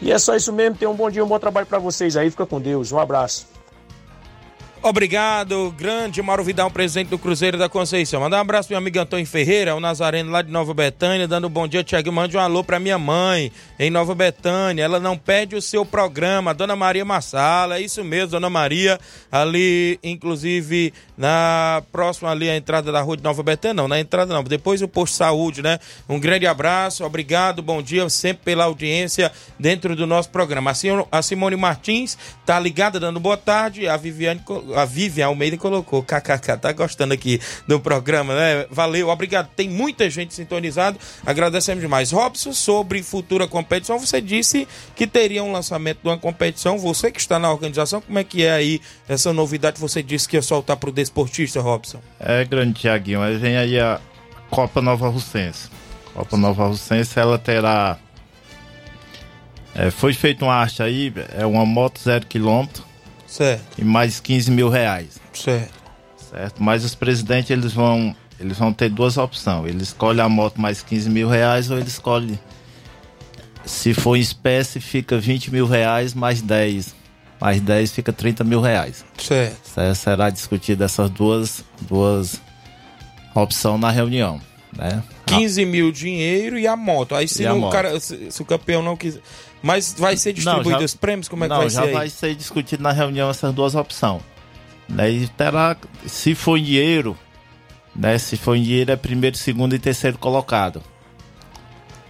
E 0.00 0.12
é 0.12 0.18
só 0.18 0.34
isso 0.36 0.52
mesmo. 0.52 0.76
Tenham 0.76 0.92
um 0.92 0.96
bom 0.96 1.10
dia, 1.10 1.24
um 1.24 1.28
bom 1.28 1.38
trabalho 1.38 1.66
para 1.66 1.78
vocês 1.78 2.16
aí. 2.16 2.30
Fica 2.30 2.44
com 2.44 2.60
Deus. 2.60 2.92
Um 2.92 2.98
abraço. 2.98 3.53
Obrigado, 4.86 5.74
grande 5.78 6.20
Mauro 6.20 6.44
Vidal, 6.44 6.70
presidente 6.70 7.08
do 7.08 7.18
Cruzeiro 7.18 7.56
da 7.56 7.70
Conceição. 7.70 8.20
Mandar 8.20 8.36
um 8.36 8.40
abraço 8.42 8.68
pro 8.68 8.74
meu 8.74 8.80
amigo 8.80 8.98
Antônio 8.98 9.24
Ferreira, 9.24 9.74
o 9.74 9.80
Nazareno 9.80 10.30
lá 10.30 10.42
de 10.42 10.52
Nova 10.52 10.74
Betânia, 10.74 11.26
dando 11.26 11.46
um 11.46 11.50
bom 11.50 11.66
dia, 11.66 11.82
Tiago. 11.82 12.12
Mande 12.12 12.36
um 12.36 12.40
alô 12.40 12.62
pra 12.62 12.78
minha 12.78 12.98
mãe 12.98 13.50
em 13.78 13.88
Nova 13.88 14.14
Betânia. 14.14 14.82
Ela 14.82 15.00
não 15.00 15.16
perde 15.16 15.56
o 15.56 15.62
seu 15.62 15.86
programa, 15.86 16.52
Dona 16.52 16.76
Maria 16.76 17.02
Massala. 17.02 17.78
É 17.78 17.80
isso 17.80 18.04
mesmo, 18.04 18.32
Dona 18.32 18.50
Maria, 18.50 19.00
ali, 19.32 19.98
inclusive, 20.04 20.92
na 21.16 21.82
próxima 21.90 22.30
ali, 22.30 22.50
a 22.50 22.54
entrada 22.54 22.92
da 22.92 23.00
rua 23.00 23.16
de 23.16 23.22
Nova 23.22 23.42
Betânia. 23.42 23.72
Não, 23.72 23.88
na 23.88 23.98
entrada 23.98 24.34
não, 24.34 24.44
depois 24.44 24.82
o 24.82 24.88
posto 24.88 25.12
de 25.12 25.16
saúde, 25.16 25.62
né? 25.62 25.78
Um 26.06 26.20
grande 26.20 26.46
abraço, 26.46 27.04
obrigado, 27.04 27.62
bom 27.62 27.80
dia, 27.80 28.06
sempre 28.10 28.44
pela 28.44 28.64
audiência 28.64 29.32
dentro 29.58 29.96
do 29.96 30.06
nosso 30.06 30.28
programa. 30.28 30.72
A 31.10 31.22
Simone 31.22 31.56
Martins 31.56 32.18
tá 32.44 32.60
ligada, 32.60 33.00
dando 33.00 33.18
boa 33.18 33.38
tarde. 33.38 33.88
A 33.88 33.96
Viviane 33.96 34.42
a 34.74 34.84
Vivian 34.84 35.26
Almeida 35.26 35.56
colocou, 35.56 36.02
kkk, 36.02 36.56
tá 36.58 36.72
gostando 36.72 37.14
aqui 37.14 37.40
do 37.66 37.80
programa, 37.80 38.34
né? 38.34 38.66
Valeu, 38.70 39.08
obrigado. 39.08 39.48
Tem 39.54 39.68
muita 39.68 40.08
gente 40.10 40.34
sintonizado, 40.34 40.98
agradecemos 41.24 41.82
demais. 41.82 42.10
Robson, 42.10 42.52
sobre 42.52 43.02
futura 43.02 43.46
competição, 43.46 43.98
você 43.98 44.20
disse 44.20 44.66
que 44.94 45.06
teria 45.06 45.42
um 45.42 45.52
lançamento 45.52 46.00
de 46.02 46.08
uma 46.08 46.18
competição, 46.18 46.78
você 46.78 47.10
que 47.10 47.20
está 47.20 47.38
na 47.38 47.50
organização, 47.50 48.00
como 48.00 48.18
é 48.18 48.24
que 48.24 48.44
é 48.44 48.52
aí 48.52 48.80
essa 49.08 49.32
novidade? 49.32 49.80
Você 49.80 50.02
disse 50.02 50.28
que 50.28 50.36
ia 50.36 50.42
soltar 50.42 50.76
pro 50.76 50.92
desportista, 50.92 51.60
Robson. 51.60 52.00
É 52.18 52.44
grande, 52.44 52.80
Tiaguinho, 52.80 53.20
mas 53.20 53.40
vem 53.40 53.56
aí 53.56 53.78
a 53.78 54.00
Copa 54.50 54.80
Nova 54.80 55.08
Russense. 55.08 55.68
Copa 56.14 56.36
Nova 56.36 56.66
Russense, 56.66 57.18
ela 57.18 57.38
terá... 57.38 57.98
É, 59.74 59.90
foi 59.90 60.12
feita 60.12 60.44
uma 60.44 60.54
arte 60.54 60.82
aí, 60.82 61.12
é 61.36 61.44
uma 61.44 61.66
moto 61.66 61.98
zero 61.98 62.24
quilômetro, 62.26 62.84
Certo. 63.34 63.64
e 63.76 63.84
mais 63.84 64.20
15 64.20 64.48
mil 64.52 64.68
reais. 64.68 65.20
Certo. 65.32 65.74
Certo? 66.30 66.62
Mas 66.62 66.84
os 66.84 66.94
presidentes 66.94 67.50
eles 67.50 67.72
vão, 67.72 68.14
eles 68.38 68.56
vão 68.56 68.72
ter 68.72 68.88
duas 68.88 69.16
opções. 69.16 69.70
Eles 69.70 69.88
escolhem 69.88 70.20
a 70.20 70.28
moto 70.28 70.60
mais 70.60 70.82
15 70.82 71.10
mil 71.10 71.28
reais 71.28 71.68
ou 71.68 71.76
eles 71.78 71.94
escolhem. 71.94 72.38
Se 73.64 73.92
for 73.92 74.16
em 74.16 74.20
espécie, 74.20 74.78
fica 74.78 75.18
20 75.18 75.50
mil 75.50 75.66
reais 75.66 76.14
mais 76.14 76.40
10. 76.40 76.94
Mais 77.40 77.60
10 77.60 77.90
fica 77.90 78.12
30 78.12 78.44
mil 78.44 78.60
reais. 78.60 79.04
Certo. 79.18 79.96
Será 79.96 80.30
discutida 80.30 80.84
essas 80.84 81.10
duas, 81.10 81.64
duas 81.82 82.40
opções 83.34 83.80
na 83.80 83.90
reunião. 83.90 84.40
Né? 84.76 85.02
15 85.26 85.64
mil 85.64 85.90
dinheiro 85.90 86.56
e 86.56 86.68
a 86.68 86.76
moto. 86.76 87.16
Aí 87.16 87.26
se, 87.26 87.44
o, 87.46 87.58
moto. 87.58 87.72
cara, 87.72 87.98
se, 87.98 88.30
se 88.30 88.42
o 88.42 88.44
campeão 88.44 88.80
não 88.80 88.96
quiser. 88.96 89.20
Mas 89.64 89.94
vai 89.98 90.16
ser 90.16 90.32
distribuído 90.34 90.70
Não, 90.70 90.78
já- 90.78 90.84
os 90.84 90.94
prêmios? 90.94 91.26
Como 91.28 91.42
é 91.44 91.48
que 91.48 91.54
Não, 91.54 91.60
vai 91.60 91.70
já 91.70 91.80
ser 91.82 91.86
aí? 91.88 91.92
vai 91.94 92.08
ser 92.10 92.34
discutido 92.34 92.82
na 92.82 92.92
reunião 92.92 93.30
essas 93.30 93.52
duas 93.54 93.74
opções. 93.74 94.20
Né? 94.88 95.10
E 95.10 95.28
terá, 95.28 95.74
se 96.06 96.34
for 96.34 96.58
em 96.58 96.62
dinheiro, 96.64 97.16
né? 97.96 98.18
Se 98.18 98.36
for 98.36 98.54
em 98.56 98.62
dinheiro 98.62 98.92
é 98.92 98.96
primeiro, 98.96 99.36
segundo 99.38 99.74
e 99.74 99.78
terceiro 99.78 100.18
colocado. 100.18 100.82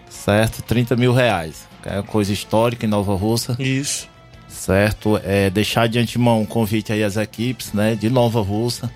Certo? 0.09 0.62
30 0.62 0.96
mil 0.96 1.12
reais. 1.12 1.68
É 1.84 1.94
uma 1.94 2.02
coisa 2.02 2.32
histórica 2.32 2.86
em 2.86 2.88
Nova 2.88 3.14
Russa. 3.14 3.57
Isso. 3.61 4.09
Certo? 4.48 5.20
É 5.22 5.50
deixar 5.50 5.86
de 5.88 5.98
antemão 5.98 6.40
um 6.40 6.46
convite 6.46 6.92
aí 6.92 7.05
às 7.05 7.16
equipes, 7.16 7.72
né? 7.72 7.94
De 7.94 8.09
Nova 8.09 8.40
Russa. 8.40 8.90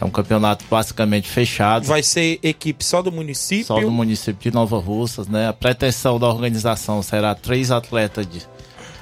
É 0.00 0.04
um 0.04 0.10
campeonato 0.10 0.64
basicamente 0.70 1.28
fechado. 1.28 1.84
Vai 1.86 2.04
ser 2.04 2.38
equipe 2.40 2.84
só 2.84 3.02
do 3.02 3.10
município? 3.10 3.64
Só 3.64 3.80
do 3.80 3.90
município 3.90 4.50
de 4.50 4.54
Nova 4.54 4.78
Russas, 4.78 5.26
né? 5.26 5.48
A 5.48 5.52
pretensão 5.52 6.20
da 6.20 6.28
organização 6.28 7.02
será 7.02 7.34
três 7.34 7.72
atletas 7.72 8.24
de, 8.24 8.42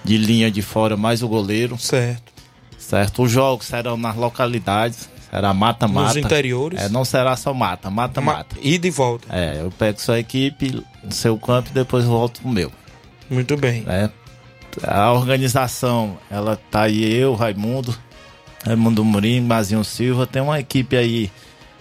de 0.02 0.16
linha 0.16 0.50
de 0.50 0.62
fora, 0.62 0.96
mais 0.96 1.22
o 1.22 1.28
goleiro. 1.28 1.78
Certo. 1.78 2.32
Certo. 2.78 3.22
Os 3.24 3.30
jogos 3.30 3.66
serão 3.66 3.98
nas 3.98 4.16
localidades, 4.16 5.08
será 5.30 5.52
mata-mata. 5.52 6.14
Nos 6.14 6.16
interiores. 6.16 6.80
É, 6.80 6.88
não 6.88 7.04
será 7.04 7.36
só 7.36 7.52
mata, 7.52 7.90
mata-mata. 7.90 8.56
E 8.62 8.78
volta. 8.90 9.26
É, 9.30 9.60
eu 9.60 9.70
pego 9.70 10.00
sua 10.00 10.18
equipe 10.18 10.82
no 11.04 11.12
seu 11.12 11.36
campo 11.36 11.68
e 11.70 11.74
depois 11.74 12.06
volto 12.06 12.40
pro 12.40 12.50
meu. 12.50 12.72
Muito 13.28 13.54
bem. 13.56 13.82
Né? 13.82 14.08
A 14.82 15.12
organização, 15.12 16.16
ela 16.30 16.58
tá 16.70 16.82
aí, 16.82 17.12
eu, 17.12 17.34
Raimundo, 17.34 17.96
Raimundo 18.64 19.04
Murim, 19.04 19.40
Mazinho 19.40 19.84
Silva, 19.84 20.26
tem 20.26 20.42
uma 20.42 20.58
equipe 20.58 20.96
aí, 20.96 21.30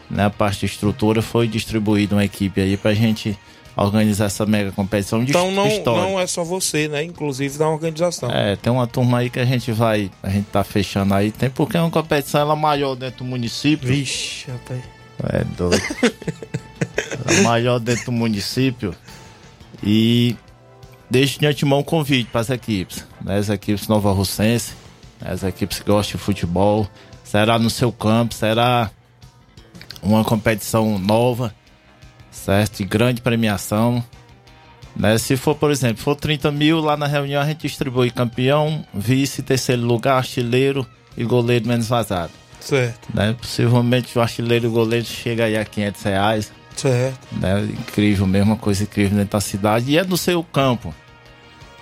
na 0.10 0.30
parte 0.30 0.62
de 0.62 0.66
estrutura, 0.68 1.22
foi 1.22 1.48
distribuída 1.48 2.16
uma 2.16 2.24
equipe 2.26 2.62
aí 2.62 2.78
pra 2.78 2.94
gente 2.94 3.38
organizar 3.76 4.26
essa 4.26 4.46
mega 4.46 4.72
competição 4.72 5.24
de 5.24 5.32
Então 5.32 5.52
não, 5.52 5.68
história. 5.68 6.02
não 6.02 6.20
é 6.20 6.26
só 6.28 6.44
você, 6.44 6.88
né? 6.88 7.04
Inclusive 7.04 7.58
da 7.58 7.68
organização. 7.68 8.30
É, 8.32 8.56
tem 8.56 8.72
uma 8.72 8.88
turma 8.88 9.20
aí 9.20 9.30
que 9.30 9.40
a 9.40 9.46
gente 9.46 9.72
vai, 9.72 10.10
a 10.24 10.30
gente 10.30 10.46
tá 10.46 10.64
fechando 10.64 11.14
aí, 11.14 11.32
tem 11.32 11.50
porque 11.50 11.76
é 11.76 11.82
uma 11.82 11.92
competição 11.92 12.42
ela 12.42 12.56
maior 12.56 12.96
dentro 12.96 13.20
do 13.20 13.26
município. 13.26 13.88
Vixe, 13.88 14.50
rapaz. 14.50 14.82
É 15.24 15.44
doido. 15.44 15.82
é 17.26 17.42
maior 17.42 17.80
dentro 17.80 18.06
do 18.06 18.12
município. 18.12 18.96
E 19.84 20.36
deixo 21.10 21.40
de 21.40 21.46
antemão 21.46 21.80
um 21.80 21.84
convite 21.84 22.30
para 22.32 22.42
as 22.42 22.50
equipes, 22.50 23.06
né? 23.22 23.38
As 23.38 23.50
equipes 23.50 23.88
Nova 23.88 24.12
Russense, 24.12 24.72
né? 24.72 24.85
As 25.22 25.44
equipes 25.44 25.80
que 25.80 25.86
gostam 25.86 26.18
de 26.18 26.24
futebol. 26.24 26.88
Será 27.24 27.58
no 27.58 27.70
seu 27.70 27.92
campo, 27.92 28.34
será 28.34 28.92
uma 30.02 30.24
competição 30.24 30.98
nova, 31.00 31.54
certo? 32.32 32.78
De 32.78 32.84
grande 32.84 33.22
premiação. 33.22 34.04
Né? 34.96 35.18
Se 35.18 35.36
for, 35.36 35.56
por 35.56 35.72
exemplo, 35.72 36.02
for 36.02 36.16
30 36.16 36.52
mil, 36.52 36.80
lá 36.80 36.96
na 36.96 37.08
reunião 37.08 37.42
a 37.42 37.46
gente 37.46 37.62
distribui 37.62 38.12
campeão, 38.12 38.86
vice, 38.94 39.42
terceiro 39.42 39.82
lugar, 39.82 40.18
artilheiro 40.18 40.86
e 41.18 41.24
goleiro 41.24 41.68
menos 41.68 41.88
vazado. 41.88 42.32
Certo. 42.60 43.08
Né? 43.14 43.34
Possivelmente 43.34 44.18
o 44.18 44.22
artilheiro 44.22 44.66
e 44.66 44.68
o 44.68 44.72
goleiro 44.72 45.06
chega 45.06 45.46
aí 45.46 45.58
a 45.58 45.66
500 45.66 46.04
reais. 46.04 46.52
Certo. 46.76 47.28
Né? 47.32 47.64
Incrível, 47.64 48.26
mesma 48.26 48.56
coisa 48.56 48.84
incrível 48.84 49.18
dentro 49.18 49.34
da 49.34 49.42
cidade. 49.42 49.92
E 49.92 49.98
é 49.98 50.04
no 50.04 50.18
seu 50.18 50.44
campo. 50.44 50.94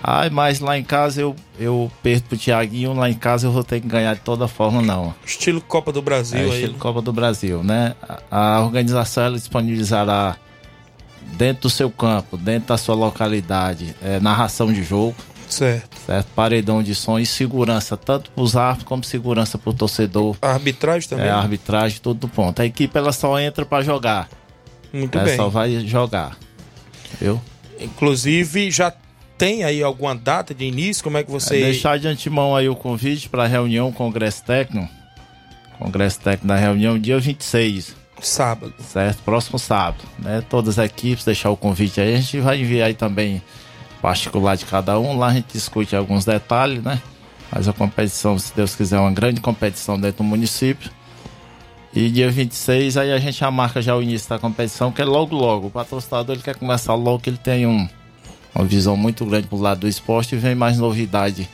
Ai, 0.06 0.28
mas 0.28 0.60
lá 0.60 0.76
em 0.76 0.84
casa 0.84 1.22
eu, 1.22 1.34
eu 1.58 1.90
perco 2.02 2.28
pro 2.28 2.36
Tiaguinho, 2.36 2.92
lá 2.92 3.08
em 3.08 3.14
casa 3.14 3.46
eu 3.46 3.50
vou 3.50 3.64
ter 3.64 3.80
que 3.80 3.88
ganhar 3.88 4.12
de 4.14 4.20
toda 4.20 4.46
forma, 4.46 4.82
não. 4.82 5.14
Estilo 5.24 5.62
Copa 5.62 5.90
do 5.90 6.02
Brasil 6.02 6.38
É, 6.40 6.42
aí. 6.42 6.48
estilo 6.50 6.74
Copa 6.74 7.00
do 7.00 7.10
Brasil, 7.10 7.64
né? 7.64 7.94
A, 8.30 8.56
a 8.56 8.60
organização 8.60 9.24
ela 9.24 9.36
disponibilizará 9.38 10.36
dentro 11.38 11.62
do 11.62 11.70
seu 11.70 11.90
campo, 11.90 12.36
dentro 12.36 12.68
da 12.68 12.76
sua 12.76 12.94
localidade, 12.94 13.96
é, 14.02 14.20
narração 14.20 14.70
de 14.70 14.82
jogo. 14.84 15.14
Certo. 15.48 15.96
Certo? 16.04 16.26
Paredão 16.34 16.82
de 16.82 16.94
som 16.94 17.18
e 17.18 17.24
segurança, 17.24 17.96
tanto 17.96 18.30
para 18.30 18.42
os 18.44 18.56
árbitros 18.56 18.86
como 18.88 19.04
segurança 19.04 19.56
para 19.56 19.70
o 19.70 19.72
torcedor. 19.74 20.36
A 20.42 20.50
arbitragem 20.52 21.08
também? 21.08 21.26
É, 21.26 21.30
a 21.30 21.38
arbitragem, 21.38 21.98
tudo 22.02 22.20
do 22.20 22.28
ponto. 22.28 22.60
A 22.60 22.66
equipe 22.66 22.96
ela 22.98 23.12
só 23.12 23.38
entra 23.40 23.64
para 23.64 23.82
jogar. 23.82 24.28
Muito 24.92 25.16
Ela 25.16 25.24
bem. 25.26 25.36
só 25.36 25.48
vai 25.48 25.80
jogar. 25.86 26.36
Viu? 27.20 27.40
Inclusive, 27.80 28.70
já 28.70 28.92
tem 29.36 29.64
aí 29.64 29.82
alguma 29.82 30.14
data 30.14 30.54
de 30.54 30.64
início? 30.64 31.02
Como 31.02 31.16
é 31.16 31.24
que 31.24 31.30
você. 31.30 31.56
É 31.56 31.64
deixar 31.64 31.98
de 31.98 32.08
antemão 32.08 32.54
aí 32.54 32.68
o 32.68 32.76
convite 32.76 33.28
para 33.28 33.44
a 33.44 33.46
reunião 33.46 33.92
Congresso 33.92 34.44
Técnico. 34.44 34.88
Congresso 35.78 36.20
Técnico 36.20 36.46
da 36.46 36.56
reunião, 36.56 36.98
dia 36.98 37.18
26. 37.18 37.96
Sábado. 38.20 38.74
Certo? 38.78 39.22
Próximo 39.22 39.58
sábado. 39.58 40.04
Né? 40.18 40.42
Todas 40.48 40.78
as 40.78 40.86
equipes, 40.86 41.24
deixar 41.24 41.50
o 41.50 41.56
convite 41.56 42.00
aí. 42.00 42.14
A 42.14 42.20
gente 42.20 42.40
vai 42.40 42.60
enviar 42.60 42.88
aí 42.88 42.94
também 42.94 43.42
particular 44.00 44.56
de 44.56 44.64
cada 44.66 44.98
um. 44.98 45.18
Lá 45.18 45.28
a 45.28 45.34
gente 45.34 45.52
discute 45.52 45.96
alguns 45.96 46.24
detalhes, 46.24 46.82
né? 46.82 47.00
Mas 47.50 47.68
a 47.68 47.72
competição, 47.72 48.38
se 48.38 48.54
Deus 48.54 48.74
quiser, 48.74 48.96
é 48.96 49.00
uma 49.00 49.12
grande 49.12 49.40
competição 49.40 49.98
dentro 49.98 50.18
do 50.18 50.24
município. 50.24 50.90
E 51.94 52.10
dia 52.10 52.30
26, 52.30 52.96
aí 52.96 53.12
a 53.12 53.18
gente 53.18 53.38
já 53.38 53.50
marca 53.50 53.80
já 53.80 53.94
o 53.94 54.02
início 54.02 54.28
da 54.28 54.38
competição, 54.38 54.90
que 54.90 55.00
é 55.00 55.04
logo 55.04 55.36
logo. 55.36 55.68
O 55.68 55.70
patrocinador 55.70 56.34
ele 56.34 56.42
quer 56.42 56.56
começar 56.56 56.94
logo, 56.94 57.20
que 57.20 57.30
ele 57.30 57.38
tem 57.38 57.66
um, 57.66 57.88
uma 58.54 58.64
visão 58.64 58.96
muito 58.96 59.24
grande 59.26 59.48
pro 59.48 59.58
lado 59.58 59.80
do 59.80 59.88
esporte 59.88 60.34
e 60.34 60.38
vem 60.38 60.54
mais 60.54 60.78
novidade. 60.78 61.48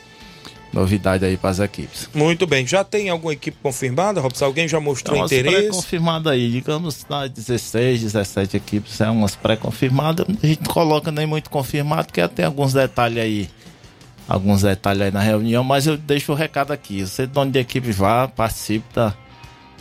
Novidade 0.71 1.25
aí 1.25 1.35
para 1.35 1.49
as 1.49 1.59
equipes. 1.59 2.09
Muito 2.13 2.47
bem. 2.47 2.65
Já 2.65 2.81
tem 2.81 3.09
alguma 3.09 3.33
equipe 3.33 3.57
confirmada, 3.61 4.21
Robson? 4.21 4.45
Alguém 4.45 4.69
já 4.69 4.79
mostrou 4.79 5.17
umas 5.17 5.29
interesse? 5.29 5.63
pré-confirmadas 5.63 6.31
aí, 6.31 6.49
digamos, 6.49 7.05
na 7.09 7.27
16, 7.27 8.01
17 8.03 8.55
equipes, 8.55 9.01
é 9.01 9.09
umas 9.09 9.35
pré-confirmadas. 9.35 10.25
A 10.41 10.47
gente 10.47 10.61
não 10.63 10.73
coloca 10.73 11.11
nem 11.11 11.25
muito 11.25 11.49
confirmado, 11.49 12.05
porque 12.05 12.25
tem 12.29 12.45
alguns 12.45 12.71
detalhes 12.71 13.17
aí. 13.17 13.49
Alguns 14.29 14.61
detalhes 14.61 15.01
aí 15.01 15.11
na 15.11 15.19
reunião, 15.19 15.61
mas 15.61 15.87
eu 15.87 15.97
deixo 15.97 16.31
o 16.31 16.35
recado 16.35 16.71
aqui. 16.71 17.05
Você, 17.05 17.27
dono 17.27 17.51
de 17.51 17.59
equipe, 17.59 17.91
vá, 17.91 18.29
participe 18.29 18.85
da, 18.95 19.13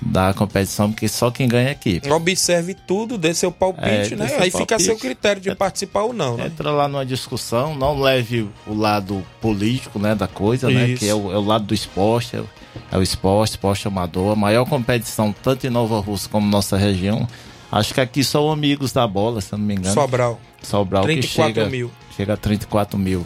da 0.02 0.32
competição, 0.32 0.90
porque 0.90 1.06
só 1.08 1.30
quem 1.30 1.46
ganha 1.46 1.66
é 1.66 1.68
a 1.68 1.72
equipe. 1.72 2.10
Observe 2.10 2.74
tudo, 2.74 3.18
dê 3.18 3.34
seu 3.34 3.52
palpite, 3.52 4.14
É, 4.14 4.16
né? 4.16 4.28
seu 4.28 4.40
Aí 4.40 4.50
fica 4.50 4.76
a 4.76 4.78
seu 4.78 4.94
palpite. 4.94 5.00
critério 5.00 5.42
de 5.42 5.54
participar 5.54 6.02
ou 6.02 6.12
não, 6.12 6.36
né? 6.36 6.46
Entra 6.46 6.70
lá 6.70 6.88
numa 6.88 7.04
discussão, 7.04 7.74
não 7.74 8.00
leve 8.00 8.48
o 8.66 8.74
lado 8.74 9.22
político, 9.40 9.98
né, 9.98 10.14
da 10.14 10.26
coisa, 10.26 10.70
né, 10.70 10.88
Isso. 10.88 11.00
que 11.00 11.08
é 11.08 11.14
o, 11.14 11.30
é 11.32 11.36
o 11.36 11.44
lado 11.44 11.64
do 11.66 11.74
esporte, 11.74 12.36
é 12.36 12.40
o, 12.40 12.46
é 12.92 12.96
o 12.98 13.02
esporte, 13.02 13.50
esporte 13.52 13.86
amador, 13.86 14.32
a 14.32 14.36
maior 14.36 14.64
competição 14.64 15.34
tanto 15.42 15.66
em 15.66 15.70
Nova 15.70 16.00
Rússia 16.00 16.28
como 16.30 16.48
nossa 16.48 16.76
região. 16.76 17.28
Acho 17.70 17.94
que 17.94 18.00
aqui 18.00 18.24
são 18.24 18.50
amigos 18.50 18.92
da 18.92 19.06
bola, 19.06 19.40
se 19.40 19.52
eu 19.52 19.58
não 19.58 19.66
me 19.66 19.74
engano. 19.74 19.94
Sobral. 19.94 20.40
Sobral 20.62 21.02
que 21.04 21.12
34 21.12 21.54
chega, 21.54 21.70
mil. 21.70 21.90
chega 22.16 22.32
a 22.34 22.36
34 22.36 22.98
mil. 22.98 23.24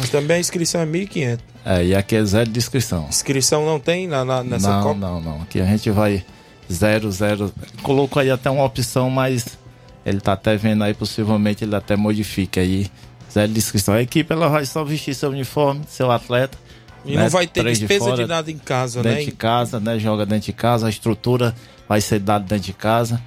Mas 0.00 0.10
também 0.10 0.36
a 0.36 0.40
inscrição 0.40 0.80
é 0.80 0.86
1.500. 0.86 1.38
É, 1.64 1.84
e 1.84 1.94
aqui 1.94 2.16
é 2.16 2.24
zero 2.24 2.50
de 2.50 2.58
inscrição. 2.58 3.06
Inscrição 3.08 3.64
não 3.64 3.78
tem 3.78 4.06
na, 4.06 4.24
na- 4.24 4.42
nessa 4.42 4.70
não, 4.76 4.82
Copa? 4.82 4.98
não, 4.98 5.20
não. 5.20 5.42
Aqui 5.42 5.60
a 5.60 5.66
gente 5.66 5.90
vai 5.90 6.24
zero, 6.72 7.10
zero. 7.10 7.52
Colocou 7.82 8.20
aí 8.20 8.30
até 8.30 8.48
uma 8.50 8.64
opção, 8.64 9.10
mas 9.10 9.58
ele 10.04 10.20
tá 10.20 10.32
até 10.32 10.56
vendo 10.56 10.84
aí, 10.84 10.94
possivelmente 10.94 11.64
ele 11.64 11.74
até 11.74 11.96
modifica 11.96 12.60
aí. 12.60 12.90
Zero 13.30 13.52
de 13.52 13.58
inscrição. 13.58 13.94
A 13.94 14.00
equipe 14.02 14.32
ela 14.32 14.48
vai 14.48 14.64
só 14.64 14.82
vestir 14.82 15.14
seu 15.14 15.30
uniforme, 15.30 15.82
seu 15.88 16.10
atleta. 16.10 16.56
E 17.04 17.14
né, 17.16 17.24
não 17.24 17.30
vai 17.30 17.46
ter 17.46 17.60
três 17.60 17.78
despesa 17.78 18.04
de, 18.04 18.10
fora, 18.10 18.26
nada 18.26 18.50
em 18.50 18.58
casa, 18.58 19.02
dentro 19.02 19.18
né? 19.18 19.24
de 19.24 19.32
casa, 19.32 19.80
né? 19.80 19.98
Joga 19.98 20.24
dentro 20.24 20.46
de 20.46 20.52
casa, 20.52 20.86
a 20.86 20.90
estrutura 20.90 21.54
vai 21.88 22.00
ser 22.00 22.18
dada 22.18 22.44
dentro 22.44 22.64
de 22.64 22.72
casa. 22.72 23.20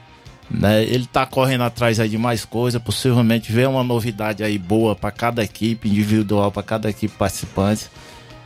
Né? 0.54 0.84
Ele 0.84 1.06
tá 1.06 1.26
correndo 1.26 1.64
atrás 1.64 2.00
aí 2.00 2.10
de 2.10 2.18
mais 2.18 2.44
coisa, 2.44 2.80
possivelmente 2.80 3.52
vê 3.52 3.66
uma 3.66 3.84
novidade 3.84 4.44
aí 4.44 4.58
boa 4.58 4.96
para 4.96 5.12
cada 5.12 5.44
equipe, 5.44 5.88
individual 5.88 6.52
para 6.52 6.62
cada 6.62 6.90
equipe 6.90 7.16
participante, 7.16 7.90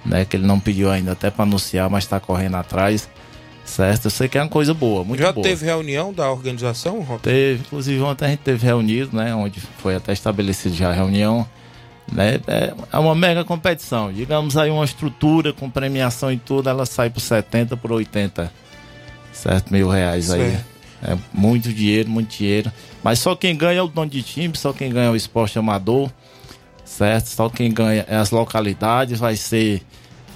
né? 0.05 0.23
Que 0.23 0.37
ele 0.37 0.45
não 0.45 0.59
pediu 0.59 0.91
ainda 0.91 1.13
até 1.13 1.31
para 1.31 1.43
anunciar, 1.43 1.89
mas 1.89 2.05
tá 2.05 2.19
correndo 2.19 2.55
atrás. 2.55 3.09
Certo? 3.65 4.05
Eu 4.05 4.11
sei 4.11 4.27
que 4.27 4.37
é 4.37 4.43
uma 4.43 4.49
coisa 4.49 4.75
boa, 4.75 5.03
muito 5.03 5.19
Já 5.19 5.31
boa. 5.31 5.43
teve 5.43 5.65
reunião 5.65 6.13
da 6.13 6.29
organização, 6.29 6.99
Robson? 6.99 7.23
Teve, 7.23 7.61
inclusive 7.61 7.99
ontem 8.03 8.25
a 8.25 8.27
gente 8.27 8.41
teve 8.41 8.63
reunido, 8.63 9.17
né? 9.17 9.33
Onde 9.33 9.59
foi 9.59 9.95
até 9.95 10.13
estabelecido 10.13 10.75
já 10.75 10.91
a 10.91 10.93
reunião. 10.93 11.47
Né? 12.11 12.39
É, 12.45 12.73
é 12.93 12.99
uma 12.99 13.15
mega 13.15 13.43
competição. 13.43 14.13
Digamos 14.13 14.55
aí 14.55 14.69
uma 14.69 14.85
estrutura 14.85 15.51
com 15.51 15.67
premiação 15.67 16.31
e 16.31 16.37
tudo, 16.37 16.69
ela 16.69 16.85
sai 16.85 17.09
por 17.09 17.19
70 17.19 17.75
por 17.75 17.91
80 17.91 18.51
certo? 19.33 19.73
mil 19.73 19.89
reais 19.89 20.29
aí. 20.29 20.55
É 21.07 21.17
muito 21.33 21.71
dinheiro, 21.71 22.09
muito 22.09 22.35
dinheiro. 22.35 22.71
Mas 23.03 23.19
só 23.19 23.35
quem 23.35 23.55
ganha 23.55 23.79
é 23.79 23.81
o 23.81 23.87
dono 23.87 24.09
de 24.09 24.23
time, 24.23 24.57
só 24.57 24.73
quem 24.73 24.91
ganha 24.91 25.07
é 25.07 25.11
o 25.11 25.15
esporte 25.15 25.59
amador, 25.59 26.09
certo? 26.83 27.27
Só 27.27 27.49
quem 27.49 27.71
ganha 27.71 28.05
é 28.07 28.15
as 28.15 28.31
localidades, 28.31 29.19
vai 29.19 29.35
ser 29.35 29.81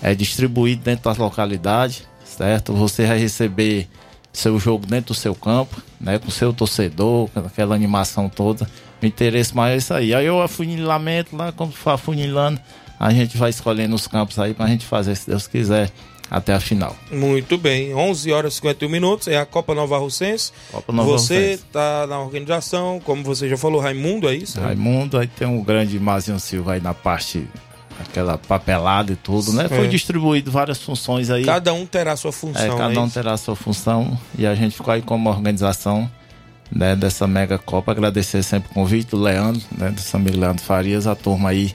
é, 0.02 0.14
distribuído 0.14 0.84
dentro 0.84 1.06
das 1.06 1.18
localidades, 1.18 2.08
certo? 2.24 2.74
Você 2.74 3.06
vai 3.06 3.18
receber 3.18 3.88
seu 4.32 4.60
jogo 4.60 4.86
dentro 4.86 5.14
do 5.14 5.18
seu 5.18 5.34
campo, 5.34 5.82
né? 6.00 6.20
Com 6.20 6.30
seu 6.30 6.54
torcedor, 6.54 7.30
com 7.30 7.40
aquela 7.40 7.74
animação 7.74 8.30
toda. 8.30 8.70
O 9.02 9.06
interesse 9.06 9.56
maior 9.56 9.74
é 9.74 9.78
isso 9.78 9.94
aí. 9.94 10.14
Aí 10.14 10.26
eu 10.26 10.42
afunilamento 10.42 11.36
lá, 11.36 11.52
como 11.52 11.72
for 11.72 11.92
afunilando, 11.92 12.60
a 13.00 13.12
gente 13.12 13.38
vai 13.38 13.50
escolhendo 13.50 13.96
os 13.96 14.08
campos 14.08 14.38
aí 14.38 14.54
pra 14.54 14.68
gente 14.68 14.86
fazer, 14.86 15.16
se 15.16 15.30
Deus 15.30 15.48
quiser, 15.48 15.90
até 16.30 16.54
a 16.54 16.60
final. 16.60 16.96
Muito 17.12 17.58
bem, 17.58 17.94
11 17.96 18.32
horas 18.32 18.54
e 18.54 18.56
51 18.58 18.90
minutos, 18.90 19.28
é 19.28 19.38
a 19.38 19.46
Copa 19.46 19.74
Nova 19.74 19.98
Russense. 19.98 20.52
Copa 20.72 20.94
Nova 20.94 21.10
você 21.12 21.52
Russense. 21.52 21.64
tá 21.72 22.06
na 22.08 22.20
organização, 22.20 23.00
como 23.04 23.24
você 23.24 23.50
já 23.50 23.58
falou, 23.58 23.82
Raimundo, 23.82 24.30
é 24.30 24.36
isso? 24.36 24.60
Raimundo, 24.60 25.18
aí 25.18 25.28
tem 25.28 25.48
um 25.48 25.64
grande 25.64 26.00
Mazinho 26.00 26.40
Silva 26.40 26.74
aí 26.74 26.82
na 26.82 26.94
parte, 26.94 27.48
aquela 28.00 28.38
papelada 28.38 29.12
e 29.12 29.16
tudo, 29.16 29.52
né? 29.54 29.68
Foi 29.68 29.86
É. 29.86 29.88
distribuído 29.88 30.52
várias 30.52 30.78
funções 30.82 31.30
aí. 31.30 31.44
Cada 31.44 31.74
um 31.74 31.86
terá 31.86 32.16
sua 32.16 32.32
função, 32.32 32.62
É, 32.64 32.70
cada 32.70 32.90
né? 32.90 33.00
um 33.00 33.10
terá 33.10 33.36
sua 33.36 33.56
função 33.56 34.18
e 34.38 34.46
a 34.46 34.54
gente 34.56 34.76
ficou 34.76 34.94
aí 34.94 35.02
como 35.02 35.30
organização 35.30 36.10
né, 36.72 36.96
dessa 36.96 37.26
mega 37.26 37.58
Copa. 37.58 37.92
Agradecer 37.92 38.44
sempre 38.44 38.70
o 38.70 38.74
convite 38.76 39.10
do 39.10 39.18
Leandro, 39.20 39.62
né, 39.76 39.90
do 39.90 40.00
seu 40.00 40.20
amigo 40.20 40.38
Leandro 40.38 40.64
Farias, 40.64 41.08
a 41.08 41.16
turma 41.16 41.50
aí 41.50 41.74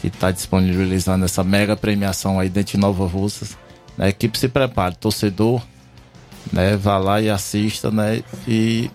que 0.00 0.06
está 0.08 0.30
disponibilizando 0.30 1.26
essa 1.26 1.44
mega 1.44 1.76
premiação 1.76 2.40
aí 2.40 2.48
dentro 2.48 2.72
de 2.72 2.78
Nova 2.78 3.06
Russas. 3.06 3.56
A 4.00 4.08
equipe 4.08 4.38
se 4.38 4.48
prepare, 4.48 4.96
torcedor, 4.96 5.60
né, 6.50 6.74
vá 6.74 6.96
lá 6.96 7.20
e 7.20 7.28
assista, 7.28 7.90
né, 7.90 8.22
e 8.48 8.90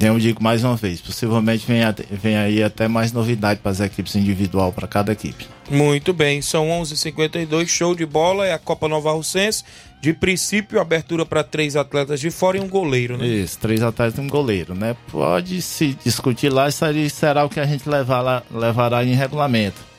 eu 0.00 0.18
digo 0.18 0.42
mais 0.42 0.64
uma 0.64 0.76
vez, 0.76 0.98
possivelmente 1.00 1.66
vem, 1.66 1.82
vem 2.10 2.36
aí 2.36 2.62
até 2.62 2.88
mais 2.88 3.12
novidade 3.12 3.60
para 3.60 3.70
as 3.70 3.80
equipes 3.80 4.16
individual, 4.16 4.72
para 4.72 4.88
cada 4.88 5.12
equipe. 5.12 5.46
Muito 5.70 6.14
bem, 6.14 6.40
são 6.40 6.68
11h52, 6.68 7.66
show 7.68 7.94
de 7.94 8.06
bola, 8.06 8.46
é 8.46 8.54
a 8.54 8.58
Copa 8.58 8.88
Nova 8.88 9.12
Russense. 9.12 9.62
De 10.00 10.12
princípio, 10.12 10.80
abertura 10.80 11.24
para 11.24 11.42
três 11.42 11.76
atletas 11.76 12.20
de 12.20 12.30
fora 12.30 12.58
e 12.58 12.60
um 12.60 12.68
goleiro, 12.68 13.16
né? 13.16 13.26
Isso, 13.26 13.58
três 13.58 13.82
atletas 13.82 14.18
e 14.18 14.20
um 14.20 14.28
goleiro, 14.28 14.74
né? 14.74 14.94
Pode 15.10 15.62
se 15.62 15.96
discutir 16.04 16.50
lá, 16.50 16.68
isso 16.68 16.84
aí 16.84 17.08
será 17.08 17.42
o 17.42 17.48
que 17.48 17.58
a 17.58 17.64
gente 17.64 17.88
levar 17.88 18.20
lá, 18.20 18.42
levará 18.50 19.02
em 19.02 19.14
regulamento. 19.14 19.93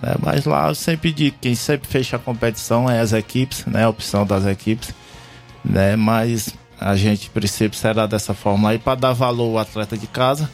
Né? 0.00 0.14
Mas 0.20 0.44
lá 0.44 0.68
eu 0.68 0.74
sempre 0.74 1.12
digo, 1.12 1.36
quem 1.40 1.54
sempre 1.54 1.88
fecha 1.88 2.16
a 2.16 2.18
competição 2.18 2.88
é 2.88 3.00
as 3.00 3.12
equipes, 3.12 3.64
né? 3.66 3.84
A 3.84 3.88
opção 3.88 4.24
das 4.24 4.46
equipes, 4.46 4.94
né? 5.64 5.96
Mas 5.96 6.54
a 6.80 6.94
gente, 6.96 7.26
em 7.26 7.30
princípio, 7.30 7.78
será 7.78 8.06
dessa 8.06 8.32
forma 8.32 8.70
aí 8.70 8.78
para 8.78 8.94
dar 8.98 9.12
valor 9.12 9.50
ao 9.50 9.58
atleta 9.58 9.96
de 9.96 10.06
casa, 10.06 10.48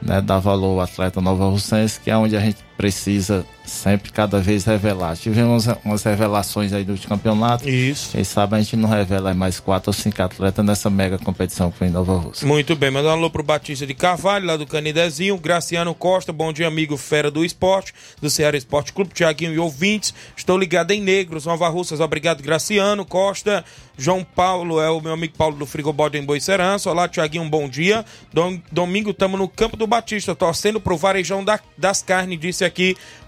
né? 0.00 0.20
Dar 0.20 0.38
valor 0.38 0.74
ao 0.74 0.80
atleta 0.82 1.20
Nova 1.20 1.48
Russense, 1.48 2.00
que 2.00 2.10
é 2.10 2.16
onde 2.16 2.36
a 2.36 2.40
gente 2.40 2.58
precisa 2.80 3.44
sempre, 3.62 4.10
cada 4.10 4.40
vez 4.40 4.64
revelar. 4.64 5.14
Tivemos 5.16 5.66
umas 5.84 6.02
revelações 6.02 6.72
aí 6.72 6.82
do 6.82 6.98
campeonato. 7.06 7.68
Isso. 7.68 8.12
Quem 8.12 8.24
sabe 8.24 8.56
a 8.56 8.60
gente 8.60 8.74
não 8.74 8.88
revela 8.88 9.32
mais 9.34 9.60
quatro 9.60 9.90
ou 9.90 9.92
cinco 9.92 10.22
atletas 10.22 10.64
nessa 10.64 10.88
mega 10.90 11.18
competição 11.18 11.70
que 11.70 11.76
foi 11.76 11.88
em 11.88 11.90
Nova 11.90 12.16
Rússia. 12.16 12.46
Muito 12.46 12.74
bem, 12.74 12.90
mandar 12.90 13.10
um 13.10 13.12
alô 13.12 13.30
pro 13.30 13.42
Batista 13.42 13.86
de 13.86 13.92
Carvalho, 13.94 14.46
lá 14.46 14.56
do 14.56 14.66
Canidezinho, 14.66 15.36
Graciano 15.36 15.94
Costa, 15.94 16.32
bom 16.32 16.52
dia, 16.52 16.66
amigo 16.66 16.96
Fera 16.96 17.30
do 17.30 17.44
Esporte, 17.44 17.92
do 18.20 18.30
Ceará 18.30 18.56
Esporte 18.56 18.94
Clube, 18.94 19.12
Tiaguinho 19.12 19.52
e 19.52 19.58
ouvintes. 19.58 20.14
Estou 20.34 20.58
ligado 20.58 20.90
em 20.90 21.00
Negros, 21.00 21.44
Nova 21.44 21.68
Russas, 21.68 22.00
obrigado, 22.00 22.42
Graciano 22.42 23.04
Costa. 23.04 23.62
João 23.96 24.24
Paulo 24.24 24.80
é 24.80 24.88
o 24.88 25.00
meu 25.00 25.12
amigo 25.12 25.34
Paulo 25.36 25.56
do 25.56 25.66
Frigobode 25.66 26.16
em 26.16 26.24
Boicerança. 26.24 26.90
Olá, 26.90 27.06
Tiaguinho, 27.06 27.44
um 27.44 27.50
bom 27.50 27.68
dia. 27.68 28.02
Dom, 28.32 28.58
domingo 28.72 29.10
estamos 29.10 29.38
no 29.38 29.46
Campo 29.46 29.76
do 29.76 29.86
Batista, 29.86 30.34
torcendo 30.34 30.80
pro 30.80 30.96
Varejão 30.96 31.44
da, 31.44 31.60
das 31.76 32.02
Carnes, 32.02 32.40
disse 32.40 32.64
aqui 32.64 32.69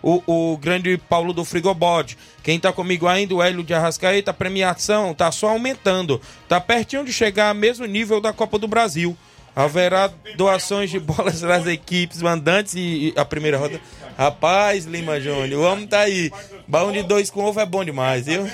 o, 0.02 0.22
o 0.26 0.56
grande 0.56 0.96
Paulo 0.96 1.32
do 1.32 1.44
Frigobode. 1.44 2.16
Quem 2.42 2.58
tá 2.58 2.72
comigo 2.72 3.06
ainda, 3.06 3.34
o 3.34 3.42
Hélio 3.42 3.62
de 3.62 3.74
Arrascaeta, 3.74 4.30
a 4.30 4.34
premiação 4.34 5.14
tá 5.14 5.30
só 5.30 5.50
aumentando. 5.50 6.20
Tá 6.48 6.60
pertinho 6.60 7.04
de 7.04 7.12
chegar 7.12 7.48
ao 7.48 7.54
mesmo 7.54 7.86
nível 7.86 8.20
da 8.20 8.32
Copa 8.32 8.58
do 8.58 8.66
Brasil. 8.66 9.16
Haverá 9.54 10.10
doações 10.36 10.90
de 10.90 10.98
bolas 10.98 11.40
das 11.40 11.66
equipes 11.66 12.22
mandantes 12.22 12.74
e, 12.74 13.12
e 13.14 13.14
a 13.16 13.24
primeira 13.24 13.58
roda. 13.58 13.80
Rapaz, 14.16 14.84
Lima 14.84 15.20
Júnior, 15.20 15.60
o 15.60 15.64
homem 15.64 15.86
tá 15.86 16.00
aí. 16.00 16.30
Baú 16.66 16.92
de 16.92 17.02
dois 17.02 17.30
com 17.30 17.44
ovo 17.44 17.60
é 17.60 17.66
bom 17.66 17.84
demais, 17.84 18.26
viu? 18.26 18.48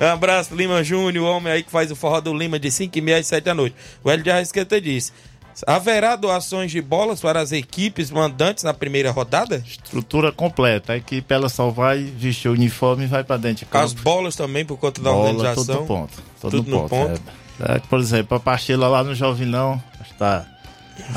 um 0.00 0.06
abraço, 0.06 0.54
Lima 0.54 0.82
Júnior, 0.82 1.24
o 1.24 1.28
homem 1.28 1.52
aí 1.52 1.62
que 1.62 1.70
faz 1.70 1.90
o 1.90 1.96
forró 1.96 2.20
do 2.20 2.34
Lima 2.34 2.58
de 2.58 2.70
5 2.70 2.96
e 2.96 3.00
meia 3.00 3.18
às 3.18 3.26
7 3.26 3.44
da 3.44 3.54
noite. 3.54 3.76
O 4.02 4.10
Hélio 4.10 4.24
de 4.24 4.30
Arrascaeta 4.30 4.80
disse. 4.80 5.12
Haverá 5.66 6.16
doações 6.16 6.70
de 6.70 6.80
bolas 6.82 7.20
para 7.20 7.40
as 7.40 7.52
equipes 7.52 8.10
mandantes 8.10 8.64
na 8.64 8.74
primeira 8.74 9.10
rodada? 9.10 9.62
Estrutura 9.66 10.32
completa. 10.32 10.92
A 10.94 10.96
equipe 10.96 11.32
ela 11.32 11.48
só 11.48 11.70
vai 11.70 12.02
vestir 12.02 12.48
o 12.48 12.52
uniforme 12.52 13.04
e 13.04 13.06
vai 13.06 13.22
para 13.24 13.36
dentro 13.36 13.58
de 13.60 13.66
campo. 13.66 13.84
As 13.84 13.92
bolas 13.92 14.34
também 14.36 14.64
por 14.64 14.76
conta 14.76 15.00
da 15.00 15.10
Bola, 15.10 15.30
organização. 15.30 15.64
Tudo 15.64 15.80
no 15.80 15.86
ponto. 15.86 16.12
Tudo, 16.40 16.50
Tudo 16.58 16.70
no 16.70 16.88
ponto. 16.88 16.90
ponto. 17.08 17.22
É. 17.60 17.76
É, 17.76 17.78
por 17.78 17.98
exemplo, 18.00 18.36
a 18.36 18.40
partida 18.40 18.86
lá 18.86 19.02
no 19.02 19.14
Jovinão 19.14 19.82
está. 20.10 20.44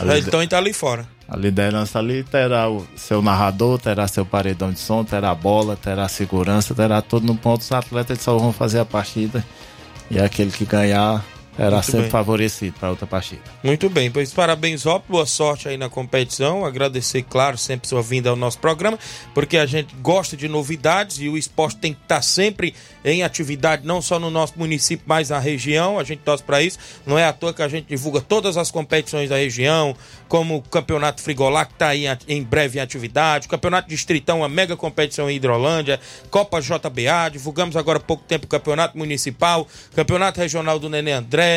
lider- 0.03 0.27
Então 0.27 0.39
ele 0.41 0.49
tá 0.49 0.57
ali 0.57 0.71
fora. 0.73 1.05
A 1.27 1.35
liderança 1.37 1.99
ali 1.99 2.23
terá 2.23 2.69
o 2.69 2.87
seu 2.95 3.21
narrador, 3.21 3.77
terá 3.77 4.07
seu 4.07 4.25
paredão 4.25 4.71
de 4.71 4.79
som, 4.79 5.03
terá 5.03 5.29
a 5.31 5.35
bola, 5.35 5.75
terá 5.75 6.05
a 6.05 6.07
segurança, 6.09 6.73
terá 6.73 7.01
tudo 7.01 7.27
no 7.27 7.35
ponto. 7.35 7.61
Os 7.61 7.71
atletas 7.71 8.19
só 8.21 8.37
vão 8.37 8.51
fazer 8.53 8.79
a 8.79 8.85
partida 8.85 9.45
e 10.09 10.17
aquele 10.19 10.49
que 10.51 10.65
ganhar 10.65 11.23
será 11.65 11.71
Muito 11.71 11.85
sempre 11.85 12.01
bem. 12.03 12.09
favorecido 12.09 12.75
para 12.79 12.89
outra 12.89 13.05
partida. 13.07 13.41
Muito 13.63 13.89
bem, 13.89 14.09
pois 14.09 14.31
parabéns, 14.33 14.85
ó, 14.85 15.01
boa 15.07 15.25
sorte 15.25 15.67
aí 15.67 15.77
na 15.77 15.89
competição. 15.89 16.65
Agradecer, 16.65 17.23
claro, 17.23 17.57
sempre 17.57 17.87
sua 17.87 18.01
vinda 18.01 18.29
ao 18.29 18.35
nosso 18.35 18.59
programa, 18.59 18.97
porque 19.33 19.57
a 19.57 19.65
gente 19.65 19.93
gosta 19.95 20.37
de 20.37 20.47
novidades 20.47 21.19
e 21.19 21.27
o 21.27 21.37
esporte 21.37 21.77
tem 21.77 21.93
que 21.93 22.01
estar 22.01 22.21
sempre 22.21 22.73
em 23.03 23.23
atividade, 23.23 23.85
não 23.85 24.01
só 24.01 24.19
no 24.19 24.29
nosso 24.29 24.53
município, 24.57 25.03
mas 25.07 25.29
na 25.29 25.39
região. 25.39 25.97
A 25.99 26.03
gente 26.03 26.19
torce 26.19 26.43
para 26.43 26.61
isso. 26.61 26.77
Não 27.05 27.17
é 27.17 27.25
à 27.25 27.33
toa 27.33 27.53
que 27.53 27.61
a 27.61 27.67
gente 27.67 27.87
divulga 27.87 28.21
todas 28.21 28.57
as 28.57 28.69
competições 28.71 29.29
da 29.29 29.37
região, 29.37 29.95
como 30.27 30.57
o 30.57 30.61
Campeonato 30.61 31.21
Frigolá, 31.21 31.65
que 31.65 31.73
está 31.73 31.87
aí 31.89 32.05
em- 32.27 32.43
breve 32.43 32.77
em 32.77 32.81
atividade, 32.81 33.47
o 33.47 33.49
Campeonato 33.49 33.87
Distritão, 33.89 34.43
a 34.43 34.49
mega 34.49 34.75
competição 34.75 35.29
em 35.29 35.35
Hidrolândia, 35.35 35.99
Copa 36.29 36.59
JBA, 36.61 37.29
divulgamos 37.31 37.75
agora 37.75 37.97
há 37.97 38.01
pouco 38.01 38.23
tempo 38.27 38.45
o 38.45 38.49
Campeonato 38.49 38.97
Municipal, 38.97 39.67
Campeonato 39.95 40.39
Regional 40.39 40.77
do 40.77 40.87
Nenê 40.89 41.11
André, 41.13 41.48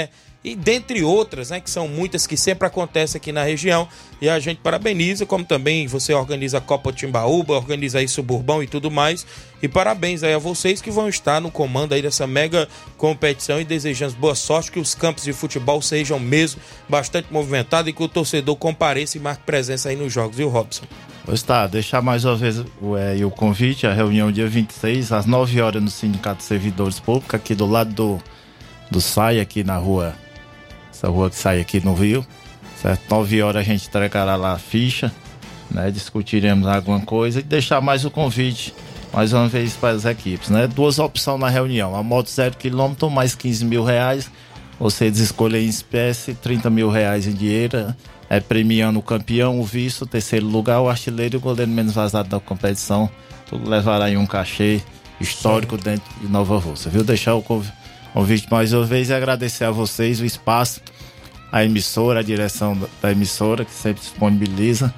e 0.45 0.57
dentre 0.57 1.05
outras, 1.05 1.51
né, 1.51 1.61
que 1.61 1.70
são 1.70 1.86
muitas 1.86 2.26
que 2.26 2.36
sempre 2.36 2.66
acontecem 2.66 3.18
aqui 3.18 3.30
na 3.30 3.45
região. 3.45 3.86
E 4.20 4.28
a 4.28 4.40
gente 4.40 4.59
parabeniza, 4.59 5.24
como 5.24 5.45
também 5.45 5.86
você 5.86 6.12
organiza 6.12 6.59
a 6.59 6.61
Copa 6.61 6.93
Timbaúba, 6.93 7.55
organiza 7.55 8.01
aí 8.01 8.09
Suburbão 8.09 8.62
e 8.62 8.66
tudo 8.66 8.90
mais. 8.90 9.24
E 9.62 9.68
parabéns 9.68 10.24
aí 10.24 10.34
a 10.34 10.38
vocês 10.38 10.82
que 10.82 10.90
vão 10.90 11.09
estar 11.09 11.40
no 11.40 11.51
comando 11.51 11.93
aí 11.93 12.03
dessa 12.03 12.26
mega 12.26 12.68
competição 12.97 13.61
e 13.61 13.64
desejamos 13.64 14.14
boa 14.14 14.34
sorte, 14.34 14.72
que 14.72 14.80
os 14.80 14.95
campos 14.95 15.22
de 15.22 15.32
futebol 15.32 15.80
sejam 15.80 16.18
mesmo 16.18 16.61
bastante 16.88 17.32
movimentados 17.32 17.88
e 17.88 17.93
que 17.93 18.03
o 18.03 18.09
torcedor 18.09 18.57
compareça 18.57 19.16
e 19.16 19.20
marque 19.20 19.45
presença 19.45 19.90
aí 19.90 19.97
nos 19.97 20.12
jogos, 20.12 20.36
viu, 20.36 20.49
Robson? 20.49 20.84
Pois 21.24 21.40
tá, 21.40 21.68
deixar 21.68 22.03
mais 22.03 22.24
uma 22.24 22.34
vez 22.34 22.64
o, 22.80 22.97
é, 22.97 23.24
o 23.24 23.30
convite, 23.30 23.86
a 23.86 23.93
reunião 23.93 24.32
dia 24.32 24.49
26, 24.49 25.12
às 25.12 25.24
9 25.24 25.61
horas 25.61 25.80
no 25.80 25.88
Sindicato 25.88 26.38
de 26.38 26.45
Servidores 26.45 26.99
Públicos, 26.99 27.32
aqui 27.32 27.55
do 27.55 27.64
lado 27.64 27.93
do, 27.93 28.22
do 28.93 29.01
SAI, 29.01 29.40
aqui 29.40 29.64
na 29.64 29.76
rua, 29.76 30.14
essa 30.93 31.09
rua 31.09 31.28
que 31.30 31.36
sai 31.36 31.61
aqui 31.61 31.84
no 31.84 31.95
Rio, 31.95 32.24
certo? 32.80 33.03
9 33.11 33.43
horas 33.43 33.62
a 33.62 33.64
gente 33.64 33.88
entregará 33.88 34.36
lá 34.36 34.53
a 34.53 34.59
ficha, 34.59 35.11
né? 35.70 35.90
Discutiremos 35.90 36.66
alguma 36.68 37.01
coisa 37.01 37.40
e 37.40 37.43
deixar 37.43 37.80
mais 37.80 38.05
o 38.05 38.11
convite, 38.11 38.74
mais 39.12 39.32
uma 39.32 39.49
vez 39.49 39.74
para 39.74 39.90
as 39.97 40.05
equipes, 40.05 40.51
né? 40.51 40.66
Duas 40.66 40.99
opções 40.99 41.40
na 41.40 41.49
reunião, 41.49 41.97
a 41.97 42.03
moto 42.03 42.30
0 42.30 42.55
km 42.57 43.09
mais 43.11 43.34
15 43.34 43.64
mil 43.64 43.82
reais, 43.82 44.30
vocês 44.78 45.18
escolhem 45.18 45.64
em 45.64 45.68
espécie, 45.68 46.34
30 46.34 46.68
mil 46.70 46.90
reais 46.90 47.26
em 47.26 47.32
dinheiro, 47.32 47.95
é 48.28 48.40
premiando 48.40 48.99
o 48.99 49.03
campeão, 49.03 49.61
o 49.61 49.64
vice, 49.64 50.03
o 50.03 50.07
terceiro 50.07 50.47
lugar, 50.47 50.80
o 50.80 50.88
artilheiro 50.88 51.36
e 51.36 51.38
o 51.38 51.40
goleiro 51.40 51.70
menos 51.70 51.93
vazado 51.95 52.28
da 52.28 52.40
competição. 52.40 53.09
Tudo 53.49 53.68
levará 53.68 54.07
aí 54.07 54.16
um 54.16 54.24
cachê 54.26 54.80
histórico 55.20 55.76
dentro 55.76 56.11
de 56.20 56.26
Nova 56.28 56.59
Rússia, 56.59 56.90
viu? 56.90 57.05
Deixar 57.05 57.34
o 57.34 57.43
conv- 57.43 57.68
convite 58.12 58.46
mais 58.50 58.72
uma 58.72 58.84
vez 58.84 59.08
e 59.10 59.14
agradecer 59.14 59.64
a 59.64 59.70
vocês 59.70 60.20
o 60.20 60.24
espaço, 60.24 60.80
a 61.50 61.64
emissora, 61.64 62.20
a 62.20 62.22
direção 62.22 62.76
da- 62.76 62.88
emissora 63.10 63.64
que 63.64 63.72
sempre 63.72 64.00
disponibiliza. 64.02 64.92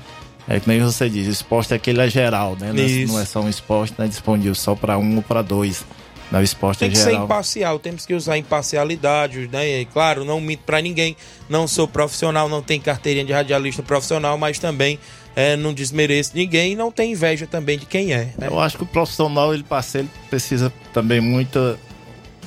É 0.46 0.60
que 0.60 0.68
nem 0.68 0.78
você 0.80 1.08
diz, 1.08 1.26
o 1.26 1.30
esporte 1.30 1.72
é 1.72 1.76
aquele 1.76 2.00
é 2.02 2.08
geral, 2.08 2.54
né? 2.60 2.70
Não 2.72 2.82
é- 2.82 2.86
Isso. 2.86 3.12
Não 3.12 3.20
é 3.20 3.24
só 3.24 3.40
um 3.40 3.48
esporte, 3.48 3.94
não 3.96 4.04
é 4.04 4.08
disponível 4.08 4.54
só 4.54 4.74
para 4.74 4.98
um 4.98 5.16
ou 5.16 5.22
para 5.22 5.40
dois. 5.40 5.84
Não, 6.30 6.40
o 6.40 6.42
esporte 6.42 6.80
Tem 6.80 6.88
é 6.88 6.90
que 6.90 6.98
ser 6.98 7.10
geral. 7.10 7.24
imparcial, 7.24 7.78
temos 7.78 8.04
que 8.04 8.12
usar 8.12 8.36
imparcialidade, 8.36 9.48
né? 9.52 9.80
E, 9.80 9.84
claro, 9.86 10.24
não 10.24 10.40
minto 10.40 10.62
pra 10.64 10.80
ninguém, 10.82 11.16
não 11.48 11.66
sou 11.68 11.86
profissional, 11.86 12.48
não 12.48 12.60
tenho 12.62 12.82
carteirinha 12.82 13.24
de 13.24 13.32
radialista 13.32 13.82
profissional, 13.82 14.36
mas 14.36 14.58
também 14.58 14.98
é, 15.36 15.56
não 15.56 15.72
desmereço 15.72 16.32
ninguém 16.34 16.72
e 16.72 16.76
não 16.76 16.90
tem 16.90 17.12
inveja 17.12 17.46
também 17.46 17.78
de 17.78 17.86
quem 17.86 18.12
é. 18.12 18.32
né? 18.38 18.48
Eu 18.48 18.58
acho 18.60 18.76
que 18.76 18.82
o 18.82 18.86
profissional, 18.86 19.52
ele 19.54 19.64
ele 19.94 20.08
precisa 20.28 20.72
também 20.92 21.20
muita 21.20 21.78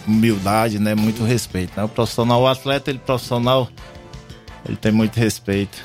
humildade, 0.07 0.79
né? 0.79 0.95
Muito 0.95 1.23
respeito. 1.23 1.73
Né? 1.75 1.83
O 1.83 1.89
profissional, 1.89 2.41
o 2.41 2.47
atleta, 2.47 2.89
ele 2.89 2.99
profissional, 2.99 3.69
ele 4.67 4.77
tem 4.77 4.91
muito 4.91 5.17
respeito. 5.19 5.77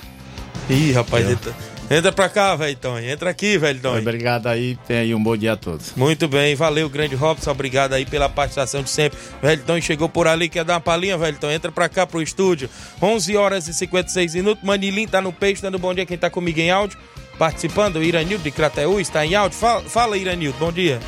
Ih, 0.71 0.93
rapaz, 0.93 1.25
Eu- 1.27 1.33
entra, 1.33 1.55
entra 1.91 2.13
pra 2.13 2.29
cá, 2.29 2.55
velho 2.55 2.77
Tony. 2.77 3.07
Entra 3.11 3.31
aqui, 3.31 3.59
velho 3.59 3.81
Tony. 3.81 4.01
Obrigado 4.01 4.47
aí, 4.47 4.79
tem 4.87 4.99
aí 4.99 5.15
um 5.15 5.23
bom 5.23 5.37
dia 5.37 5.53
a 5.53 5.57
todos. 5.57 5.93
Muito 5.97 6.29
bem, 6.29 6.55
valeu, 6.55 6.89
grande 6.89 7.15
Robson. 7.15 7.51
Obrigado 7.51 7.93
aí 7.95 8.07
pela 8.07 8.29
participação 8.29 8.83
de 8.83 8.91
sempre. 8.91 9.19
Velho 9.43 9.63
Tony 9.65 9.83
chegou 9.83 10.09
por 10.09 10.29
ali, 10.29 10.49
quer 10.49 10.65
dar 10.65 10.75
uma 10.75 10.81
palhinha, 10.81 11.19
velho 11.19 11.37
Tony? 11.39 11.55
Entra 11.55 11.73
pra 11.73 11.89
cá 11.89 12.07
pro 12.07 12.23
estúdio. 12.23 12.71
11 13.01 13.37
horas 13.37 13.67
e 13.67 13.75
56 13.75 14.35
minutos. 14.35 14.63
Manilim 14.65 15.07
tá 15.07 15.21
no 15.21 15.33
peixe, 15.33 15.61
dando 15.61 15.79
bom 15.79 15.93
dia 15.93 16.07
quem 16.07 16.17
tá 16.17 16.31
comigo 16.31 16.61
em 16.61 16.71
áudio. 16.71 16.97
Participando, 17.39 18.03
Iranildo 18.03 18.45
de 18.45 18.51
Crateú 18.51 19.01
está 19.01 19.27
em 19.27 19.35
áudio. 19.35 19.59
Fala, 19.59 19.81
fala 19.83 20.17
Iranildo, 20.17 20.57
bom 20.59 20.71
dia. 20.71 21.01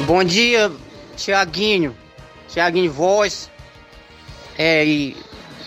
Bom 0.00 0.22
dia, 0.24 0.70
Tiaguinho. 1.16 1.96
Tiaguinho 2.48 2.92
Voz. 2.92 3.50
É, 4.58 4.84
e, 4.84 5.16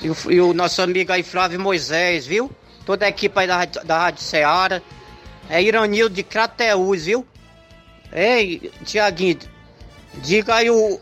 e, 0.02 0.10
o, 0.10 0.16
e 0.30 0.42
o 0.42 0.54
nosso 0.54 0.82
amigo 0.82 1.12
aí, 1.12 1.24
Flávio 1.24 1.60
Moisés, 1.60 2.26
viu? 2.28 2.52
Toda 2.86 3.06
a 3.06 3.10
equipe 3.10 3.38
aí 3.40 3.48
da, 3.48 3.66
da 3.66 3.98
Rádio 4.00 4.22
Ceará. 4.24 4.82
É 5.50 5.62
Iranildo 5.62 6.14
de 6.14 6.24
Crateús, 6.24 7.06
viu? 7.06 7.26
Ei, 8.12 8.72
Tiaguinho, 8.86 9.40
diga 10.16 10.56
aí 10.56 10.70
o. 10.70 11.00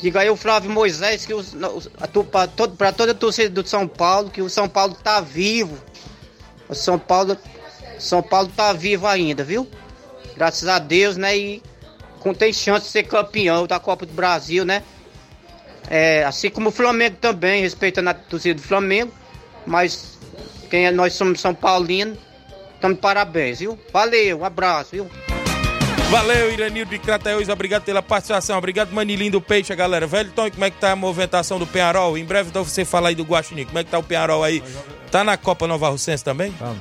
Diga 0.00 0.20
aí 0.20 0.28
o 0.28 0.36
Flávio 0.36 0.70
Moisés 0.70 1.24
que 1.24 1.32
os, 1.32 1.54
os, 1.54 1.88
a 1.98 2.06
tu- 2.06 2.24
pra, 2.24 2.46
todo, 2.46 2.76
toda 2.94 3.12
a 3.12 3.14
torcida 3.14 3.48
do 3.48 3.66
São 3.66 3.88
Paulo, 3.88 4.28
que 4.28 4.42
o 4.42 4.50
São 4.50 4.68
Paulo 4.68 4.94
tá 5.02 5.20
vivo. 5.20 5.78
O 6.68 6.74
São 6.74 6.98
Paulo. 6.98 7.38
São 7.98 8.22
Paulo 8.22 8.50
tá 8.54 8.72
vivo 8.72 9.06
ainda, 9.06 9.42
viu? 9.44 9.66
Graças 10.36 10.68
a 10.68 10.78
Deus, 10.78 11.16
né? 11.16 11.36
E 11.38 11.62
com 12.24 12.32
tem 12.32 12.54
chance 12.54 12.86
de 12.86 12.90
ser 12.90 13.02
campeão 13.02 13.66
da 13.66 13.78
Copa 13.78 14.06
do 14.06 14.12
Brasil, 14.14 14.64
né? 14.64 14.82
É, 15.90 16.24
assim 16.24 16.48
como 16.48 16.70
o 16.70 16.72
Flamengo 16.72 17.16
também, 17.20 17.60
respeitando 17.60 18.08
a 18.08 18.14
torcida 18.14 18.54
do 18.54 18.66
Flamengo, 18.66 19.12
mas 19.66 20.18
quem 20.70 20.86
é, 20.86 20.90
nós 20.90 21.12
somos 21.12 21.38
São 21.38 21.54
Paulinos, 21.54 22.18
estamos 22.74 22.96
de 22.96 23.02
parabéns, 23.02 23.58
viu? 23.58 23.78
Valeu, 23.92 24.38
um 24.38 24.44
abraço, 24.44 24.92
viu? 24.92 25.10
Valeu, 26.10 26.50
Iranildo 26.50 26.90
de 26.90 26.98
Crateús, 26.98 27.50
obrigado 27.50 27.82
pela 27.84 28.00
participação. 28.00 28.56
Obrigado, 28.56 28.90
Manilim 28.90 29.30
do 29.30 29.40
Peixe, 29.40 29.74
galera. 29.74 30.06
Velho 30.06 30.30
Tony, 30.30 30.50
como 30.50 30.64
é 30.64 30.70
que 30.70 30.78
tá 30.78 30.92
a 30.92 30.96
movimentação 30.96 31.58
do 31.58 31.66
Penharol? 31.66 32.16
Em 32.16 32.24
breve, 32.24 32.48
então, 32.48 32.64
você 32.64 32.84
fala 32.84 33.10
aí 33.10 33.14
do 33.14 33.24
Guaxinim. 33.24 33.66
Como 33.66 33.78
é 33.78 33.84
que 33.84 33.90
tá 33.90 33.98
o 33.98 34.02
Penharol 34.02 34.42
aí? 34.42 34.62
Tá 35.10 35.22
na 35.22 35.36
Copa 35.36 35.66
Nova 35.66 35.90
Russense 35.90 36.24
também? 36.24 36.52
Tá. 36.52 36.74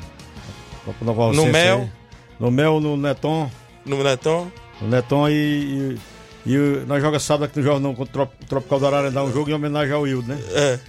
Copa 0.85 1.03
Nova 1.03 1.21
No 1.23 1.27
Rocense 1.27 1.51
Mel? 1.51 1.79
aí. 1.79 1.91
No 2.39 2.51
Mel, 2.51 2.79
no 2.79 2.95
Neton. 2.95 3.51
No 3.85 4.03
Neton? 4.03 4.51
No 4.83 4.89
Neton 4.89 5.29
e. 5.29 5.97
e, 6.45 6.51
e 6.53 6.57
nós 6.85 7.01
jogamos 7.01 7.23
sábado 7.23 7.45
aqui 7.45 7.57
no 7.59 7.63
Jornal 7.65 7.93
contra 7.95 8.23
o 8.23 8.25
Trop- 8.27 8.45
Tropical 8.47 8.79
do 8.79 8.87
Ararendá, 8.87 9.23
um 9.23 9.31
jogo 9.31 9.49
em 9.49 9.53
homenagem 9.53 9.93
ao 9.93 10.01
Wildo, 10.01 10.27
né? 10.27 10.39
É. 10.53 10.79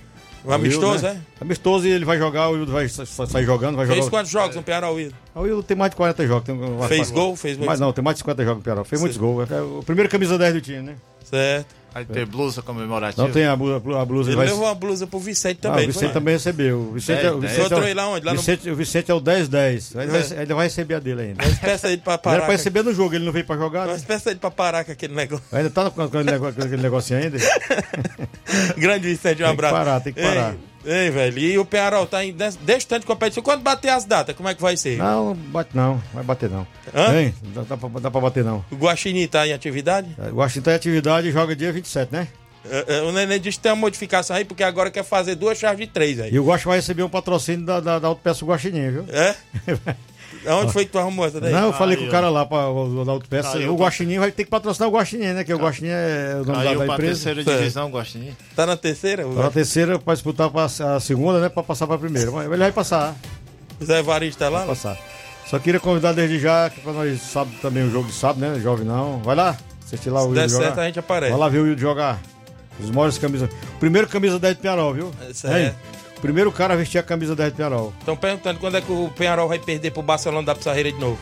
O 0.44 0.52
amistoso, 0.52 0.86
Wildo, 1.06 1.18
né? 1.18 1.22
Amistoso 1.40 1.86
e 1.86 1.90
ele 1.90 2.04
vai 2.04 2.18
jogar, 2.18 2.48
o 2.48 2.52
Wildo 2.52 2.70
vai 2.72 2.86
sa- 2.88 3.06
sa- 3.06 3.24
sair 3.26 3.44
jogando, 3.46 3.76
vai 3.76 3.86
Fez 3.86 3.98
jogar. 3.98 4.10
quantos 4.10 4.30
jogos 4.30 4.56
no 4.56 4.62
Piara 4.62 4.90
Wildo? 4.90 5.14
O 5.34 5.40
Wildo 5.40 5.62
tem 5.62 5.74
mais 5.76 5.90
de 5.90 5.96
40 5.96 6.26
jogos. 6.26 6.44
Tem 6.44 6.58
Fez 6.88 7.10
gol? 7.10 7.34
Fez 7.34 7.56
Mas 7.56 7.66
muitos- 7.66 7.80
não, 7.80 7.92
tem 7.94 8.04
mais 8.04 8.16
de 8.16 8.18
50 8.18 8.44
jogos 8.44 8.58
no 8.58 8.62
Piara. 8.64 8.84
Fez 8.84 9.00
muitos 9.00 9.16
gols. 9.16 9.50
É 9.50 9.60
o 9.62 9.82
primeiro 9.86 10.10
camisa 10.10 10.36
10 10.36 10.52
do 10.54 10.60
time, 10.60 10.82
né? 10.82 10.96
Certo. 11.24 11.74
Vai 11.94 12.04
ter 12.04 12.26
blusa 12.26 12.60
comemorativa. 12.60 13.22
Não 13.22 13.32
tem 13.32 13.46
a, 13.46 13.54
blu- 13.54 13.96
a 13.96 14.04
blusa. 14.04 14.30
Ele 14.30 14.36
vai- 14.36 14.46
levou 14.46 14.64
uma 14.64 14.74
blusa 14.74 15.06
pro 15.06 15.20
Vicente 15.20 15.58
Ah, 15.62 15.68
também. 15.70 15.84
o 15.84 15.86
Vicente 15.86 16.04
foi? 16.06 16.12
também 16.12 16.34
recebeu. 16.34 16.78
O 16.80 16.92
Vicente, 16.94 17.16
Dez, 17.22 17.26
é- 17.28 17.30
o. 17.32 17.40
Vicente 17.40 17.72
é 17.72 17.94
lá 17.94 18.08
onde? 18.08 18.26
Lá 18.26 18.32
no- 18.34 18.38
Vicente, 18.40 18.68
O 18.70 18.74
Vicente 18.76 19.10
é 19.12 19.14
o 19.14 19.20
10-10. 19.20 19.94
Ele, 19.94 20.06
vai- 20.08 20.20
É. 20.20 20.42
ele 20.42 20.54
vai 20.54 20.66
receber 20.66 20.94
a 20.96 20.98
dele 20.98 21.22
ainda. 21.22 21.44
Mas 21.44 21.56
peça 21.58 21.86
ele 21.88 21.98
pra 22.02 22.18
parar. 22.18 22.36
era 22.36 22.44
pra 22.46 22.52
receber 22.52 22.82
no 22.82 22.92
jogo, 22.92 23.14
ele 23.14 23.24
não 23.24 23.32
veio 23.32 23.44
pra 23.44 23.56
jogar, 23.56 23.86
né? 23.86 23.92
Mas 23.92 24.02
peça 24.04 24.30
ele 24.30 24.40
pra 24.40 24.50
parar 24.50 24.84
com 24.84 24.90
aquele 24.90 25.14
negócio. 25.14 25.44
Ainda 25.52 25.70
tá 25.70 25.88
com 25.88 26.02
aquele 26.02 26.76
negócio, 26.82 27.16
ainda. 27.16 27.38
Grande 28.76 29.06
Vicente, 29.08 29.34
um 29.42 29.46
Tem 29.46 29.46
que 29.46 29.52
abraço. 29.52 29.74
parar, 29.74 30.00
tem 30.00 30.12
que 30.12 30.20
parar. 30.20 30.52
Ei, 30.52 30.58
ei, 30.84 31.10
velho. 31.10 31.38
E 31.38 31.58
o 31.58 31.64
Penharol 31.64 32.06
tá 32.06 32.24
em 32.24 32.32
des- 32.32 32.58
distante 32.62 33.00
de 33.02 33.06
competição. 33.06 33.42
Quando 33.42 33.62
bater 33.62 33.88
as 33.90 34.04
datas, 34.04 34.34
como 34.36 34.48
é 34.48 34.54
que 34.54 34.62
vai 34.62 34.76
ser? 34.76 34.98
Não, 34.98 35.34
bate 35.34 35.70
não. 35.76 36.00
Vai 36.12 36.22
bater 36.24 36.48
não. 36.50 36.66
Hã? 36.94 37.20
Hein? 37.20 37.34
Dá, 37.54 37.62
dá, 37.62 37.76
pra, 37.76 37.88
dá 38.00 38.10
pra 38.10 38.20
bater 38.20 38.44
não. 38.44 38.64
O 38.70 38.76
Guaxinim 38.76 39.26
tá 39.26 39.46
em 39.46 39.52
atividade? 39.52 40.08
O 40.32 40.36
Washington 40.36 40.70
em 40.70 40.74
atividade 40.74 41.28
e 41.28 41.32
joga 41.32 41.54
dia 41.56 41.72
27, 41.72 42.12
né? 42.12 42.28
É, 42.70 42.96
é, 42.96 43.02
O 43.02 43.12
Nenê 43.12 43.38
disse 43.38 43.58
que 43.58 43.62
tem 43.64 43.72
uma 43.72 43.76
modificação 43.76 44.34
aí, 44.36 44.44
porque 44.44 44.62
agora 44.62 44.90
quer 44.90 45.04
fazer 45.04 45.34
duas 45.34 45.58
chaves 45.58 45.86
de 45.86 45.92
três 45.92 46.18
aí. 46.18 46.32
E 46.32 46.38
o 46.38 46.44
Guax 46.46 46.64
vai 46.64 46.76
receber 46.76 47.02
um 47.02 47.08
patrocínio 47.10 47.66
da, 47.66 47.78
da, 47.78 47.98
da 47.98 48.08
Autopeça 48.08 48.44
Guaxinim, 48.44 48.90
viu? 48.90 49.04
É? 49.10 49.34
Onde 50.46 50.72
foi 50.72 50.84
que 50.84 50.92
tu 50.92 50.98
arrumou 50.98 51.26
essa 51.26 51.40
daí? 51.40 51.52
Não, 51.52 51.66
eu 51.66 51.72
falei 51.72 51.96
Aí, 51.96 52.02
com 52.02 52.08
o 52.08 52.10
cara 52.10 52.28
lá 52.28 52.44
pra, 52.44 52.68
o, 52.68 53.04
da 53.04 53.12
Autopeça. 53.12 53.52
Caiu 53.52 53.72
o 53.72 53.76
Guaxinim 53.76 54.18
vai 54.18 54.30
ter 54.30 54.44
que 54.44 54.50
patrocinar 54.50 54.88
o 54.88 54.92
Guaxinim, 54.92 55.32
né? 55.32 55.44
Que 55.44 55.52
o 55.54 55.58
Guaxinim 55.58 55.90
é 55.90 56.38
o 56.40 56.44
dono 56.44 56.58
da, 56.58 56.64
Caiu 56.64 56.78
da 56.78 56.84
pra 56.84 56.94
empresa. 56.94 57.24
terceira 57.32 57.58
divisão, 57.58 57.90
Guaxinim. 57.90 58.36
Tá 58.54 58.66
na 58.66 58.76
terceira? 58.76 59.26
O 59.26 59.34
Tá 59.34 59.42
na 59.44 59.50
terceira 59.50 59.98
pra 59.98 60.14
disputar 60.14 60.50
pra, 60.50 60.64
a 60.64 61.00
segunda, 61.00 61.40
né? 61.40 61.48
Pra 61.48 61.62
passar 61.62 61.86
pra 61.86 61.98
primeira. 61.98 62.30
Mas 62.30 62.46
ele 62.46 62.56
vai 62.56 62.72
passar. 62.72 63.14
Zé 63.82 63.98
Evaristo 64.00 64.38
tá 64.38 64.48
lá? 64.48 64.60
Vai 64.60 64.68
passar. 64.68 64.98
Só 65.46 65.58
queria 65.58 65.78
convidar 65.80 66.12
desde 66.12 66.38
já, 66.38 66.70
que 66.70 66.80
pra 66.80 66.92
nós 66.92 67.20
sábado 67.20 67.54
também 67.60 67.82
o 67.86 67.90
jogo 67.90 68.08
de 68.08 68.14
sábado, 68.14 68.40
né? 68.40 68.58
Jovem 68.60 68.86
não. 68.86 69.18
Vai 69.22 69.36
lá, 69.36 69.56
assistir 69.84 70.08
lá 70.10 70.20
o 70.20 70.22
Se 70.22 70.28
Wildo 70.28 70.40
der 70.40 70.48
jogar. 70.48 70.64
certo, 70.64 70.80
a 70.80 70.86
gente 70.86 70.98
aparece. 70.98 71.30
Vai 71.32 71.40
lá 71.40 71.48
ver 71.48 71.58
o 71.58 71.62
Wildo 71.64 71.80
jogar. 71.80 72.20
Os 72.80 72.90
maiores 72.90 73.18
camisas. 73.18 73.48
Primeiro 73.78 74.08
camisa 74.08 74.38
10 74.38 74.56
de 74.56 74.60
Piarol, 74.62 74.94
viu? 74.94 75.12
É 75.28 75.32
certo. 75.32 75.76
Primeiro 76.24 76.50
cara 76.50 76.72
a 76.72 76.76
vestir 76.76 76.96
a 76.98 77.02
camisa 77.02 77.36
10 77.36 77.50
de 77.50 77.56
Piarol. 77.56 77.92
Estão 78.00 78.16
perguntando 78.16 78.58
quando 78.58 78.76
é 78.78 78.80
que 78.80 78.90
o 78.90 79.10
Penharol 79.10 79.46
vai 79.46 79.58
perder 79.58 79.90
pro 79.90 80.02
Barcelona 80.02 80.46
da 80.46 80.54
Pissarreira 80.54 80.90
de 80.90 80.98
novo. 80.98 81.18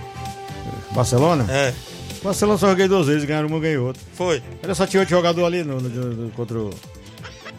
Barcelona? 0.93 1.45
É. 1.51 1.75
Barcelona 2.23 2.57
só 2.57 2.69
joguei 2.69 2.87
duas 2.87 3.09
vezes, 3.09 3.25
ganharam 3.25 3.49
uma, 3.49 3.59
ganhei 3.59 3.79
outra. 3.79 4.01
Foi. 4.15 4.41
Ele 4.63 4.75
só 4.77 4.87
tinha 4.87 5.01
oito 5.01 5.09
jogador 5.09 5.45
ali 5.45 5.65
no, 5.65 5.81
no, 5.81 5.89
no- 5.89 6.31
contra 6.31 6.57
o. 6.57 6.71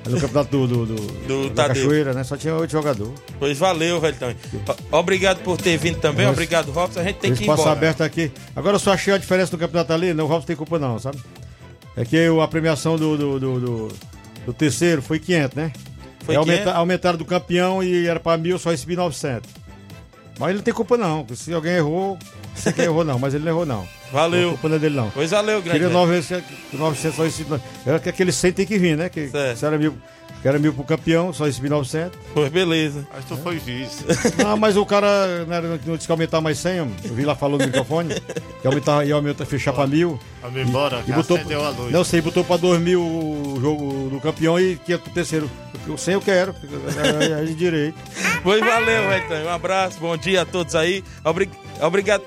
No 0.07 0.19
campeonato 0.19 0.51
do, 0.51 0.67
do, 0.67 0.85
do, 0.85 0.95
Do 1.27 1.49
da 1.49 1.67
Tadeu. 1.67 1.83
Cachoeira, 1.83 2.13
né? 2.13 2.23
Só 2.25 2.35
tinha 2.37 2.53
oito 2.55 2.71
jogadores. 2.71 3.13
Pois 3.39 3.57
valeu, 3.57 3.99
velho. 3.99 4.15
Então. 4.15 4.33
O- 4.91 4.97
Obrigado 4.99 5.39
por 5.43 5.57
ter 5.57 5.77
vindo 5.77 5.99
também. 5.99 6.25
Mas- 6.25 6.33
Obrigado, 6.33 6.71
Robson. 6.71 6.99
A 6.99 7.03
gente 7.03 7.17
tem 7.17 7.33
que 7.33 7.43
ir 7.43 7.49
embora. 7.49 7.71
aberto 7.71 8.01
aqui. 8.03 8.31
Agora 8.55 8.75
eu 8.75 8.79
só 8.79 8.93
achei 8.93 9.13
a 9.13 9.17
diferença 9.17 9.51
do 9.51 9.57
campeonato 9.57 9.91
ali, 9.93 10.13
não, 10.13 10.25
o 10.25 10.27
Robson 10.27 10.47
tem 10.47 10.55
culpa 10.55 10.77
não, 10.79 10.97
sabe? 10.99 11.17
É 11.95 12.03
que 12.05 12.29
o- 12.29 12.41
a 12.41 12.47
premiação 12.47 12.97
do, 12.97 13.17
do, 13.17 13.39
do, 13.39 13.59
do- 13.59 13.87
do 14.45 14.53
terceiro 14.53 15.01
foi 15.01 15.19
500, 15.19 15.55
né? 15.55 15.71
Foi 16.25 16.35
É 16.35 16.37
aumenta- 16.37 16.61
500? 16.63 16.79
aumentaram 16.79 17.17
do 17.17 17.25
campeão 17.25 17.83
e 17.83 18.07
era 18.07 18.19
pra 18.19 18.37
mil, 18.37 18.57
só 18.57 18.69
recebi 18.71 18.95
900. 18.95 19.49
Mas 20.39 20.49
ele 20.49 20.57
não 20.57 20.63
tem 20.63 20.73
culpa 20.73 20.97
não, 20.97 21.25
se 21.35 21.53
alguém 21.53 21.73
errou, 21.73 22.17
você 22.55 22.73
que 22.73 22.81
errou 22.81 23.03
não, 23.03 23.19
mas 23.19 23.33
ele 23.35 23.43
não 23.43 23.51
errou 23.51 23.65
não. 23.65 23.87
Valeu. 24.11 24.49
A 24.49 24.51
culpa 24.53 24.69
não 24.69 24.75
é 24.75 24.79
dele 24.79 24.95
não. 24.95 25.09
Pois 25.11 25.31
valeu, 25.31 25.55
grande. 25.61 25.71
Queria 25.71 25.87
velho. 25.89 25.99
nove 25.99 26.13
vezes, 26.13 26.43
que- 26.69 26.77
900 26.77 27.15
só 27.15 27.23
recebi. 27.23 27.61
Era 27.85 27.99
que 27.99 28.09
aquele 28.09 28.31
100 28.31 28.51
tem 28.51 28.65
que 28.65 28.77
vir, 28.79 28.97
né? 28.97 29.09
Que, 29.09 29.27
Certo. 29.29 29.57
se 29.59 29.65
era 29.65 29.77
mil, 29.77 29.95
era 30.47 30.59
mil 30.59 30.73
pro 30.73 30.83
campeão, 30.83 31.31
só 31.33 31.45
recebi 31.45 31.69
900. 31.69 32.17
Pois 32.33 32.51
beleza. 32.51 33.07
Mas 33.13 33.25
tu 33.25 33.35
foi 33.37 33.57
vice. 33.57 34.03
Não, 34.37 34.55
mas 34.57 34.75
o 34.77 34.85
cara 34.85 35.45
né, 35.45 35.61
não 35.85 35.95
disse 35.95 36.07
que 36.07 36.11
aumentar 36.11 36.41
mais 36.41 36.57
100, 36.59 36.81
homem. 36.81 36.95
eu 37.03 37.13
vi 37.13 37.23
lá 37.23 37.35
falando 37.35 37.61
no 37.61 37.67
microfone, 37.67 38.13
que 38.61 38.67
aumentar, 38.67 39.05
ia 39.05 39.15
aumentar, 39.15 39.45
fechar 39.45 39.73
pra 39.73 39.87
mil. 39.87 40.19
Vamos 40.41 40.61
embora, 40.61 40.99
E 40.99 41.03
que 41.03 41.11
botou, 41.13 41.37
acendeu 41.37 41.63
a 41.63 41.69
luz. 41.69 41.91
não 41.91 42.03
sei, 42.03 42.21
botou 42.21 42.43
pra 42.43 42.57
2 42.57 42.81
mil 42.81 43.01
o 43.01 43.57
jogo 43.61 44.09
do 44.09 44.19
campeão 44.19 44.59
e 44.59 44.75
500 44.77 45.03
pro 45.03 45.13
terceiro. 45.13 45.51
O 45.87 45.97
100 45.97 46.13
eu 46.13 46.21
quero, 46.21 46.55
é, 47.29 47.41
é 47.41 47.45
de 47.45 47.55
direito. 47.55 47.97
Pois 48.41 48.59
valeu. 48.59 49.03
Então. 49.17 49.43
Um 49.45 49.49
abraço, 49.49 49.99
bom 49.99 50.15
dia 50.17 50.41
a 50.43 50.45
todos 50.45 50.75
aí. 50.75 51.03
Obri- 51.25 51.49
Obrigado. 51.81 52.23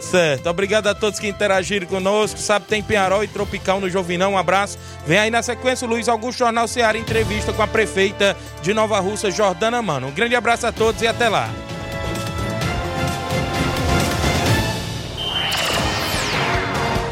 Certo, 0.00 0.48
obrigado 0.48 0.86
a 0.86 0.94
todos 0.94 1.18
que 1.18 1.28
interagiram 1.28 1.86
conosco. 1.86 2.38
Sabe, 2.38 2.66
tem 2.66 2.82
Penharol 2.82 3.24
e 3.24 3.28
Tropical 3.28 3.80
no 3.80 3.90
Jovinão. 3.90 4.32
Um 4.32 4.38
abraço. 4.38 4.78
Vem 5.06 5.18
aí 5.18 5.30
na 5.30 5.42
sequência 5.42 5.86
o 5.86 5.90
Luiz 5.90 6.08
Augusto 6.08 6.38
Jornal 6.38 6.68
Ceará, 6.68 6.96
entrevista 6.96 7.52
com 7.52 7.62
a 7.62 7.66
prefeita 7.66 8.36
de 8.62 8.72
Nova 8.72 8.98
Russa, 9.00 9.30
Jordana 9.30 9.82
Mano. 9.82 10.08
Um 10.08 10.12
grande 10.12 10.36
abraço 10.36 10.66
a 10.66 10.72
todos 10.72 11.02
e 11.02 11.06
até 11.06 11.28
lá. 11.28 11.48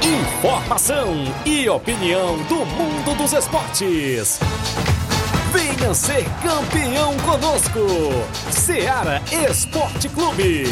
Informação 0.02 1.24
e 1.44 1.68
opinião 1.68 2.38
do 2.44 2.64
mundo 2.66 3.16
dos 3.16 3.32
esportes. 3.32 4.38
Venha 5.52 5.92
ser 5.94 6.24
campeão 6.42 7.16
conosco. 7.18 7.80
Seara 8.50 9.20
Esporte 9.50 10.08
Clube. 10.08 10.66